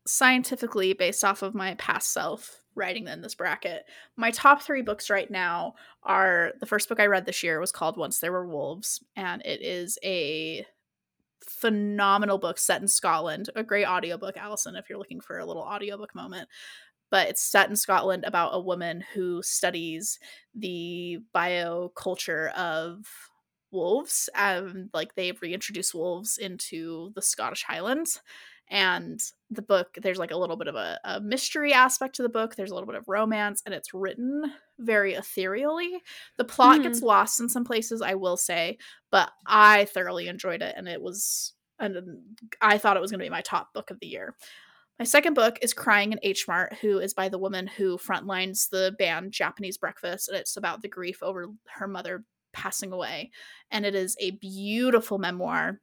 scientifically, 0.07 0.93
based 0.95 1.25
off 1.25 1.43
of 1.43 1.55
my 1.55 1.75
past 1.75 2.13
self 2.13 2.61
writing 2.75 3.09
in 3.09 3.23
this 3.23 3.35
bracket, 3.35 3.85
my 4.17 4.31
top 4.31 4.63
three 4.63 4.83
books 4.83 5.11
right 5.11 5.31
now 5.31 5.75
are 6.03 6.53
the 6.61 6.67
first 6.67 6.89
book 6.89 7.01
I 7.01 7.07
read 7.07 7.27
this 7.27 7.43
year 7.43 7.61
was 7.61 7.73
called 7.73 7.97
Once 7.97 8.19
There 8.19 8.33
Were 8.33 8.47
Wolves, 8.47 9.03
and 9.17 9.43
it 9.45 9.63
is 9.63 9.99
a 10.03 10.67
phenomenal 11.45 12.39
book 12.39 12.59
set 12.59 12.81
in 12.81 12.89
Scotland. 12.89 13.51
A 13.57 13.63
great 13.63 13.87
audiobook, 13.87 14.37
Allison, 14.37 14.77
if 14.77 14.89
you're 14.89 14.99
looking 14.99 15.21
for 15.21 15.39
a 15.39 15.47
little 15.47 15.63
audiobook 15.63 16.15
moment. 16.15 16.49
But 17.11 17.29
it's 17.29 17.41
set 17.41 17.71
in 17.71 17.77
Scotland 17.77 18.25
about 18.25 18.51
a 18.55 18.61
woman 18.61 19.03
who 19.15 19.43
studies 19.43 20.19
the 20.55 21.21
bioculture 21.35 22.53
of 22.53 23.07
wolves. 23.71 24.29
Um, 24.35 24.91
like 24.93 25.15
they've 25.15 25.41
reintroduced 25.41 25.95
wolves 25.95 26.39
into 26.39 27.13
the 27.15 27.23
Scottish 27.23 27.65
Highlands. 27.65 28.21
And 28.71 29.21
the 29.51 29.63
book, 29.63 29.97
there's 29.97 30.19
like 30.19 30.31
a 30.31 30.37
little 30.37 30.57
bit 30.57 30.69
of 30.69 30.75
a, 30.75 31.01
a 31.05 31.21
mystery 31.21 31.73
aspect 31.73 32.17
to 32.17 32.23
the 32.23 32.29
book. 32.29 32.55
There's 32.55 32.71
a 32.71 32.75
little 32.75 32.87
bit 32.87 32.97
of 32.97 33.09
romance, 33.09 33.63
and 33.65 33.75
it's 33.75 33.95
written 33.95 34.53
very 34.79 35.15
ethereally. 35.15 36.03
The 36.37 36.45
plot 36.45 36.81
mm. 36.81 36.83
gets 36.83 37.01
lost 37.01 37.41
in 37.41 37.49
some 37.49 37.65
places, 37.65 38.03
I 38.03 38.15
will 38.15 38.37
say, 38.37 38.79
but 39.11 39.31
I 39.47 39.87
thoroughly 39.87 40.29
enjoyed 40.29 40.61
it, 40.61 40.75
and 40.77 40.87
it 40.87 41.01
was, 41.01 41.55
and 41.79 41.97
I 42.61 42.77
thought 42.79 42.97
it 42.97 43.01
was 43.01 43.11
going 43.11 43.21
to 43.21 43.27
be 43.27 43.31
my 43.31 43.41
top 43.41 43.73
book 43.73 43.91
of 43.91 44.01
the 44.01 44.07
year. 44.07 44.37
My 44.99 45.05
second 45.05 45.35
book 45.35 45.59
is 45.63 45.73
Crying 45.73 46.13
in 46.13 46.19
H 46.23 46.47
Mart, 46.49 46.75
who 46.81 46.99
is 46.99 47.15
by 47.15 47.29
the 47.29 47.39
woman 47.39 47.69
who 47.69 47.97
frontlines 47.97 48.69
the 48.69 48.95
band 48.99 49.33
Japanese 49.33 49.79
Breakfast, 49.79 50.29
and 50.29 50.37
it's 50.37 50.57
about 50.57 50.83
the 50.83 50.89
grief 50.89 51.23
over 51.23 51.47
her 51.77 51.87
mother 51.87 52.25
passing 52.53 52.93
away. 52.93 53.31
And 53.71 53.87
it 53.87 53.95
is 53.95 54.17
a 54.19 54.33
beautiful 54.33 55.19
memoir 55.19 55.81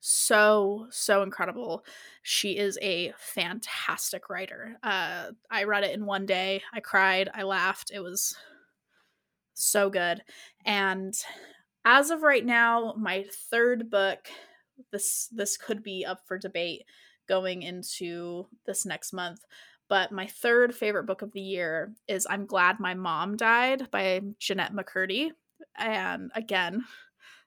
so 0.00 0.86
so 0.90 1.22
incredible. 1.22 1.84
She 2.22 2.56
is 2.56 2.78
a 2.82 3.12
fantastic 3.18 4.28
writer. 4.30 4.78
Uh 4.82 5.32
i 5.50 5.64
read 5.64 5.84
it 5.84 5.94
in 5.94 6.06
one 6.06 6.26
day 6.26 6.62
i 6.72 6.80
cried 6.80 7.28
i 7.34 7.42
laughed 7.42 7.90
it 7.92 8.00
was 8.00 8.36
so 9.54 9.90
good. 9.90 10.22
And 10.64 11.14
as 11.84 12.10
of 12.10 12.22
right 12.22 12.44
now 12.44 12.94
my 12.96 13.24
third 13.50 13.90
book 13.90 14.28
this 14.92 15.28
this 15.32 15.56
could 15.56 15.82
be 15.82 16.04
up 16.04 16.20
for 16.26 16.38
debate 16.38 16.84
going 17.28 17.62
into 17.62 18.46
this 18.66 18.86
next 18.86 19.12
month 19.12 19.40
but 19.88 20.12
my 20.12 20.26
third 20.26 20.74
favorite 20.74 21.06
book 21.06 21.22
of 21.22 21.32
the 21.32 21.40
year 21.40 21.92
is 22.06 22.26
i'm 22.30 22.46
glad 22.46 22.78
my 22.78 22.94
mom 22.94 23.36
died 23.36 23.90
by 23.90 24.20
jennette 24.38 24.72
mccurdy. 24.72 25.30
And 25.76 26.30
again 26.34 26.84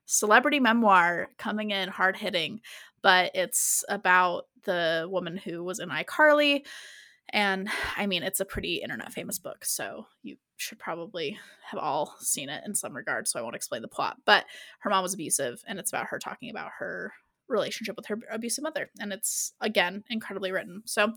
celebrity 0.06 0.60
memoir 0.60 1.28
coming 1.38 1.70
in 1.70 1.88
hard 1.88 2.16
hitting, 2.16 2.60
but 3.02 3.30
it's 3.34 3.84
about 3.88 4.46
the 4.64 5.06
woman 5.10 5.36
who 5.36 5.64
was 5.64 5.80
in 5.80 5.88
iCarly. 5.88 6.64
And 7.30 7.68
I 7.96 8.06
mean, 8.06 8.22
it's 8.22 8.40
a 8.40 8.44
pretty 8.44 8.76
internet 8.76 9.12
famous 9.12 9.38
book, 9.38 9.64
so 9.64 10.06
you 10.22 10.36
should 10.56 10.78
probably 10.78 11.38
have 11.70 11.80
all 11.80 12.14
seen 12.20 12.48
it 12.48 12.62
in 12.66 12.74
some 12.74 12.94
regard. 12.94 13.26
So 13.26 13.38
I 13.38 13.42
won't 13.42 13.56
explain 13.56 13.82
the 13.82 13.88
plot. 13.88 14.18
But 14.26 14.44
her 14.80 14.90
mom 14.90 15.02
was 15.02 15.14
abusive, 15.14 15.62
and 15.66 15.78
it's 15.78 15.90
about 15.90 16.08
her 16.08 16.18
talking 16.18 16.50
about 16.50 16.70
her 16.78 17.12
relationship 17.52 17.96
with 17.96 18.06
her 18.06 18.18
abusive 18.30 18.64
mother. 18.64 18.90
And 18.98 19.12
it's, 19.12 19.52
again, 19.60 20.04
incredibly 20.10 20.50
written. 20.50 20.82
So 20.86 21.12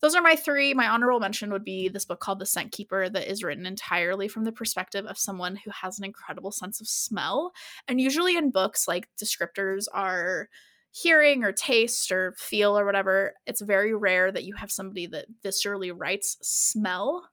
those 0.00 0.14
are 0.14 0.22
my 0.22 0.36
three. 0.36 0.72
My 0.72 0.88
honorable 0.88 1.20
mention 1.20 1.52
would 1.52 1.64
be 1.64 1.88
this 1.88 2.04
book 2.04 2.20
called 2.20 2.38
The 2.38 2.46
Scent 2.46 2.72
Keeper, 2.72 3.08
that 3.10 3.30
is 3.30 3.42
written 3.42 3.66
entirely 3.66 4.28
from 4.28 4.44
the 4.44 4.52
perspective 4.52 5.04
of 5.06 5.18
someone 5.18 5.56
who 5.56 5.70
has 5.70 5.98
an 5.98 6.04
incredible 6.04 6.52
sense 6.52 6.80
of 6.80 6.88
smell. 6.88 7.52
And 7.88 8.00
usually 8.00 8.36
in 8.36 8.50
books, 8.50 8.88
like 8.88 9.08
descriptors 9.22 9.86
are 9.92 10.48
hearing 10.92 11.44
or 11.44 11.52
taste 11.52 12.10
or 12.10 12.34
feel 12.38 12.78
or 12.78 12.84
whatever, 12.84 13.34
it's 13.46 13.60
very 13.60 13.94
rare 13.94 14.32
that 14.32 14.44
you 14.44 14.54
have 14.54 14.70
somebody 14.70 15.06
that 15.06 15.26
viscerally 15.44 15.92
writes 15.94 16.36
smell 16.42 17.28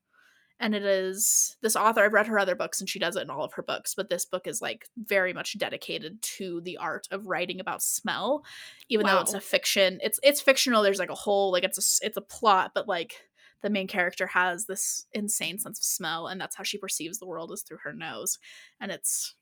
and 0.59 0.73
it 0.73 0.83
is 0.83 1.57
this 1.61 1.75
author 1.75 2.03
i've 2.03 2.13
read 2.13 2.27
her 2.27 2.39
other 2.39 2.55
books 2.55 2.79
and 2.79 2.89
she 2.89 2.99
does 2.99 3.15
it 3.15 3.21
in 3.21 3.29
all 3.29 3.43
of 3.43 3.53
her 3.53 3.61
books 3.63 3.93
but 3.95 4.09
this 4.09 4.25
book 4.25 4.47
is 4.47 4.61
like 4.61 4.87
very 4.97 5.33
much 5.33 5.57
dedicated 5.57 6.21
to 6.21 6.61
the 6.61 6.77
art 6.77 7.07
of 7.11 7.27
writing 7.27 7.59
about 7.59 7.81
smell 7.81 8.43
even 8.89 9.05
wow. 9.05 9.15
though 9.15 9.21
it's 9.21 9.33
a 9.33 9.41
fiction. 9.41 9.99
It's 10.01 10.19
it's 10.23 10.41
fictional 10.41 10.83
there's 10.83 10.99
like 10.99 11.09
a 11.09 11.15
whole 11.15 11.51
like 11.51 11.63
it's 11.63 11.77
a 11.77 12.05
it's 12.05 12.17
a 12.17 12.21
plot 12.21 12.71
but 12.73 12.87
like 12.87 13.21
the 13.61 13.69
main 13.69 13.87
character 13.87 14.27
has 14.27 14.65
this 14.65 15.07
insane 15.13 15.57
sense 15.57 15.79
of 15.79 15.83
smell 15.83 16.27
and 16.27 16.39
that's 16.39 16.55
how 16.55 16.63
she 16.63 16.77
perceives 16.77 17.19
the 17.19 17.25
world 17.25 17.51
is 17.51 17.63
through 17.63 17.79
her 17.83 17.93
nose 17.93 18.37
and 18.79 18.91
it's 18.91 19.35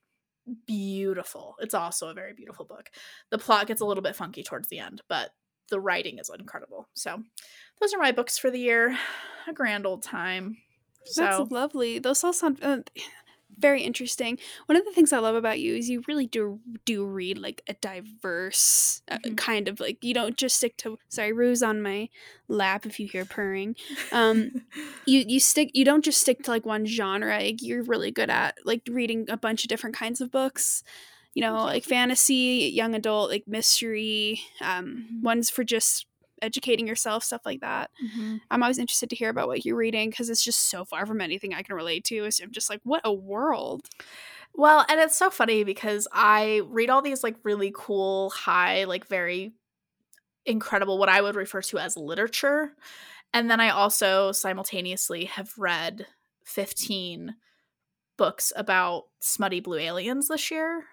beautiful. 0.67 1.55
It's 1.59 1.73
also 1.73 2.07
a 2.07 2.13
very 2.13 2.33
beautiful 2.33 2.65
book. 2.65 2.91
The 3.31 3.39
plot 3.39 3.67
gets 3.67 3.81
a 3.81 3.85
little 3.85 4.03
bit 4.03 4.15
funky 4.15 4.43
towards 4.43 4.69
the 4.69 4.79
end 4.79 5.01
but 5.09 5.31
the 5.69 5.79
writing 5.79 6.19
is 6.19 6.31
incredible. 6.37 6.87
So 6.93 7.21
those 7.79 7.93
are 7.93 7.99
my 7.99 8.11
books 8.11 8.37
for 8.37 8.49
the 8.49 8.59
year. 8.59 8.97
A 9.47 9.53
grand 9.53 9.85
old 9.85 10.01
time 10.01 10.57
so. 11.05 11.23
That's 11.23 11.51
lovely. 11.51 11.99
Those 11.99 12.23
all 12.23 12.33
sound 12.33 12.59
uh, 12.61 12.79
very 13.57 13.83
interesting. 13.83 14.37
One 14.65 14.77
of 14.77 14.85
the 14.85 14.91
things 14.91 15.13
I 15.13 15.19
love 15.19 15.35
about 15.35 15.59
you 15.59 15.75
is 15.75 15.89
you 15.89 16.03
really 16.07 16.27
do 16.27 16.59
do 16.85 17.05
read 17.05 17.37
like 17.37 17.61
a 17.67 17.73
diverse 17.73 19.01
uh, 19.09 19.17
mm-hmm. 19.17 19.35
kind 19.35 19.67
of 19.67 19.79
like 19.79 20.03
you 20.03 20.13
don't 20.13 20.37
just 20.37 20.57
stick 20.57 20.77
to 20.77 20.97
sorry 21.09 21.33
Rue's 21.33 21.63
on 21.63 21.81
my 21.81 22.09
lap 22.47 22.85
if 22.85 22.99
you 22.99 23.07
hear 23.07 23.25
purring. 23.25 23.75
Um, 24.11 24.51
you 25.05 25.23
you 25.27 25.39
stick 25.39 25.71
you 25.73 25.85
don't 25.85 26.03
just 26.03 26.21
stick 26.21 26.43
to 26.43 26.51
like 26.51 26.65
one 26.65 26.85
genre. 26.85 27.37
Like, 27.37 27.61
you're 27.61 27.83
really 27.83 28.11
good 28.11 28.29
at 28.29 28.57
like 28.65 28.81
reading 28.89 29.25
a 29.29 29.37
bunch 29.37 29.63
of 29.63 29.69
different 29.69 29.95
kinds 29.95 30.21
of 30.21 30.31
books. 30.31 30.83
You 31.33 31.41
know, 31.41 31.65
like 31.65 31.83
fantasy, 31.83 32.71
young 32.73 32.95
adult, 32.95 33.29
like 33.29 33.43
mystery, 33.45 34.39
um, 34.61 34.85
mm-hmm. 34.85 35.21
ones 35.21 35.49
for 35.49 35.65
just 35.65 36.05
educating 36.41 36.87
yourself, 36.87 37.23
stuff 37.23 37.45
like 37.45 37.61
that. 37.61 37.91
Mm-hmm. 38.03 38.37
I'm 38.51 38.63
always 38.63 38.79
interested 38.79 39.09
to 39.09 39.15
hear 39.15 39.29
about 39.29 39.47
what 39.47 39.65
you're 39.65 39.75
reading 39.75 40.09
because 40.09 40.29
it's 40.29 40.43
just 40.43 40.69
so 40.69 40.85
far 40.85 41.05
from 41.05 41.21
anything 41.21 41.53
I 41.53 41.61
can 41.61 41.75
relate 41.75 42.03
to. 42.05 42.29
So 42.31 42.43
I'm 42.43 42.51
just 42.51 42.69
like, 42.69 42.81
what 42.83 43.01
a 43.03 43.13
world. 43.13 43.87
Well, 44.53 44.85
and 44.89 44.99
it's 44.99 45.17
so 45.17 45.29
funny 45.29 45.63
because 45.63 46.07
I 46.13 46.61
read 46.67 46.89
all 46.89 47.01
these 47.01 47.23
like 47.23 47.35
really 47.43 47.73
cool, 47.75 48.29
high, 48.29 48.85
like 48.85 49.07
very 49.07 49.53
incredible, 50.45 50.97
what 50.97 51.09
I 51.09 51.21
would 51.21 51.35
refer 51.35 51.61
to 51.63 51.79
as 51.79 51.97
literature. 51.97 52.71
And 53.33 53.51
then 53.51 53.59
I 53.59 53.69
also 53.69 54.31
simultaneously 54.31 55.25
have 55.25 55.51
read 55.57 56.05
15 56.45 57.35
books 58.17 58.53
about 58.55 59.05
smutty 59.19 59.59
blue 59.59 59.79
aliens 59.79 60.29
this 60.29 60.49
year. 60.51 60.85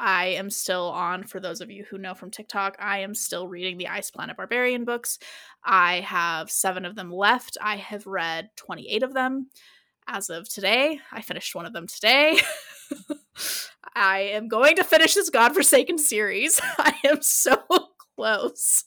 I 0.00 0.28
am 0.28 0.48
still 0.48 0.88
on, 0.90 1.24
for 1.24 1.40
those 1.40 1.60
of 1.60 1.70
you 1.70 1.84
who 1.84 1.98
know 1.98 2.14
from 2.14 2.30
TikTok, 2.30 2.76
I 2.80 3.00
am 3.00 3.14
still 3.14 3.46
reading 3.46 3.76
the 3.76 3.88
Ice 3.88 4.10
Planet 4.10 4.36
Barbarian 4.36 4.86
books. 4.86 5.18
I 5.62 6.00
have 6.00 6.50
seven 6.50 6.86
of 6.86 6.96
them 6.96 7.12
left. 7.12 7.58
I 7.60 7.76
have 7.76 8.06
read 8.06 8.48
28 8.56 9.02
of 9.02 9.12
them 9.12 9.50
as 10.08 10.30
of 10.30 10.48
today. 10.48 11.00
I 11.12 11.20
finished 11.20 11.54
one 11.54 11.66
of 11.66 11.74
them 11.74 11.86
today. 11.86 12.40
I 13.94 14.20
am 14.20 14.48
going 14.48 14.76
to 14.76 14.84
finish 14.84 15.14
this 15.14 15.28
godforsaken 15.28 15.98
series. 15.98 16.58
I 16.78 16.94
am 17.04 17.20
so 17.20 17.62
close. 18.16 18.84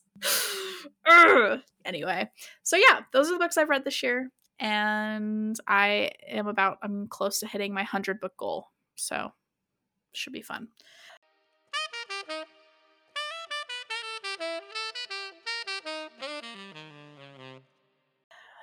Anyway, 1.86 2.32
so 2.64 2.78
yeah, 2.78 3.01
those 3.11 3.28
are 3.28 3.34
the 3.34 3.39
books 3.39 3.57
I've 3.57 3.68
read 3.68 3.84
this 3.84 4.01
year, 4.01 4.32
and 4.57 5.59
I 5.68 6.11
am 6.30 6.47
about 6.47 6.78
I'm 6.82 7.09
close 7.09 7.41
to 7.41 7.47
hitting 7.47 7.74
my 7.74 7.84
hundred 7.84 8.22
book 8.22 8.38
goal. 8.38 8.68
So 8.95 9.34
should 10.14 10.32
be 10.32 10.41
fun. 10.41 10.70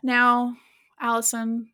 Now, 0.03 0.57
Allison, 1.01 1.71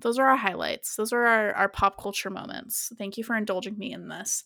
those 0.00 0.18
are 0.18 0.28
our 0.28 0.36
highlights. 0.36 0.96
Those 0.96 1.12
are 1.12 1.24
our, 1.24 1.52
our 1.52 1.68
pop 1.68 2.00
culture 2.00 2.30
moments. 2.30 2.92
Thank 2.98 3.16
you 3.16 3.24
for 3.24 3.36
indulging 3.36 3.78
me 3.78 3.92
in 3.92 4.08
this. 4.08 4.44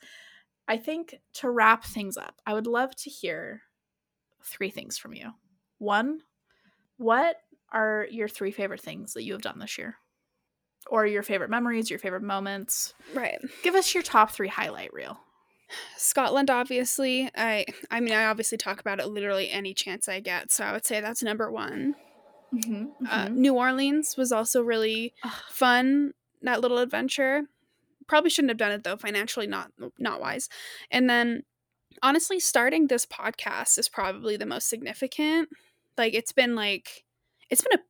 I 0.66 0.76
think 0.76 1.16
to 1.34 1.50
wrap 1.50 1.84
things 1.84 2.16
up, 2.16 2.40
I 2.46 2.54
would 2.54 2.66
love 2.66 2.94
to 2.96 3.10
hear 3.10 3.62
three 4.44 4.70
things 4.70 4.98
from 4.98 5.14
you. 5.14 5.30
One, 5.78 6.20
what 6.96 7.36
are 7.72 8.06
your 8.10 8.28
three 8.28 8.50
favorite 8.50 8.80
things 8.80 9.14
that 9.14 9.24
you 9.24 9.32
have 9.32 9.42
done 9.42 9.58
this 9.58 9.78
year? 9.78 9.96
Or 10.90 11.06
your 11.06 11.22
favorite 11.22 11.50
memories, 11.50 11.90
your 11.90 11.98
favorite 11.98 12.22
moments? 12.22 12.94
Right. 13.14 13.38
Give 13.62 13.74
us 13.74 13.92
your 13.94 14.02
top 14.02 14.30
three 14.30 14.48
highlight 14.48 14.92
reel. 14.92 15.18
Scotland, 15.96 16.50
obviously. 16.50 17.30
I 17.36 17.66
I 17.90 18.00
mean, 18.00 18.14
I 18.14 18.26
obviously 18.26 18.56
talk 18.58 18.80
about 18.80 19.00
it 19.00 19.08
literally 19.08 19.50
any 19.50 19.74
chance 19.74 20.08
I 20.08 20.20
get, 20.20 20.50
so 20.50 20.64
I 20.64 20.72
would 20.72 20.86
say 20.86 21.00
that's 21.00 21.22
number 21.22 21.50
one. 21.50 21.94
Mm-hmm, 22.54 23.06
Uh, 23.10 23.28
New 23.28 23.54
Orleans 23.54 24.16
was 24.16 24.32
also 24.32 24.62
really 24.62 25.14
fun. 25.50 26.14
That 26.42 26.60
little 26.60 26.78
adventure. 26.78 27.42
Probably 28.06 28.30
shouldn't 28.30 28.50
have 28.50 28.58
done 28.58 28.72
it 28.72 28.84
though, 28.84 28.96
financially 28.96 29.46
not 29.46 29.70
not 29.98 30.20
wise. 30.20 30.48
And 30.90 31.10
then, 31.10 31.42
honestly, 32.02 32.40
starting 32.40 32.86
this 32.86 33.04
podcast 33.04 33.78
is 33.78 33.88
probably 33.88 34.36
the 34.36 34.46
most 34.46 34.68
significant. 34.68 35.50
Like 35.98 36.14
it's 36.14 36.32
been 36.32 36.54
like 36.54 37.04
it's 37.50 37.60
been 37.60 37.78
a 37.78 37.82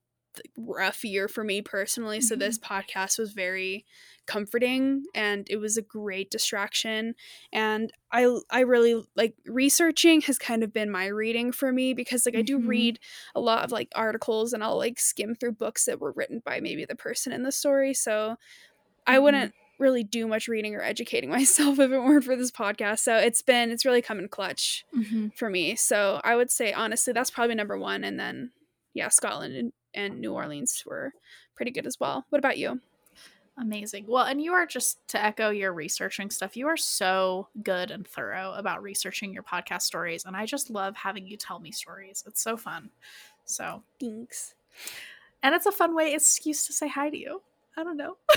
rough 0.56 1.04
year 1.04 1.28
for 1.28 1.44
me 1.44 1.62
personally. 1.62 2.20
So 2.20 2.36
this 2.36 2.58
podcast 2.58 3.18
was 3.18 3.32
very 3.32 3.84
comforting 4.26 5.04
and 5.14 5.46
it 5.48 5.56
was 5.56 5.78
a 5.78 5.82
great 5.82 6.30
distraction 6.30 7.14
and 7.50 7.90
I 8.12 8.38
I 8.50 8.60
really 8.60 9.02
like 9.16 9.34
researching 9.46 10.20
has 10.22 10.38
kind 10.38 10.62
of 10.62 10.70
been 10.70 10.90
my 10.90 11.06
reading 11.06 11.50
for 11.50 11.72
me 11.72 11.94
because 11.94 12.26
like 12.26 12.36
I 12.36 12.42
do 12.42 12.58
Mhm. 12.58 12.68
read 12.68 13.00
a 13.34 13.40
lot 13.40 13.64
of 13.64 13.72
like 13.72 13.88
articles 13.94 14.52
and 14.52 14.62
I'll 14.62 14.76
like 14.76 15.00
skim 15.00 15.34
through 15.34 15.52
books 15.52 15.86
that 15.86 15.98
were 15.98 16.12
written 16.12 16.42
by 16.44 16.60
maybe 16.60 16.84
the 16.84 16.94
person 16.94 17.32
in 17.32 17.42
the 17.42 17.50
story. 17.52 17.94
So 17.94 18.36
I 19.06 19.16
Mhm. 19.16 19.22
wouldn't 19.22 19.54
really 19.78 20.04
do 20.04 20.26
much 20.26 20.46
reading 20.46 20.74
or 20.74 20.82
educating 20.82 21.30
myself 21.38 21.78
if 21.78 21.90
it 21.90 21.98
weren't 21.98 22.24
for 22.24 22.36
this 22.36 22.50
podcast. 22.50 22.98
So 22.98 23.16
it's 23.16 23.40
been 23.40 23.70
it's 23.70 23.86
really 23.86 24.02
come 24.02 24.18
in 24.18 24.28
clutch 24.28 24.84
Mm-hmm. 24.94 25.28
for 25.36 25.48
me. 25.48 25.74
So 25.74 26.20
I 26.22 26.36
would 26.36 26.50
say 26.50 26.74
honestly 26.74 27.14
that's 27.14 27.30
probably 27.30 27.54
number 27.54 27.78
1 27.78 28.04
and 28.04 28.20
then 28.20 28.50
yeah, 28.92 29.08
Scotland 29.08 29.72
and, 29.94 30.20
New 30.20 30.32
Orleans 30.32 30.82
were 30.86 31.12
pretty 31.54 31.70
good 31.70 31.86
as 31.86 31.98
well. 32.00 32.24
What 32.30 32.38
about 32.38 32.58
you? 32.58 32.80
Amazing. 33.60 34.04
Well, 34.06 34.24
and 34.24 34.40
you 34.40 34.52
are 34.52 34.66
just 34.66 35.06
to 35.08 35.22
echo 35.24 35.50
your 35.50 35.72
researching 35.72 36.30
stuff, 36.30 36.56
you 36.56 36.68
are 36.68 36.76
so 36.76 37.48
good 37.64 37.90
and 37.90 38.06
thorough 38.06 38.52
about 38.52 38.82
researching 38.82 39.34
your 39.34 39.42
podcast 39.42 39.82
stories. 39.82 40.24
And 40.24 40.36
I 40.36 40.46
just 40.46 40.70
love 40.70 40.94
having 40.94 41.26
you 41.26 41.36
tell 41.36 41.58
me 41.58 41.72
stories. 41.72 42.22
It's 42.26 42.40
so 42.40 42.56
fun. 42.56 42.90
So, 43.46 43.82
Thanks. 43.98 44.54
and 45.42 45.54
it's 45.56 45.66
a 45.66 45.72
fun 45.72 45.94
way 45.96 46.14
excuse 46.14 46.66
to 46.66 46.72
say 46.72 46.86
hi 46.86 47.10
to 47.10 47.16
you. 47.18 47.42
I 47.76 47.82
don't 47.84 47.96
know. 47.96 48.16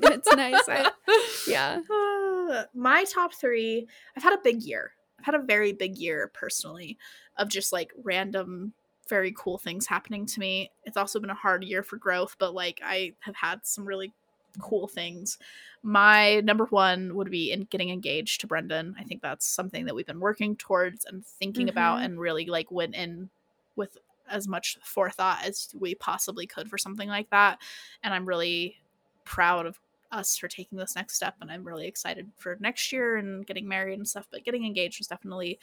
It's 0.00 0.32
nice. 0.34 0.68
I- 0.68 0.90
yeah. 1.48 1.80
Uh, 1.90 2.64
my 2.74 3.04
top 3.04 3.34
three, 3.34 3.86
I've 4.16 4.22
had 4.22 4.32
a 4.32 4.38
big 4.42 4.62
year. 4.62 4.92
I've 5.18 5.24
had 5.24 5.34
a 5.34 5.42
very 5.42 5.72
big 5.72 5.96
year 5.96 6.30
personally 6.34 6.98
of 7.36 7.48
just 7.48 7.72
like 7.72 7.92
random, 8.04 8.72
very 9.08 9.32
cool 9.36 9.58
things 9.58 9.86
happening 9.86 10.26
to 10.26 10.40
me. 10.40 10.70
It's 10.84 10.96
also 10.96 11.20
been 11.20 11.30
a 11.30 11.34
hard 11.34 11.64
year 11.64 11.82
for 11.82 11.96
growth, 11.96 12.36
but 12.38 12.54
like 12.54 12.80
I 12.84 13.14
have 13.20 13.36
had 13.36 13.66
some 13.66 13.84
really 13.84 14.12
cool 14.60 14.88
things. 14.88 15.38
My 15.82 16.40
number 16.40 16.64
one 16.66 17.14
would 17.14 17.30
be 17.30 17.52
in 17.52 17.62
getting 17.64 17.90
engaged 17.90 18.40
to 18.40 18.46
Brendan. 18.46 18.96
I 18.98 19.04
think 19.04 19.22
that's 19.22 19.46
something 19.46 19.84
that 19.86 19.94
we've 19.94 20.06
been 20.06 20.20
working 20.20 20.56
towards 20.56 21.04
and 21.04 21.24
thinking 21.24 21.68
about 21.68 21.98
Mhm. 22.00 22.04
and 22.04 22.20
really 22.20 22.46
like 22.46 22.70
went 22.70 22.94
in 22.94 23.30
with 23.76 23.98
as 24.28 24.48
much 24.48 24.78
forethought 24.82 25.44
as 25.44 25.74
we 25.78 25.94
possibly 25.94 26.46
could 26.46 26.68
for 26.68 26.76
something 26.76 27.08
like 27.08 27.30
that. 27.30 27.60
And 28.02 28.12
I'm 28.12 28.26
really 28.26 28.78
proud 29.24 29.66
of 29.66 29.78
us 30.10 30.36
for 30.38 30.48
taking 30.48 30.78
this 30.78 30.96
next 30.96 31.14
step 31.16 31.34
and 31.42 31.50
i'm 31.52 31.62
really 31.62 31.86
excited 31.86 32.30
for 32.38 32.56
next 32.60 32.90
year 32.92 33.16
and 33.16 33.46
getting 33.46 33.68
married 33.68 33.98
and 33.98 34.08
stuff 34.08 34.26
but 34.30 34.42
getting 34.42 34.64
engaged 34.64 34.98
was 34.98 35.06
definitely 35.06 35.58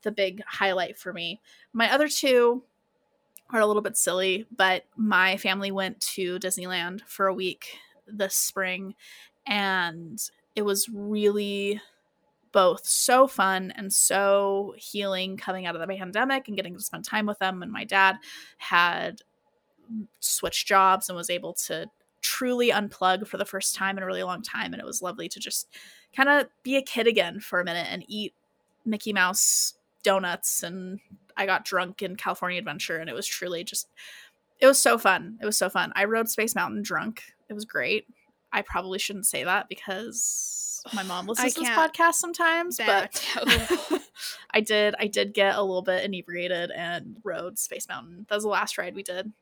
the 0.00 0.10
big 0.10 0.42
highlight 0.46 0.96
for 0.96 1.12
me 1.12 1.38
my 1.74 1.92
other 1.92 2.08
two 2.08 2.62
are 3.52 3.60
a 3.60 3.66
little 3.66 3.82
bit 3.82 3.96
silly 3.96 4.46
but 4.56 4.84
my 4.96 5.36
family 5.36 5.70
went 5.70 6.00
to 6.00 6.38
disneyland 6.38 7.00
for 7.02 7.26
a 7.26 7.34
week 7.34 7.76
this 8.06 8.34
spring 8.34 8.94
and 9.46 10.30
it 10.54 10.62
was 10.62 10.88
really 10.88 11.80
both 12.52 12.86
so 12.86 13.26
fun 13.26 13.72
and 13.76 13.92
so 13.92 14.74
healing 14.76 15.36
coming 15.36 15.66
out 15.66 15.74
of 15.74 15.80
the 15.80 15.96
pandemic 15.96 16.48
and 16.48 16.56
getting 16.56 16.74
to 16.74 16.82
spend 16.82 17.04
time 17.04 17.26
with 17.26 17.38
them. 17.38 17.62
And 17.62 17.70
my 17.70 17.84
dad 17.84 18.16
had 18.58 19.20
switched 20.20 20.66
jobs 20.66 21.08
and 21.08 21.16
was 21.16 21.30
able 21.30 21.52
to 21.54 21.88
truly 22.22 22.70
unplug 22.70 23.26
for 23.26 23.36
the 23.36 23.44
first 23.44 23.74
time 23.74 23.96
in 23.96 24.02
a 24.02 24.06
really 24.06 24.22
long 24.22 24.42
time. 24.42 24.72
And 24.72 24.80
it 24.80 24.86
was 24.86 25.02
lovely 25.02 25.28
to 25.28 25.40
just 25.40 25.68
kind 26.14 26.28
of 26.28 26.46
be 26.62 26.76
a 26.76 26.82
kid 26.82 27.06
again 27.06 27.40
for 27.40 27.60
a 27.60 27.64
minute 27.64 27.86
and 27.90 28.04
eat 28.08 28.34
mickey 28.84 29.12
mouse 29.12 29.74
donuts 30.02 30.62
and 30.62 31.00
i 31.36 31.46
got 31.46 31.64
drunk 31.64 32.02
in 32.02 32.16
california 32.16 32.58
adventure 32.58 32.96
and 32.96 33.10
it 33.10 33.14
was 33.14 33.26
truly 33.26 33.62
just 33.64 33.88
it 34.60 34.66
was 34.66 34.78
so 34.78 34.98
fun. 34.98 35.38
It 35.40 35.46
was 35.46 35.56
so 35.56 35.68
fun. 35.68 35.92
I 35.96 36.04
rode 36.04 36.28
space 36.28 36.54
mountain 36.54 36.82
drunk. 36.82 37.22
It 37.48 37.54
was 37.54 37.64
great. 37.64 38.06
I 38.52 38.62
probably 38.62 38.98
shouldn't 38.98 39.26
say 39.26 39.44
that 39.44 39.68
because 39.68 40.82
my 40.94 41.02
mom 41.02 41.26
listens 41.28 41.54
to 41.54 41.60
this 41.60 41.70
podcast 41.70 42.14
sometimes 42.14 42.78
but 42.78 43.22
i 44.50 44.60
did 44.60 44.94
i 44.98 45.06
did 45.06 45.34
get 45.34 45.54
a 45.54 45.60
little 45.62 45.82
bit 45.82 46.02
inebriated 46.04 46.70
and 46.70 47.16
rode 47.24 47.58
space 47.58 47.88
mountain. 47.88 48.26
That 48.28 48.34
was 48.34 48.44
the 48.44 48.50
last 48.50 48.78
ride 48.78 48.94
we 48.94 49.02
did. 49.02 49.32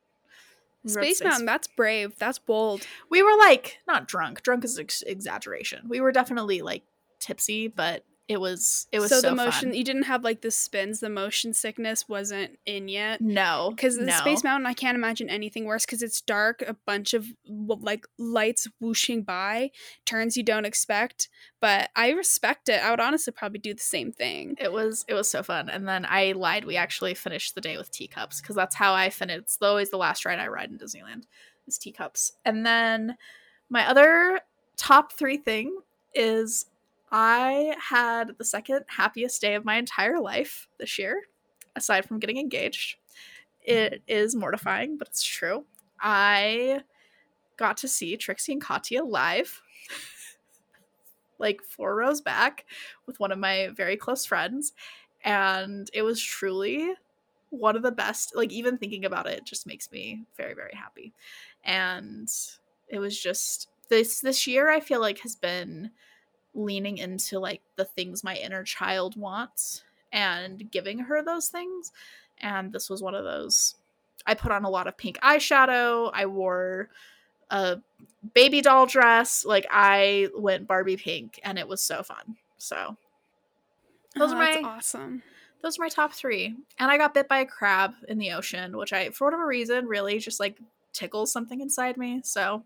We 0.83 0.93
rode 0.93 1.03
Space 1.03 1.23
Mountain, 1.23 1.45
that's 1.45 1.67
brave. 1.67 2.17
That's 2.17 2.39
bold. 2.39 2.87
we 3.09 3.21
were 3.21 3.37
like 3.37 3.79
not 3.85 4.07
drunk. 4.07 4.43
Drunk 4.43 4.63
is 4.63 4.79
ex- 4.79 5.01
exaggeration. 5.01 5.89
We 5.89 5.99
were 5.99 6.13
definitely 6.13 6.61
like 6.61 6.83
tipsy 7.19 7.67
but 7.67 8.05
it 8.29 8.39
was 8.39 8.87
it 8.91 8.99
was 8.99 9.09
so, 9.09 9.19
so, 9.19 9.29
the 9.29 9.35
motion 9.35 9.69
fun. 9.69 9.73
you 9.73 9.83
didn't 9.83 10.03
have 10.03 10.23
like 10.23 10.41
the 10.41 10.51
spins. 10.51 10.99
The 10.99 11.09
motion 11.09 11.51
sickness 11.51 12.07
wasn't 12.07 12.59
in 12.65 12.87
yet. 12.87 13.19
no 13.21 13.71
Because 13.75 13.97
the 13.97 14.05
no. 14.05 14.13
Space 14.13 14.43
Mountain, 14.43 14.67
I 14.67 14.73
can't 14.73 14.95
imagine 14.95 15.29
anything 15.29 15.65
worse. 15.65 15.85
Because 15.85 16.03
it's 16.03 16.21
dark, 16.21 16.61
a 16.61 16.75
bunch 16.85 17.15
of 17.15 17.25
like 17.47 18.05
lights 18.19 18.67
whooshing 18.79 19.23
by, 19.23 19.71
turns 20.05 20.37
you 20.37 20.43
don't 20.43 20.65
expect. 20.65 21.27
But 21.59 21.89
I 21.95 22.11
respect 22.11 22.69
it. 22.69 22.81
I 22.83 22.91
would 22.91 22.99
honestly 22.99 23.33
probably 23.33 23.59
do 23.59 23.73
the 23.73 23.81
same 23.81 24.11
thing. 24.11 24.55
it 24.59 24.71
was 24.71 25.05
it 25.07 25.15
was 25.15 25.29
so 25.29 25.41
fun 25.41 25.69
and 25.69 25.87
then 25.87 26.05
i 26.07 26.31
lied 26.33 26.65
we 26.65 26.75
actually 26.75 27.13
finished 27.13 27.55
the 27.55 27.61
day 27.61 27.77
with 27.77 27.89
teacups 27.91 28.41
because 28.41 28.55
that's 28.55 28.75
how 28.75 28.93
i 28.93 29.09
finished 29.09 29.39
it's 29.39 29.57
always 29.61 29.89
the 29.89 29.97
last 29.97 30.25
ride 30.25 30.39
i 30.39 30.47
ride 30.47 30.69
in 30.69 30.77
disneyland 30.77 31.23
is 31.67 31.77
teacups 31.77 32.33
and 32.45 32.65
then 32.65 33.17
my 33.69 33.87
other 33.87 34.41
top 34.77 35.13
three 35.13 35.37
thing 35.37 35.79
is 36.13 36.65
i 37.11 37.75
had 37.79 38.31
the 38.37 38.45
second 38.45 38.83
happiest 38.87 39.41
day 39.41 39.55
of 39.55 39.65
my 39.65 39.77
entire 39.77 40.19
life 40.19 40.67
this 40.77 40.97
year 40.99 41.23
aside 41.75 42.05
from 42.05 42.19
getting 42.19 42.37
engaged. 42.37 42.97
It 43.61 44.03
is 44.07 44.35
mortifying 44.35 44.97
but 44.97 45.07
it's 45.07 45.23
true. 45.23 45.65
I 45.99 46.81
got 47.57 47.77
to 47.77 47.87
see 47.87 48.15
trixie 48.15 48.53
and 48.53 48.61
katya 48.61 49.03
live 49.03 49.61
like 51.39 51.61
four 51.63 51.95
rows 51.95 52.21
back 52.21 52.65
with 53.05 53.19
one 53.19 53.31
of 53.31 53.39
my 53.39 53.69
very 53.75 53.97
close 53.97 54.25
friends 54.25 54.73
and 55.25 55.89
it 55.93 56.03
was 56.03 56.21
truly 56.21 56.93
one 57.49 57.75
of 57.75 57.81
the 57.81 57.91
best 57.91 58.35
like 58.35 58.51
even 58.51 58.77
thinking 58.77 59.03
about 59.03 59.27
it 59.27 59.43
just 59.43 59.67
makes 59.67 59.91
me 59.91 60.23
very 60.37 60.53
very 60.53 60.73
happy. 60.73 61.13
And 61.63 62.29
it 62.87 62.99
was 62.99 63.19
just 63.19 63.67
this 63.89 64.21
this 64.21 64.45
year 64.45 64.69
i 64.69 64.79
feel 64.79 64.99
like 65.01 65.19
has 65.19 65.35
been 65.35 65.89
leaning 66.59 66.97
into 66.97 67.39
like 67.39 67.61
the 67.75 67.85
things 67.85 68.23
my 68.23 68.35
inner 68.35 68.63
child 68.63 69.15
wants 69.15 69.83
and 70.11 70.69
giving 70.71 70.99
her 70.99 71.23
those 71.23 71.47
things 71.49 71.91
and 72.39 72.71
this 72.73 72.89
was 72.89 73.01
one 73.01 73.15
of 73.15 73.23
those 73.23 73.75
i 74.25 74.33
put 74.33 74.51
on 74.51 74.63
a 74.65 74.69
lot 74.69 74.87
of 74.87 74.97
pink 74.97 75.17
eyeshadow 75.21 76.09
i 76.13 76.25
wore 76.25 76.89
a 77.51 77.77
baby 78.33 78.61
doll 78.61 78.85
dress 78.85 79.45
like 79.45 79.65
i 79.71 80.27
went 80.35 80.67
barbie 80.67 80.97
pink 80.97 81.39
and 81.43 81.57
it 81.59 81.67
was 81.67 81.81
so 81.81 82.03
fun 82.03 82.35
so 82.57 82.95
Those 84.15 84.31
Oh, 84.31 84.35
are 84.35 84.39
my- 84.39 84.61
awesome. 84.65 85.23
those 85.61 85.77
are 85.77 85.83
my 85.83 85.89
top 85.89 86.13
three. 86.13 86.55
And 86.79 86.91
I 86.91 86.97
got 86.97 87.13
bit 87.13 87.27
by 87.27 87.39
a 87.39 87.45
crab 87.45 87.93
in 88.07 88.17
the 88.17 88.31
ocean, 88.31 88.75
which 88.77 88.91
I, 88.93 89.09
for 89.11 89.25
whatever 89.25 89.45
reason, 89.45 89.87
really 89.87 90.17
just 90.19 90.39
like 90.39 90.57
tickles 90.93 91.31
something 91.31 91.61
inside 91.61 91.95
me. 91.97 92.21
So 92.23 92.63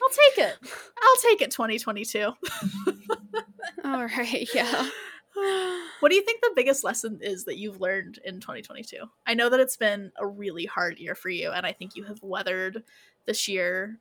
I'll 0.00 0.08
take 0.08 0.46
it. 0.46 0.56
I'll 1.02 1.22
take 1.22 1.42
it 1.42 1.50
2022. 1.50 2.20
All 3.84 4.04
right, 4.04 4.48
yeah. 4.54 4.88
what 6.00 6.10
do 6.10 6.14
you 6.14 6.22
think 6.22 6.40
the 6.40 6.52
biggest 6.54 6.84
lesson 6.84 7.18
is 7.22 7.44
that 7.44 7.58
you've 7.58 7.80
learned 7.80 8.18
in 8.24 8.40
2022? 8.40 8.98
I 9.26 9.34
know 9.34 9.48
that 9.48 9.60
it's 9.60 9.76
been 9.76 10.12
a 10.16 10.26
really 10.26 10.66
hard 10.66 10.98
year 10.98 11.14
for 11.14 11.30
you, 11.30 11.50
and 11.50 11.66
I 11.66 11.72
think 11.72 11.96
you 11.96 12.04
have 12.04 12.22
weathered 12.22 12.82
this 13.26 13.48
year 13.48 13.98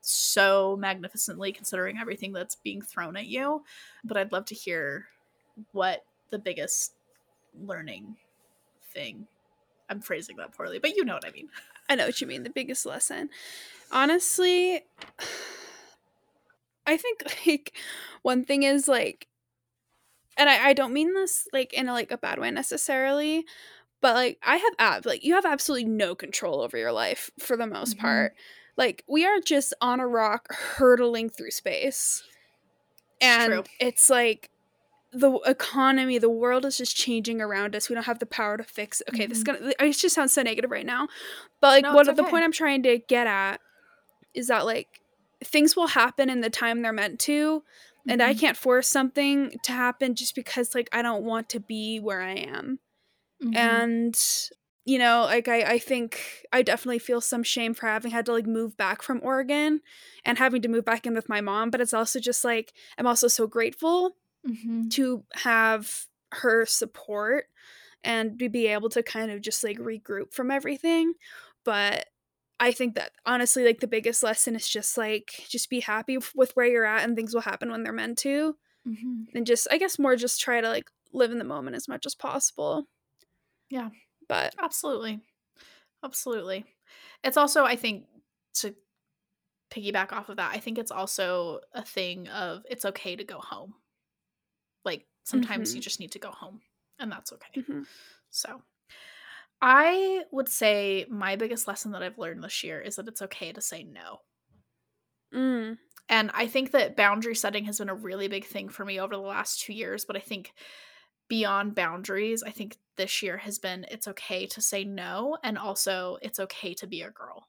so 0.00 0.76
magnificently 0.78 1.52
considering 1.52 1.98
everything 1.98 2.32
that's 2.32 2.56
being 2.56 2.80
thrown 2.80 3.16
at 3.16 3.26
you. 3.26 3.62
But 4.04 4.16
I'd 4.16 4.32
love 4.32 4.46
to 4.46 4.54
hear 4.54 5.08
what 5.72 6.04
the 6.30 6.38
biggest 6.38 6.94
learning 7.58 8.16
thing. 8.92 9.26
I'm 9.88 10.00
phrasing 10.00 10.36
that 10.36 10.52
poorly, 10.52 10.78
but 10.78 10.94
you 10.96 11.04
know 11.04 11.14
what 11.14 11.26
I 11.26 11.32
mean. 11.32 11.48
I 11.90 11.96
know 11.96 12.06
what 12.06 12.20
you 12.22 12.28
mean. 12.28 12.44
The 12.44 12.50
biggest 12.50 12.86
lesson. 12.86 13.30
Honestly, 13.92 14.82
I 16.86 16.96
think 16.96 17.22
like 17.46 17.76
one 18.22 18.44
thing 18.44 18.62
is 18.62 18.88
like 18.88 19.28
and 20.36 20.48
I, 20.48 20.68
I 20.68 20.72
don't 20.72 20.92
mean 20.92 21.14
this 21.14 21.46
like 21.52 21.72
in 21.72 21.88
a, 21.88 21.92
like 21.92 22.10
a 22.10 22.18
bad 22.18 22.38
way 22.38 22.50
necessarily, 22.50 23.44
but 24.02 24.14
like 24.14 24.38
I 24.44 24.58
have 24.58 24.74
ab 24.78 25.06
like 25.06 25.24
you 25.24 25.34
have 25.34 25.46
absolutely 25.46 25.88
no 25.90 26.14
control 26.14 26.62
over 26.62 26.78
your 26.78 26.92
life 26.92 27.30
for 27.40 27.56
the 27.56 27.66
most 27.66 27.96
Mhm. 27.96 28.00
part. 28.00 28.34
Like 28.76 29.04
we 29.08 29.26
are 29.26 29.40
just 29.40 29.74
on 29.82 30.00
a 30.00 30.08
rock 30.08 30.48
hurtling 30.52 31.30
through 31.30 31.52
space. 31.52 32.24
And 33.20 33.52
true. 33.52 33.64
it's 33.80 34.10
like 34.10 34.49
the 35.12 35.32
economy, 35.46 36.18
the 36.18 36.30
world 36.30 36.64
is 36.64 36.76
just 36.78 36.96
changing 36.96 37.40
around 37.40 37.74
us. 37.74 37.88
We 37.88 37.94
don't 37.94 38.04
have 38.06 38.20
the 38.20 38.26
power 38.26 38.56
to 38.56 38.64
fix. 38.64 39.02
Okay, 39.08 39.26
this 39.26 39.38
is 39.38 39.44
Mhm. 39.44 39.46
gonna. 39.46 39.72
It 39.80 39.92
just 39.92 40.14
sounds 40.14 40.32
so 40.32 40.42
negative 40.42 40.70
right 40.70 40.86
now, 40.86 41.08
but 41.60 41.68
like 41.68 41.84
No, 41.84 41.94
what 41.94 42.06
it's 42.08 42.16
the 42.16 42.24
point 42.24 42.44
I'm 42.44 42.52
trying 42.52 42.82
to 42.84 42.98
get 42.98 43.26
at 43.26 43.60
is 44.34 44.48
that 44.48 44.66
like 44.66 45.00
things 45.44 45.76
will 45.76 45.88
happen 45.88 46.30
in 46.30 46.40
the 46.42 46.50
time 46.50 46.82
they're 46.82 46.92
meant 46.92 47.20
to, 47.20 47.64
and 48.08 48.22
I 48.22 48.34
Mhm. 48.34 48.40
can't 48.40 48.56
force 48.56 48.88
something 48.88 49.58
to 49.64 49.72
happen 49.72 50.14
just 50.14 50.34
because 50.34 50.74
like 50.74 50.88
I 50.92 51.02
don't 51.02 51.24
want 51.24 51.48
to 51.50 51.60
be 51.60 52.00
where 52.00 52.20
I 52.22 52.34
am. 52.34 52.80
Mhm. 53.40 53.56
And 53.58 54.18
you 54.86 54.98
know, 54.98 55.22
like 55.22 55.46
I, 55.48 55.62
I 55.74 55.78
think 55.78 56.44
I 56.52 56.62
definitely 56.62 56.98
feel 56.98 57.20
some 57.20 57.42
shame 57.42 57.74
for 57.74 57.86
having 57.86 58.10
had 58.10 58.26
to 58.26 58.32
like 58.32 58.46
move 58.46 58.76
back 58.76 59.02
from 59.02 59.20
Oregon 59.22 59.82
and 60.24 60.38
having 60.38 60.62
to 60.62 60.68
move 60.68 60.84
back 60.84 61.06
in 61.06 61.14
with 61.14 61.28
my 61.28 61.40
mom, 61.40 61.70
but 61.70 61.80
it's 61.80 61.94
also 61.94 62.18
just 62.18 62.44
like 62.44 62.72
I'm 62.98 63.06
also 63.06 63.28
so 63.28 63.46
grateful 63.46 64.16
Mhm. 64.44 64.90
to 64.90 65.24
have 65.34 66.06
her 66.32 66.66
support 66.66 67.46
and 68.04 68.38
to 68.38 68.48
be 68.48 68.66
able 68.68 68.88
to 68.90 69.02
kind 69.02 69.30
of 69.30 69.40
just 69.42 69.64
like 69.64 69.78
regroup 69.78 70.32
from 70.34 70.50
everything. 70.50 71.14
But 71.64 72.06
I 72.60 72.72
think 72.72 72.94
that 72.96 73.12
honestly, 73.26 73.64
like 73.64 73.80
the 73.80 73.86
biggest 73.88 74.22
lesson 74.22 74.56
is 74.56 74.68
just 74.68 74.98
like 74.98 75.44
just 75.48 75.70
be 75.70 75.80
happy 75.80 76.18
with 76.34 76.52
where 76.56 76.66
you're 76.66 76.84
at 76.86 77.04
and 77.04 77.16
things 77.16 77.34
will 77.34 77.42
happen 77.42 77.70
when 77.70 77.82
they're 77.84 77.92
meant 77.92 78.18
to. 78.20 78.56
Mhm. 78.84 79.30
And 79.34 79.46
just 79.46 79.68
I 79.72 79.78
guess 79.78 79.98
more 79.98 80.16
just 80.16 80.40
try 80.40 80.60
to 80.62 80.68
like 80.68 80.90
live 81.12 81.32
in 81.32 81.38
the 81.38 81.44
moment 81.44 81.76
as 81.76 81.88
much 81.88 82.06
as 82.06 82.14
possible. 82.16 82.86
Yeah. 83.70 83.90
But 84.28 84.54
Absolutely. 84.58 85.20
Absolutely. 86.04 86.66
It's 87.24 87.36
also, 87.38 87.64
I 87.64 87.76
think, 87.76 88.06
to 88.54 88.74
piggyback 89.70 90.12
off 90.12 90.28
of 90.30 90.36
that, 90.38 90.54
I 90.54 90.60
think 90.60 90.78
it's 90.78 90.92
also 90.92 91.60
a 91.72 91.84
thing 91.84 92.28
of 92.28 92.64
it's 92.70 92.86
okay 92.86 93.16
to 93.16 93.24
go 93.24 93.38
home. 93.40 93.76
Like 94.84 95.08
sometimes 95.24 95.74
you 95.74 95.80
Mhm. 95.80 95.82
just 95.82 96.00
need 96.00 96.12
to 96.12 96.18
go 96.18 96.30
home, 96.32 96.62
and 96.98 97.10
that's 97.12 97.32
okay. 97.34 97.56
mhm. 97.56 97.84
So 98.30 98.62
I 99.62 100.24
would 100.32 100.48
say 100.48 101.06
my 101.08 101.36
biggest 101.36 101.68
lesson 101.68 101.92
that 101.92 102.02
I've 102.02 102.18
learned 102.18 102.42
this 102.44 102.64
year 102.64 102.80
is 102.80 102.96
that 102.96 103.08
it's 103.08 103.22
okay 103.22 103.52
to 103.52 103.60
say 103.60 103.82
no. 103.84 104.22
Mm. 105.32 105.78
And 106.08 106.30
I 106.34 106.46
think 106.48 106.72
that 106.72 106.96
boundary 106.96 107.34
setting 107.36 107.64
has 107.64 107.78
been 107.78 107.88
a 107.88 107.94
really 107.94 108.28
big 108.28 108.44
thing 108.44 108.68
for 108.68 108.84
me 108.84 108.98
over 109.00 109.14
the 109.14 109.22
last 109.22 109.60
two 109.60 109.72
years. 109.72 110.04
But 110.04 110.16
I 110.16 110.20
think 110.20 110.52
beyond 111.28 111.74
boundaries, 111.74 112.42
I 112.42 112.50
think 112.50 112.78
this 112.96 113.22
year 113.22 113.38
has 113.38 113.58
been 113.58 113.86
it's 113.90 114.08
okay 114.08 114.46
to 114.48 114.60
say 114.62 114.84
no. 114.84 115.38
And 115.44 115.58
also 115.58 116.18
it's 116.22 116.40
okay 116.40 116.74
to 116.74 116.86
be 116.86 117.02
a 117.02 117.10
girl. 117.10 117.48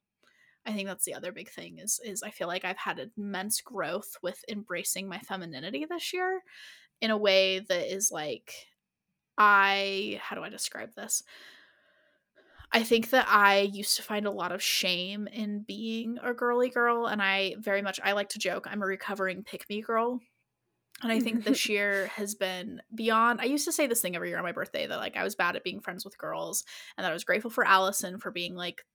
I 0.66 0.74
think 0.74 0.88
that's 0.88 1.06
the 1.06 1.16
other 1.16 1.32
big 1.32 1.50
thing 1.50 1.80
is 1.80 2.00
is 2.04 2.24
I 2.24 2.32
feel 2.32 2.48
like 2.48 2.66
I've 2.66 2.78
had 2.78 3.12
immense 3.18 3.62
growth 3.62 4.18
with 4.24 4.46
embracing 4.50 5.08
my 5.10 5.20
femininity 5.20 5.86
this 5.86 6.14
year 6.14 6.44
in 7.02 7.12
a 7.12 7.18
way 7.18 7.60
that 7.60 7.94
is 7.94 8.12
like 8.12 8.54
I 9.38 10.20
how 10.22 10.36
do 10.36 10.44
I 10.44 10.50
describe 10.50 10.94
this? 10.96 11.24
I 12.72 12.84
think 12.84 13.10
that 13.10 13.28
I 13.28 13.60
used 13.60 13.98
to 13.98 14.04
find 14.04 14.26
a 14.26 14.32
lot 14.32 14.54
of 14.54 14.64
shame 14.64 15.28
in 15.28 15.66
being 15.68 16.18
a 16.24 16.34
girly 16.34 16.70
girl, 16.70 17.08
and 17.08 17.22
I 17.22 17.56
very 17.60 17.82
much 17.82 18.00
I 18.04 18.14
like 18.14 18.30
to 18.30 18.40
joke 18.40 18.68
I'm 18.70 18.82
a 18.82 18.86
recovering 18.86 19.44
pick 19.44 19.68
me 19.70 19.82
girl. 19.82 20.20
And 21.02 21.12
I 21.12 21.20
think 21.20 21.44
this 21.44 21.68
year 21.70 22.08
has 22.16 22.36
been 22.36 22.82
beyond. 22.94 23.42
I 23.42 23.46
used 23.46 23.66
to 23.66 23.72
say 23.72 23.88
this 23.88 24.02
thing 24.02 24.16
every 24.16 24.30
year 24.30 24.38
on 24.38 24.44
my 24.44 24.52
birthday 24.52 24.86
that 24.86 24.98
like 24.98 25.18
I 25.18 25.24
was 25.24 25.36
bad 25.36 25.56
at 25.56 25.64
being 25.64 25.82
friends 25.82 26.06
with 26.06 26.18
girls, 26.18 26.64
and 26.98 27.04
that 27.04 27.12
I 27.12 27.14
was 27.14 27.24
grateful 27.24 27.52
for 27.52 27.66
Allison 27.66 28.20
for 28.20 28.32
being 28.32 28.56
like 28.56 28.86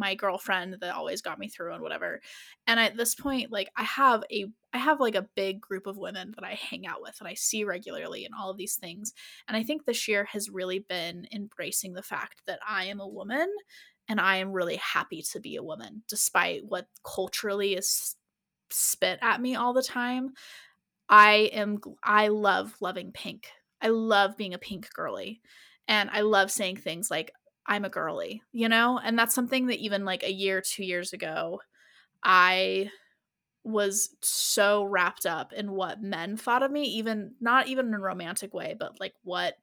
my 0.00 0.14
girlfriend 0.16 0.78
that 0.80 0.94
always 0.94 1.22
got 1.22 1.38
me 1.38 1.48
through 1.48 1.74
and 1.74 1.82
whatever. 1.82 2.20
And 2.66 2.80
at 2.80 2.96
this 2.96 3.14
point, 3.14 3.52
like 3.52 3.70
I 3.76 3.84
have 3.84 4.24
a 4.32 4.46
I 4.72 4.78
have 4.78 4.98
like 4.98 5.14
a 5.14 5.28
big 5.36 5.60
group 5.60 5.86
of 5.86 5.98
women 5.98 6.32
that 6.36 6.44
I 6.44 6.54
hang 6.54 6.86
out 6.86 7.02
with 7.02 7.16
and 7.20 7.28
I 7.28 7.34
see 7.34 7.64
regularly 7.64 8.24
and 8.24 8.34
all 8.34 8.50
of 8.50 8.56
these 8.56 8.76
things. 8.76 9.12
And 9.46 9.56
I 9.56 9.62
think 9.62 9.84
this 9.84 10.08
year 10.08 10.24
has 10.24 10.48
really 10.48 10.78
been 10.78 11.28
embracing 11.32 11.92
the 11.92 12.02
fact 12.02 12.42
that 12.46 12.60
I 12.66 12.84
am 12.84 13.00
a 13.00 13.06
woman 13.06 13.48
and 14.08 14.20
I 14.20 14.36
am 14.36 14.52
really 14.52 14.76
happy 14.76 15.22
to 15.32 15.40
be 15.40 15.56
a 15.56 15.62
woman 15.62 16.02
despite 16.08 16.64
what 16.64 16.86
culturally 17.04 17.74
is 17.74 18.16
spit 18.70 19.18
at 19.22 19.40
me 19.40 19.54
all 19.54 19.72
the 19.72 19.82
time. 19.82 20.30
I 21.08 21.50
am 21.52 21.78
I 22.02 22.28
love 22.28 22.74
loving 22.80 23.12
pink. 23.12 23.48
I 23.82 23.88
love 23.88 24.36
being 24.36 24.54
a 24.54 24.58
pink 24.58 24.88
girly. 24.94 25.40
And 25.88 26.08
I 26.10 26.20
love 26.20 26.52
saying 26.52 26.76
things 26.76 27.10
like 27.10 27.32
I'm 27.66 27.84
a 27.84 27.90
girly, 27.90 28.42
you 28.52 28.68
know? 28.68 28.98
And 29.02 29.18
that's 29.18 29.34
something 29.34 29.66
that 29.66 29.78
even 29.78 30.04
like 30.04 30.22
a 30.22 30.32
year, 30.32 30.60
2 30.60 30.84
years 30.84 31.12
ago, 31.12 31.60
I 32.24 32.90
was 33.62 34.16
so 34.22 34.84
wrapped 34.84 35.26
up 35.26 35.52
in 35.52 35.72
what 35.72 36.02
men 36.02 36.36
thought 36.36 36.62
of 36.62 36.70
me, 36.70 36.84
even 36.84 37.34
not 37.40 37.68
even 37.68 37.88
in 37.88 37.94
a 37.94 37.98
romantic 37.98 38.54
way, 38.54 38.74
but 38.78 38.98
like 38.98 39.14
what 39.22 39.54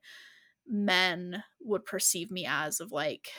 men 0.68 1.44
would 1.62 1.86
perceive 1.86 2.30
me 2.30 2.46
as 2.48 2.80
of 2.80 2.92
like, 2.92 3.30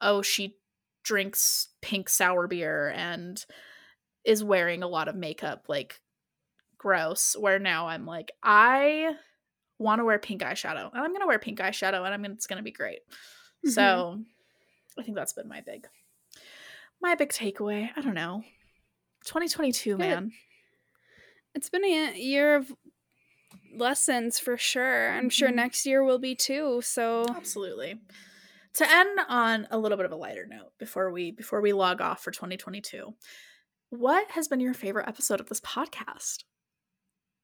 oh, 0.00 0.22
she 0.22 0.56
drinks 1.02 1.68
pink 1.80 2.08
sour 2.08 2.46
beer 2.46 2.92
and 2.94 3.44
is 4.24 4.44
wearing 4.44 4.82
a 4.82 4.88
lot 4.88 5.08
of 5.08 5.16
makeup, 5.16 5.64
like 5.68 6.00
gross. 6.76 7.34
Where 7.38 7.58
now 7.58 7.88
I'm 7.88 8.04
like, 8.04 8.32
I 8.42 9.14
want 9.78 10.00
to 10.00 10.04
wear 10.04 10.18
pink 10.18 10.42
eyeshadow, 10.42 10.90
and 10.92 11.02
I'm 11.02 11.12
gonna 11.12 11.26
wear 11.26 11.38
pink 11.38 11.58
eyeshadow, 11.58 12.04
and 12.04 12.12
I'm 12.12 12.22
gonna, 12.22 12.34
it's 12.34 12.46
gonna 12.46 12.62
be 12.62 12.70
great. 12.70 13.00
Mhm. 13.66 13.70
So, 13.70 14.20
I 14.98 15.02
think 15.02 15.16
that's 15.16 15.32
been 15.32 15.48
my 15.48 15.60
big, 15.60 15.88
my 17.00 17.14
big 17.14 17.30
takeaway. 17.30 17.90
I 17.96 18.00
don't 18.00 18.14
know, 18.14 18.42
2022, 19.24 19.92
Good. 19.92 19.98
man. 19.98 20.32
It's 21.54 21.68
been 21.68 21.84
a 21.84 22.14
year 22.18 22.56
of 22.56 22.72
lessons 23.74 24.38
for 24.38 24.56
sure. 24.56 25.10
I'm 25.10 25.28
sure 25.30 25.48
Mhm. 25.50 25.54
next 25.56 25.86
year 25.86 26.02
will 26.04 26.18
be 26.18 26.34
too. 26.34 26.80
So 26.82 27.24
Absolutely. 27.28 28.00
To 28.74 28.88
end 28.88 29.18
on 29.28 29.66
a 29.70 29.78
little 29.78 29.96
bit 29.96 30.06
of 30.06 30.12
a 30.12 30.16
lighter 30.16 30.46
note 30.46 30.72
before 30.78 31.10
we 31.10 31.32
before 31.32 31.60
we 31.60 31.72
log 31.72 32.00
off 32.00 32.22
for 32.22 32.30
2022, 32.30 33.16
what 33.88 34.30
has 34.32 34.46
been 34.46 34.60
your 34.60 34.74
favorite 34.74 35.08
episode 35.08 35.40
of 35.40 35.48
this 35.48 35.60
podcast? 35.60 36.44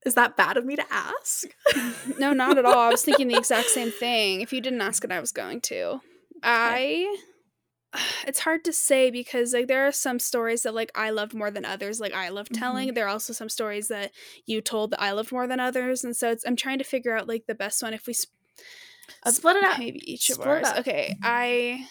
Is 0.06 0.14
that 0.14 0.36
bad 0.36 0.56
of 0.56 0.64
me 0.64 0.76
to 0.76 0.84
ask? 0.90 1.48
no, 2.18 2.32
not 2.32 2.58
at 2.58 2.64
all. 2.64 2.78
I 2.78 2.90
was 2.90 3.02
thinking 3.04 3.26
the 3.26 3.36
exact 3.36 3.66
same 3.66 3.90
thing. 3.90 4.40
If 4.40 4.52
you 4.52 4.60
didn't 4.60 4.80
ask 4.80 5.04
it, 5.04 5.10
I 5.10 5.18
was 5.18 5.32
going 5.32 5.60
to. 5.62 6.00
I 6.44 7.16
it's 8.26 8.38
hard 8.38 8.64
to 8.64 8.72
say 8.72 9.10
because 9.10 9.52
like 9.52 9.66
there 9.66 9.86
are 9.86 9.92
some 9.92 10.20
stories 10.20 10.62
that 10.62 10.74
like 10.74 10.92
I 10.94 11.10
loved 11.10 11.34
more 11.34 11.50
than 11.50 11.64
others. 11.64 12.00
Like 12.00 12.14
I 12.14 12.28
love 12.28 12.46
mm-hmm. 12.46 12.60
telling. 12.60 12.94
There 12.94 13.06
are 13.06 13.10
also 13.10 13.32
some 13.32 13.48
stories 13.48 13.88
that 13.88 14.12
you 14.46 14.60
told 14.60 14.92
that 14.92 15.02
I 15.02 15.10
loved 15.10 15.32
more 15.32 15.48
than 15.48 15.58
others, 15.58 16.04
and 16.04 16.16
so 16.16 16.30
it's 16.30 16.46
I'm 16.46 16.56
trying 16.56 16.78
to 16.78 16.84
figure 16.84 17.16
out 17.16 17.26
like 17.26 17.46
the 17.46 17.54
best 17.56 17.82
one 17.82 17.92
if 17.92 18.06
we 18.06 18.12
sp- 18.14 18.30
Split 19.26 19.56
it 19.56 19.64
up. 19.64 19.78
maybe 19.78 20.00
each 20.10 20.30
of 20.30 20.36
Split 20.36 20.48
it 20.48 20.50
ours. 20.50 20.66
up. 20.66 20.78
Okay, 20.78 21.10
mm-hmm. 21.14 21.24
I 21.24 21.86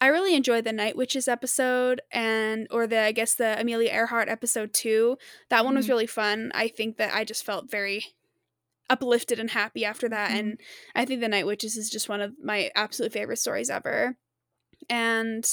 I 0.00 0.06
really 0.08 0.34
enjoyed 0.34 0.64
the 0.64 0.72
Night 0.72 0.96
Witches 0.96 1.28
episode 1.28 2.00
and 2.10 2.66
or 2.70 2.86
the 2.86 2.98
I 3.00 3.12
guess 3.12 3.34
the 3.34 3.60
Amelia 3.60 3.90
Earhart 3.90 4.28
episode 4.28 4.72
too. 4.72 5.18
That 5.50 5.64
one 5.64 5.74
was 5.76 5.86
Mhm. 5.86 5.88
really 5.90 6.06
fun. 6.06 6.50
I 6.54 6.68
think 6.68 6.96
that 6.96 7.14
I 7.14 7.24
just 7.24 7.44
felt 7.44 7.70
very 7.70 8.04
uplifted 8.90 9.38
and 9.40 9.50
happy 9.50 9.84
after 9.84 10.08
that 10.08 10.30
Mhm. 10.32 10.38
and 10.38 10.60
I 10.94 11.04
think 11.04 11.20
the 11.20 11.28
Night 11.28 11.46
Witches 11.46 11.76
is 11.76 11.90
just 11.90 12.08
one 12.08 12.20
of 12.20 12.34
my 12.42 12.70
absolute 12.74 13.12
favorite 13.12 13.38
stories 13.38 13.70
ever. 13.70 14.16
And 14.88 15.44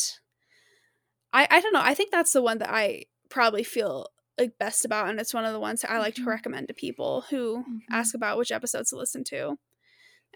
I 1.34 1.48
I 1.50 1.62
don't 1.62 1.74
know, 1.74 1.82
I 1.82 1.94
think 1.94 2.12
that's 2.12 2.34
the 2.34 2.42
one 2.42 2.58
that 2.60 2.70
I 2.70 3.06
probably 3.30 3.64
feel 3.64 4.08
like 4.38 4.58
best 4.60 4.86
about 4.86 5.10
and 5.10 5.20
it's 5.20 5.34
one 5.34 5.46
of 5.46 5.54
the 5.54 5.60
ones 5.60 5.82
that 5.82 5.92
I 5.92 6.00
like 6.00 6.16
to 6.16 6.22
Mhm. 6.22 6.28
recommend 6.28 6.68
to 6.70 6.74
people 6.74 7.22
who 7.30 7.64
Mhm. 7.64 7.82
ask 7.92 8.16
about 8.16 8.38
which 8.38 8.52
episodes 8.52 8.90
to 8.92 8.98
listen 8.98 9.24
to. 9.26 9.58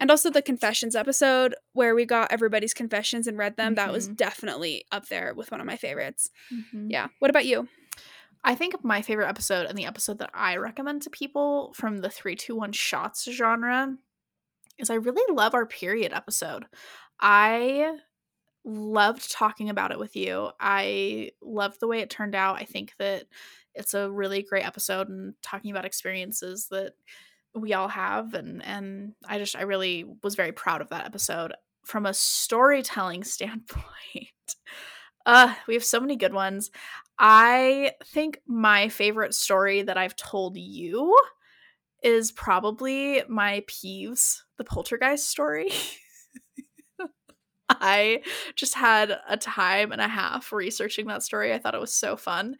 And 0.02 0.10
also 0.10 0.30
the 0.30 0.42
confessions 0.42 0.96
episode 0.96 1.54
where 1.74 1.94
we 1.94 2.04
got 2.04 2.32
everybody's 2.32 2.74
confessions 2.74 3.28
and 3.28 3.38
read 3.38 3.56
them. 3.56 3.76
That 3.76 3.92
was 3.92 4.08
Mhm. 4.08 4.16
definitely 4.16 4.84
up 4.90 5.06
there 5.06 5.32
with 5.32 5.52
one 5.52 5.60
of 5.60 5.66
my 5.66 5.76
favorites. 5.76 6.28
Mhm. 6.52 6.90
Yeah. 6.90 7.06
What 7.20 7.30
about 7.30 7.46
you? 7.46 7.68
I 8.42 8.56
think 8.56 8.82
my 8.82 9.00
favorite 9.00 9.28
episode 9.28 9.66
and 9.66 9.78
the 9.78 9.86
episode 9.86 10.18
that 10.18 10.30
I 10.34 10.56
recommend 10.56 11.02
to 11.02 11.10
people 11.10 11.72
from 11.74 11.98
the 11.98 12.10
321 12.10 12.72
shots 12.72 13.30
genre 13.30 13.96
is 14.76 14.90
I 14.90 14.94
really 14.94 15.32
love 15.32 15.54
our 15.54 15.66
period 15.66 16.12
episode. 16.12 16.66
I 17.20 17.98
loved 18.64 19.30
talking 19.30 19.70
about 19.70 19.92
it 19.92 20.00
with 20.00 20.16
you. 20.16 20.50
I 20.58 21.30
loved 21.40 21.78
the 21.78 21.86
way 21.86 22.00
it 22.00 22.10
turned 22.10 22.34
out. 22.34 22.60
I 22.60 22.64
think 22.64 22.94
that 22.98 23.28
it's 23.74 23.94
a 23.94 24.10
really 24.10 24.42
great 24.42 24.66
episode 24.66 25.08
and 25.08 25.34
talking 25.42 25.70
about 25.70 25.84
experiences 25.84 26.66
that 26.72 26.94
we 27.54 27.74
all 27.74 27.88
have 27.88 28.34
and 28.34 28.64
and 28.64 29.12
I 29.26 29.38
just 29.38 29.56
I 29.56 29.62
really 29.62 30.04
was 30.22 30.34
very 30.34 30.52
proud 30.52 30.80
of 30.80 30.88
that 30.88 31.06
episode 31.06 31.52
from 31.84 32.06
a 32.06 32.14
storytelling 32.14 33.24
standpoint. 33.24 33.84
Uh, 35.24 35.54
we 35.68 35.74
have 35.74 35.84
so 35.84 36.00
many 36.00 36.16
good 36.16 36.34
ones. 36.34 36.70
I 37.18 37.92
think 38.06 38.40
my 38.46 38.88
favorite 38.88 39.34
story 39.34 39.82
that 39.82 39.96
I've 39.96 40.16
told 40.16 40.56
you 40.56 41.16
is 42.02 42.32
probably 42.32 43.22
my 43.28 43.62
Peeves, 43.68 44.38
the 44.58 44.64
poltergeist 44.64 45.28
story. 45.28 45.70
I 47.68 48.22
just 48.56 48.74
had 48.74 49.16
a 49.28 49.36
time 49.36 49.92
and 49.92 50.00
a 50.00 50.08
half 50.08 50.52
researching 50.52 51.06
that 51.06 51.22
story. 51.22 51.52
I 51.52 51.58
thought 51.58 51.76
it 51.76 51.80
was 51.80 51.94
so 51.94 52.16
fun. 52.16 52.56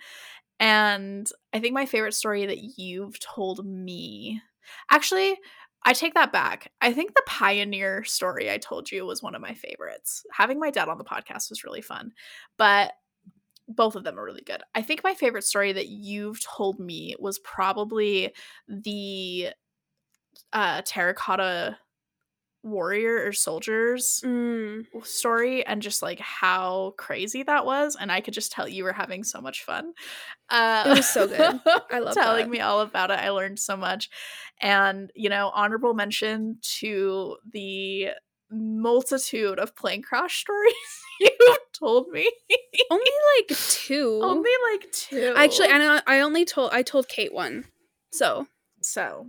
And 0.61 1.29
I 1.53 1.59
think 1.59 1.75
my 1.75 1.87
favorite 1.87 2.15
story 2.15 2.47
that 2.47 2.79
you've 2.79 3.19
told 3.19 3.67
me, 3.67 4.41
actually, 4.91 5.37
I 5.85 5.93
take 5.93 6.15
that 6.15 6.33
back. 6.33 6.71
I 6.81 6.93
think 6.93 7.15
the 7.15 7.23
pioneer 7.27 8.05
story 8.05 8.51
I 8.51 8.59
told 8.59 8.91
you 8.91 9.05
was 9.05 9.23
one 9.23 9.35
of 9.35 9.41
my 9.43 9.55
favorites. 9.55 10.25
Having 10.33 10.61
my 10.61 10.71
dad 10.71 10.89
on 10.89 10.99
the 10.99 11.05
podcast 11.05 11.51
was 11.51 11.65
really 11.65 11.83
fun, 11.83 12.13
but 12.57 12.93
both 13.69 13.97
of 13.97 14.05
them 14.05 14.19
are 14.19 14.25
really 14.25 14.43
good. 14.43 14.63
I 14.75 14.83
think 14.83 15.03
my 15.03 15.15
favorite 15.15 15.45
story 15.45 15.73
that 15.73 15.89
you've 15.89 16.43
told 16.45 16.79
me 16.79 17.17
was 17.19 17.39
probably 17.41 18.33
the 18.69 19.49
uh, 20.53 20.83
terracotta 20.85 21.79
warrior 22.63 23.27
or 23.27 23.33
soldiers 23.33 24.21
Mm. 24.25 24.87
story 25.05 25.67
and 25.67 25.83
just 25.83 26.01
like 26.03 26.21
how 26.21 26.95
crazy 26.97 27.43
that 27.43 27.67
was 27.67 27.97
and 28.01 28.13
i 28.13 28.21
could 28.21 28.35
just 28.35 28.53
tell 28.53 28.69
you 28.69 28.85
were 28.85 28.93
having 28.93 29.25
so 29.25 29.41
much 29.41 29.65
fun 29.65 29.93
uh 30.49 30.85
It 30.87 30.97
was 30.99 31.07
so 31.07 31.27
good. 31.27 31.61
I 31.91 31.99
love 31.99 32.15
telling 32.15 32.47
that. 32.47 32.51
me 32.51 32.61
all 32.61 32.81
about 32.81 33.11
it 33.11 33.19
i 33.19 33.31
learned 33.31 33.59
so 33.59 33.77
much 33.77 34.11
and 34.61 35.11
you 35.15 35.29
know 35.29 35.51
honorable 35.55 35.93
mention 35.95 36.59
to 36.81 37.37
the 37.53 38.11
multitude 38.51 39.59
of 39.59 39.75
plane 39.75 40.03
crash 40.03 40.41
stories 40.41 40.75
you've 41.21 41.59
told 41.73 42.09
me 42.09 42.31
Only 42.91 43.05
like 43.39 43.57
two. 43.59 44.21
only 44.23 44.51
like 44.73 44.91
two 44.93 45.33
Actually, 45.37 45.69
I 45.69 45.79
know 45.79 46.01
I 46.07 46.21
only 46.21 46.45
told 46.45 46.71
I 46.73 46.83
told 46.83 47.09
Kate 47.09 47.33
one. 47.33 47.65
So, 48.13 48.47
so 48.83 49.27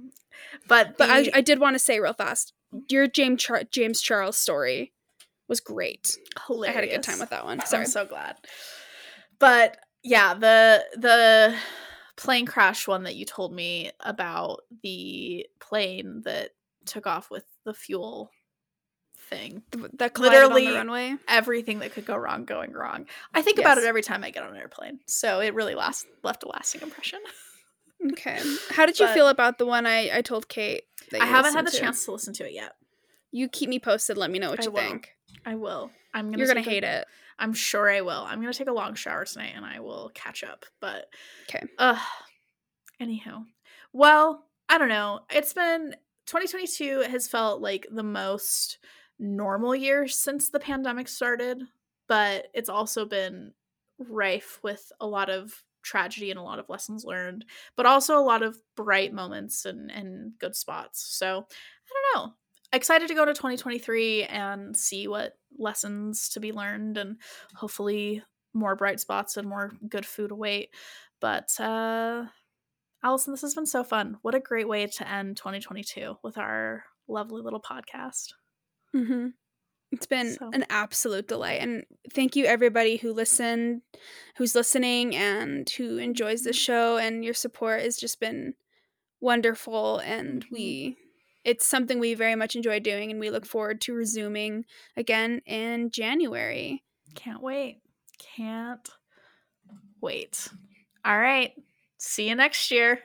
but 0.67 0.97
but 0.97 1.09
I, 1.09 1.29
I 1.35 1.41
did 1.41 1.59
want 1.59 1.75
to 1.75 1.79
say 1.79 1.99
real 1.99 2.13
fast. 2.13 2.53
Your 2.89 3.07
James 3.07 3.41
Char- 3.43 3.63
James 3.71 4.01
Charles 4.01 4.37
story 4.37 4.93
was 5.47 5.59
great. 5.59 6.17
I 6.49 6.71
had 6.71 6.83
a 6.83 6.87
good 6.87 7.03
time 7.03 7.19
with 7.19 7.29
that 7.29 7.45
one. 7.45 7.59
Sorry. 7.65 7.83
I'm 7.83 7.89
so 7.89 8.05
glad. 8.05 8.37
But 9.39 9.77
yeah, 10.03 10.33
the 10.33 10.83
the 10.95 11.55
plane 12.15 12.45
crash 12.45 12.87
one 12.87 13.03
that 13.03 13.15
you 13.15 13.25
told 13.25 13.53
me 13.53 13.91
about 13.99 14.61
the 14.83 15.45
plane 15.59 16.21
that 16.25 16.51
took 16.85 17.07
off 17.07 17.29
with 17.31 17.43
the 17.65 17.73
fuel 17.73 18.29
thing. 19.17 19.63
That 19.97 20.17
Literally- 20.17 20.67
the 20.67 20.73
runway. 20.73 21.15
Everything 21.27 21.79
that 21.79 21.93
could 21.93 22.05
go 22.05 22.15
wrong 22.15 22.45
going 22.45 22.73
wrong. 22.73 23.07
I 23.33 23.41
think 23.41 23.57
about 23.57 23.77
it 23.77 23.83
every 23.85 24.01
time 24.01 24.23
I 24.23 24.29
get 24.31 24.43
on 24.43 24.51
an 24.51 24.57
airplane. 24.57 24.99
So 25.07 25.39
it 25.39 25.53
really 25.53 25.75
last 25.75 26.05
left 26.23 26.43
a 26.43 26.47
lasting 26.49 26.81
impression. 26.81 27.19
Okay. 28.11 28.39
How 28.71 28.85
did 28.85 28.99
you 28.99 29.05
But- 29.05 29.13
feel 29.13 29.27
about 29.29 29.57
the 29.57 29.65
one 29.65 29.85
I, 29.85 30.17
I 30.17 30.21
told 30.21 30.47
Kate? 30.49 30.83
That 31.11 31.21
I 31.21 31.25
haven't 31.25 31.53
had 31.53 31.65
the 31.67 31.71
to? 31.71 31.77
chance 31.79 32.05
to 32.05 32.11
listen 32.11 32.33
to 32.35 32.45
it 32.47 32.53
yet. 32.53 32.73
You 33.31 33.47
keep 33.47 33.69
me 33.69 33.79
posted. 33.79 34.17
Let 34.17 34.31
me 34.31 34.39
know 34.39 34.49
what 34.51 34.61
I 34.61 34.63
you 34.63 34.71
will. 34.71 34.81
think. 34.81 35.15
I 35.45 35.55
will. 35.55 35.91
I'm 36.13 36.25
gonna 36.27 36.37
You're 36.37 36.47
gonna 36.47 36.61
take 36.61 36.67
a- 36.67 36.69
hate 36.71 36.83
it. 36.83 37.05
I'm 37.39 37.53
sure 37.53 37.89
I 37.89 38.01
will. 38.01 38.21
I'm 38.27 38.39
gonna 38.39 38.53
take 38.53 38.67
a 38.67 38.73
long 38.73 38.93
shower 38.95 39.25
tonight 39.25 39.53
and 39.55 39.65
I 39.65 39.79
will 39.79 40.11
catch 40.13 40.43
up. 40.43 40.65
But 40.79 41.09
okay. 41.49 41.65
Uh 41.77 41.99
Anyhow, 42.99 43.43
Well, 43.91 44.45
I 44.69 44.77
don't 44.77 44.87
know. 44.89 45.21
It's 45.29 45.53
been 45.53 45.95
2022 46.27 47.01
has 47.09 47.27
felt 47.27 47.61
like 47.61 47.85
the 47.91 48.03
most 48.03 48.77
normal 49.19 49.75
year 49.75 50.07
since 50.07 50.49
the 50.49 50.59
pandemic 50.59 51.07
started, 51.07 51.61
but 52.07 52.47
it's 52.53 52.69
also 52.69 53.05
been 53.05 53.53
rife 53.99 54.59
with 54.63 54.91
a 55.01 55.07
lot 55.07 55.29
of 55.29 55.63
tragedy 55.83 56.31
and 56.31 56.39
a 56.39 56.43
lot 56.43 56.59
of 56.59 56.69
lessons 56.69 57.05
learned, 57.05 57.45
but 57.75 57.85
also 57.85 58.17
a 58.17 58.23
lot 58.23 58.43
of 58.43 58.57
bright 58.75 59.13
moments 59.13 59.65
and 59.65 59.91
and 59.91 60.33
good 60.39 60.55
spots. 60.55 61.05
So, 61.17 61.27
I 61.47 62.13
don't 62.15 62.27
know. 62.27 62.33
Excited 62.71 63.07
to 63.07 63.13
go 63.15 63.25
to 63.25 63.33
2023 63.33 64.23
and 64.23 64.75
see 64.75 65.07
what 65.07 65.33
lessons 65.57 66.29
to 66.29 66.39
be 66.39 66.51
learned 66.51 66.97
and 66.97 67.17
hopefully 67.55 68.23
more 68.53 68.75
bright 68.75 68.99
spots 68.99 69.37
and 69.37 69.47
more 69.47 69.71
good 69.89 70.05
food 70.05 70.31
await. 70.31 70.69
But 71.21 71.59
uh 71.59 72.25
Allison, 73.03 73.33
this 73.33 73.41
has 73.41 73.53
been 73.55 73.65
so 73.65 73.83
fun. 73.83 74.17
What 74.21 74.35
a 74.35 74.39
great 74.39 74.67
way 74.67 74.87
to 74.87 75.09
end 75.09 75.37
2022 75.37 76.17
with 76.23 76.37
our 76.37 76.85
lovely 77.07 77.41
little 77.41 77.61
podcast. 77.61 78.33
hmm 78.93 79.27
It's 79.93 80.07
been 80.07 80.33
So- 80.33 80.49
an 80.53 80.65
absolute 80.69 81.27
delight, 81.27 81.61
and 81.61 81.85
thank 82.11 82.35
you 82.35 82.45
everybody 82.45 82.97
who 82.97 83.13
listened, 83.13 83.83
who's 84.37 84.55
listening, 84.55 85.15
and 85.15 85.69
who 85.69 85.97
enjoys 85.97 86.41
the 86.41 86.49
Mhm. 86.51 86.55
show. 86.65 86.97
And 86.97 87.23
your 87.23 87.33
support 87.35 87.81
has 87.81 87.95
just 87.97 88.19
been 88.19 88.55
wonderful, 89.21 89.99
and 89.99 90.43
Mhm. 90.45 90.51
we. 90.51 90.97
It's 91.43 91.65
something 91.65 91.99
we 91.99 92.13
very 92.13 92.35
much 92.35 92.55
enjoy 92.55 92.79
doing, 92.79 93.11
and 93.11 93.19
we 93.19 93.29
look 93.29 93.45
forward 93.45 93.81
to 93.81 93.93
resuming 93.93 94.65
again 94.97 95.41
in 95.45 95.91
January. 95.91 96.83
Can't 97.15 97.41
wait. 97.41 97.81
Can't 98.17 98.89
wait. 100.01 100.47
All 101.05 101.19
right. 101.19 101.53
See 101.97 102.29
you 102.29 102.35
next 102.35 102.71
year. 102.71 103.03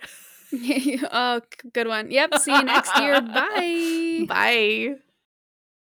oh, 1.13 1.41
good 1.73 1.89
one. 1.89 2.11
Yep. 2.11 2.35
See 2.37 2.53
you 2.55 2.63
next 2.63 2.97
year. 2.99 3.21
Bye. 3.21 4.25
Bye. 4.29 4.95